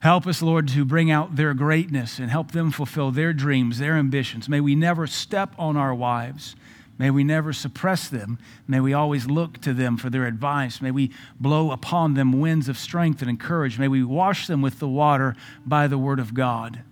Help 0.00 0.26
us, 0.26 0.42
Lord, 0.42 0.68
to 0.68 0.84
bring 0.84 1.10
out 1.10 1.36
their 1.36 1.54
greatness 1.54 2.18
and 2.18 2.30
help 2.30 2.52
them 2.52 2.70
fulfill 2.70 3.10
their 3.10 3.32
dreams, 3.32 3.78
their 3.78 3.94
ambitions. 3.94 4.48
May 4.48 4.60
we 4.60 4.74
never 4.74 5.06
step 5.06 5.54
on 5.58 5.76
our 5.76 5.94
wives. 5.94 6.56
May 6.96 7.10
we 7.10 7.24
never 7.24 7.52
suppress 7.52 8.08
them. 8.08 8.38
May 8.68 8.80
we 8.80 8.92
always 8.92 9.26
look 9.26 9.60
to 9.62 9.74
them 9.74 9.96
for 9.96 10.10
their 10.10 10.26
advice. 10.26 10.80
May 10.80 10.92
we 10.92 11.10
blow 11.40 11.70
upon 11.72 12.14
them 12.14 12.40
winds 12.40 12.68
of 12.68 12.78
strength 12.78 13.20
and 13.20 13.28
encourage. 13.28 13.78
May 13.78 13.88
we 13.88 14.04
wash 14.04 14.46
them 14.46 14.62
with 14.62 14.78
the 14.78 14.88
water 14.88 15.34
by 15.66 15.88
the 15.88 15.98
word 15.98 16.20
of 16.20 16.34
God. 16.34 16.82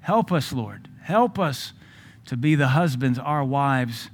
Help 0.00 0.30
us, 0.30 0.52
Lord. 0.52 0.88
Help 1.02 1.38
us 1.38 1.72
to 2.26 2.36
be 2.36 2.54
the 2.54 2.68
husbands 2.68 3.18
our 3.18 3.44
wives 3.44 4.10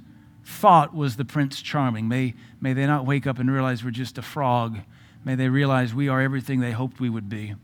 thought 0.49 0.95
was 0.95 1.15
the 1.15 1.25
Prince 1.25 1.61
Charming. 1.61 2.07
May, 2.07 2.33
may 2.59 2.73
they 2.73 2.87
not 2.87 3.05
wake 3.05 3.27
up 3.27 3.39
and 3.39 3.51
realize 3.51 3.83
we're 3.83 3.91
just 3.91 4.17
a 4.17 4.21
frog. 4.21 4.79
May 5.23 5.35
they 5.35 5.49
realize 5.49 5.93
we 5.93 6.09
are 6.09 6.21
everything 6.21 6.59
they 6.59 6.71
hoped 6.71 6.99
we 6.99 7.09
would 7.09 7.29
be. 7.29 7.55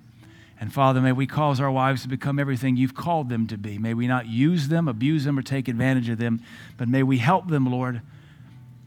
And 0.59 0.71
Father, 0.73 1.01
may 1.01 1.11
we 1.11 1.27
cause 1.27 1.59
our 1.59 1.71
wives 1.71 2.03
to 2.03 2.07
become 2.07 2.39
everything 2.39 2.77
you've 2.77 2.95
called 2.95 3.29
them 3.29 3.45
to 3.47 3.57
be. 3.57 3.77
May 3.77 3.93
we 3.93 4.07
not 4.07 4.27
use 4.27 4.69
them, 4.69 4.87
abuse 4.87 5.25
them, 5.25 5.37
or 5.37 5.41
take 5.41 5.67
advantage 5.67 6.07
of 6.09 6.17
them, 6.17 6.41
but 6.77 6.87
may 6.87 7.03
we 7.03 7.17
help 7.17 7.49
them, 7.49 7.65
Lord, 7.65 8.01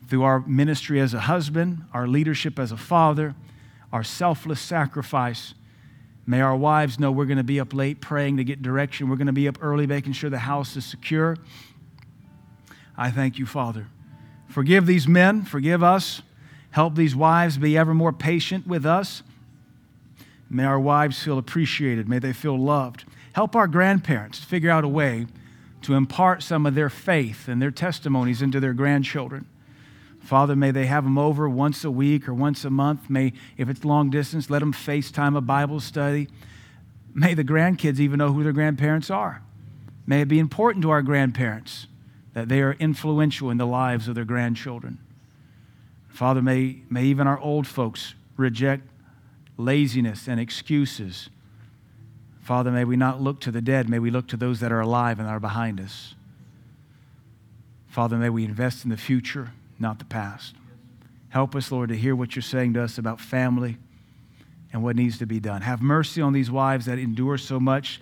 through 0.09 0.23
our 0.23 0.41
ministry 0.41 0.99
as 1.01 1.13
a 1.13 1.21
husband, 1.21 1.85
our 1.93 2.09
leadership 2.09 2.59
as 2.59 2.73
a 2.73 2.77
father, 2.77 3.35
our 3.93 4.03
selfless 4.03 4.61
sacrifice. 4.61 5.53
May 6.27 6.41
our 6.41 6.57
wives 6.57 6.99
know 6.99 7.13
we're 7.13 7.27
going 7.27 7.39
to 7.39 7.45
be 7.45 7.61
up 7.61 7.75
late 7.75 8.01
praying 8.01 8.39
to 8.39 8.45
get 8.45 8.63
direction. 8.63 9.09
We're 9.09 9.17
going 9.17 9.27
to 9.27 9.33
be 9.33 9.49
up 9.49 9.59
early 9.61 9.87
making 9.87 10.15
sure 10.15 10.31
the 10.31 10.39
house 10.39 10.77
is 10.77 10.87
secure. 10.87 11.37
I 12.97 13.11
thank 13.11 13.39
you, 13.39 13.45
Father. 13.47 13.89
Forgive 14.49 14.87
these 14.87 15.07
men, 15.07 15.45
forgive 15.45 15.83
us. 15.83 16.23
Help 16.71 16.95
these 16.95 17.15
wives 17.17 17.59
be 17.59 17.77
ever 17.77 17.95
more 17.95 18.13
patient 18.13 18.67
with 18.67 18.85
us. 18.85 19.23
May 20.51 20.65
our 20.65 20.81
wives 20.81 21.23
feel 21.23 21.39
appreciated. 21.39 22.09
May 22.09 22.19
they 22.19 22.33
feel 22.33 22.59
loved. 22.59 23.05
Help 23.33 23.55
our 23.55 23.69
grandparents 23.69 24.39
figure 24.39 24.71
out 24.71 24.85
a 24.85 24.89
way 24.89 25.27
to 25.83 25.95
impart 25.95 26.43
some 26.43 26.67
of 26.67 26.75
their 26.75 26.91
faith 26.91 27.49
and 27.49 27.61
their 27.61 27.71
testimonies 27.71 28.43
into 28.43 28.61
their 28.61 28.73
grandchildren. 28.73 29.47
Father, 30.21 30.57
may 30.57 30.71
they 30.71 30.87
have 30.87 31.05
them 31.05 31.19
over 31.19 31.49
once 31.49 31.85
a 31.85 31.91
week 31.91 32.29
or 32.29 32.35
once 32.35 32.65
a 32.65 32.71
month. 32.71 33.09
May, 33.09 33.33
if 33.57 33.69
it's 33.69 33.85
long 33.85 34.11
distance, 34.11 34.51
let 34.51 34.59
them 34.59 34.73
FaceTime 34.73 35.37
a 35.37 35.41
Bible 35.41 35.81
study. 35.81 36.29
May 37.15 37.35
the 37.35 37.45
grandkids 37.45 37.99
even 37.99 38.19
know 38.19 38.33
who 38.33 38.43
their 38.43 38.53
grandparents 38.53 39.11
are. 39.11 39.43
May 40.07 40.23
it 40.23 40.29
be 40.29 40.39
important 40.39 40.83
to 40.83 40.91
our 40.91 41.03
grandparents 41.03 41.87
that 42.35 42.49
they 42.49 42.61
are 42.61 42.73
influential 42.75 43.51
in 43.51 43.57
the 43.57 43.67
lives 43.67 44.09
of 44.09 44.15
their 44.15 44.25
grandchildren. 44.25 44.99
Father, 46.09 46.43
may, 46.43 46.83
may 46.91 47.05
even 47.05 47.27
our 47.27 47.39
old 47.39 47.67
folks 47.67 48.15
reject 48.37 48.87
laziness, 49.59 50.27
and 50.27 50.41
excuses. 50.41 51.29
Father, 52.41 52.71
may 52.71 52.85
we 52.85 52.97
not 52.97 53.21
look 53.21 53.41
to 53.41 53.51
the 53.51 53.61
dead, 53.61 53.91
may 53.91 53.99
we 53.99 54.11
look 54.11 54.27
to 54.29 54.37
those 54.39 54.61
that 54.61 54.73
are 54.73 54.81
alive 54.81 55.19
and 55.19 55.29
are 55.29 55.41
behind 55.41 55.79
us. 55.81 56.15
Father, 57.89 58.17
may 58.17 58.31
we 58.31 58.45
invest 58.45 58.85
in 58.85 58.91
the 58.91 58.97
future, 58.97 59.51
not 59.79 59.99
the 59.99 60.05
past. 60.07 60.55
Help 61.31 61.55
us, 61.55 61.71
Lord, 61.71 61.91
to 61.91 61.97
hear 61.97 62.17
what 62.17 62.35
you're 62.35 62.43
saying 62.43 62.73
to 62.75 62.83
us 62.83 62.97
about 62.97 63.21
family 63.21 63.77
and 64.73 64.83
what 64.83 64.97
needs 64.97 65.19
to 65.19 65.27
be 65.27 65.41
done. 65.41 65.63
Have 65.63 65.83
mercy 65.83 66.23
on 66.23 66.33
these 66.33 66.51
wives 66.51 66.87
that 66.87 66.99
endure 66.99 67.37
so 67.37 67.59
much 67.59 68.01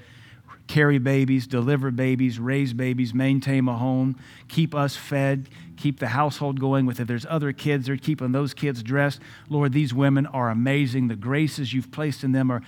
carry 0.67 0.99
babies, 0.99 1.47
deliver 1.47 1.91
babies, 1.91 2.39
raise 2.39 2.73
babies, 2.73 3.15
maintain 3.15 3.69
a 3.69 3.77
home, 3.77 4.19
keep 4.49 4.75
us 4.75 4.97
fed, 4.97 5.49
keep 5.77 6.01
the 6.01 6.09
household 6.09 6.59
going 6.61 6.87
with 6.87 7.01
if 7.01 7.07
there's 7.07 7.27
other 7.29 7.53
kids 7.53 7.87
they're 7.87 7.97
keeping 7.97 8.33
those 8.33 8.55
kids 8.55 8.83
dressed. 8.83 9.21
Lord 9.49 9.73
these 9.73 9.95
women 9.95 10.27
are 10.27 10.51
amazing. 10.51 11.09
The 11.09 11.17
graces 11.17 11.73
you've 11.73 11.93
placed 11.93 12.25
in 12.25 12.33
them 12.33 12.51
are 12.51 12.63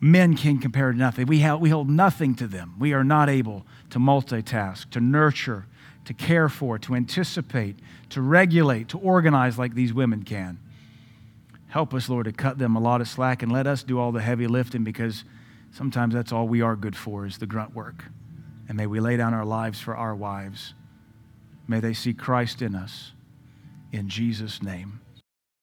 men 0.00 0.36
can 0.36 0.58
compare 0.58 0.90
to 0.90 0.98
nothing. 0.98 1.26
We, 1.26 1.38
have, 1.38 1.60
we 1.60 1.70
hold 1.70 1.88
nothing 1.88 2.34
to 2.36 2.48
them. 2.48 2.74
We 2.78 2.92
are 2.92 3.04
not 3.04 3.28
able 3.28 3.64
to 3.90 3.98
multitask 3.98 4.90
to 4.90 5.00
nurture 5.00 5.66
to 6.04 6.12
care 6.12 6.48
for 6.48 6.78
to 6.80 6.96
anticipate 6.96 7.76
to 8.10 8.20
regulate 8.20 8.88
to 8.88 8.98
organize 8.98 9.58
like 9.58 9.74
these 9.74 9.92
women 9.92 10.24
can. 10.24 10.58
Help 11.68 11.94
us 11.94 12.08
lord 12.08 12.26
to 12.26 12.32
cut 12.32 12.58
them 12.58 12.74
a 12.74 12.80
lot 12.80 13.00
of 13.00 13.08
slack 13.08 13.42
and 13.42 13.52
let 13.52 13.66
us 13.66 13.82
do 13.82 13.98
all 13.98 14.10
the 14.10 14.20
heavy 14.20 14.48
lifting 14.48 14.82
because 14.82 15.24
sometimes 15.72 16.14
that's 16.14 16.32
all 16.32 16.46
we 16.46 16.62
are 16.62 16.76
good 16.76 16.96
for 16.96 17.26
is 17.26 17.38
the 17.38 17.46
grunt 17.46 17.74
work 17.74 18.04
and 18.68 18.76
may 18.76 18.86
we 18.86 19.00
lay 19.00 19.16
down 19.16 19.34
our 19.34 19.44
lives 19.44 19.80
for 19.80 19.96
our 19.96 20.14
wives 20.14 20.74
May 21.68 21.80
they 21.80 21.94
see 21.94 22.12
Christ 22.12 22.62
in 22.62 22.74
us. 22.74 23.12
In 23.92 24.08
Jesus' 24.08 24.62
name. 24.62 25.01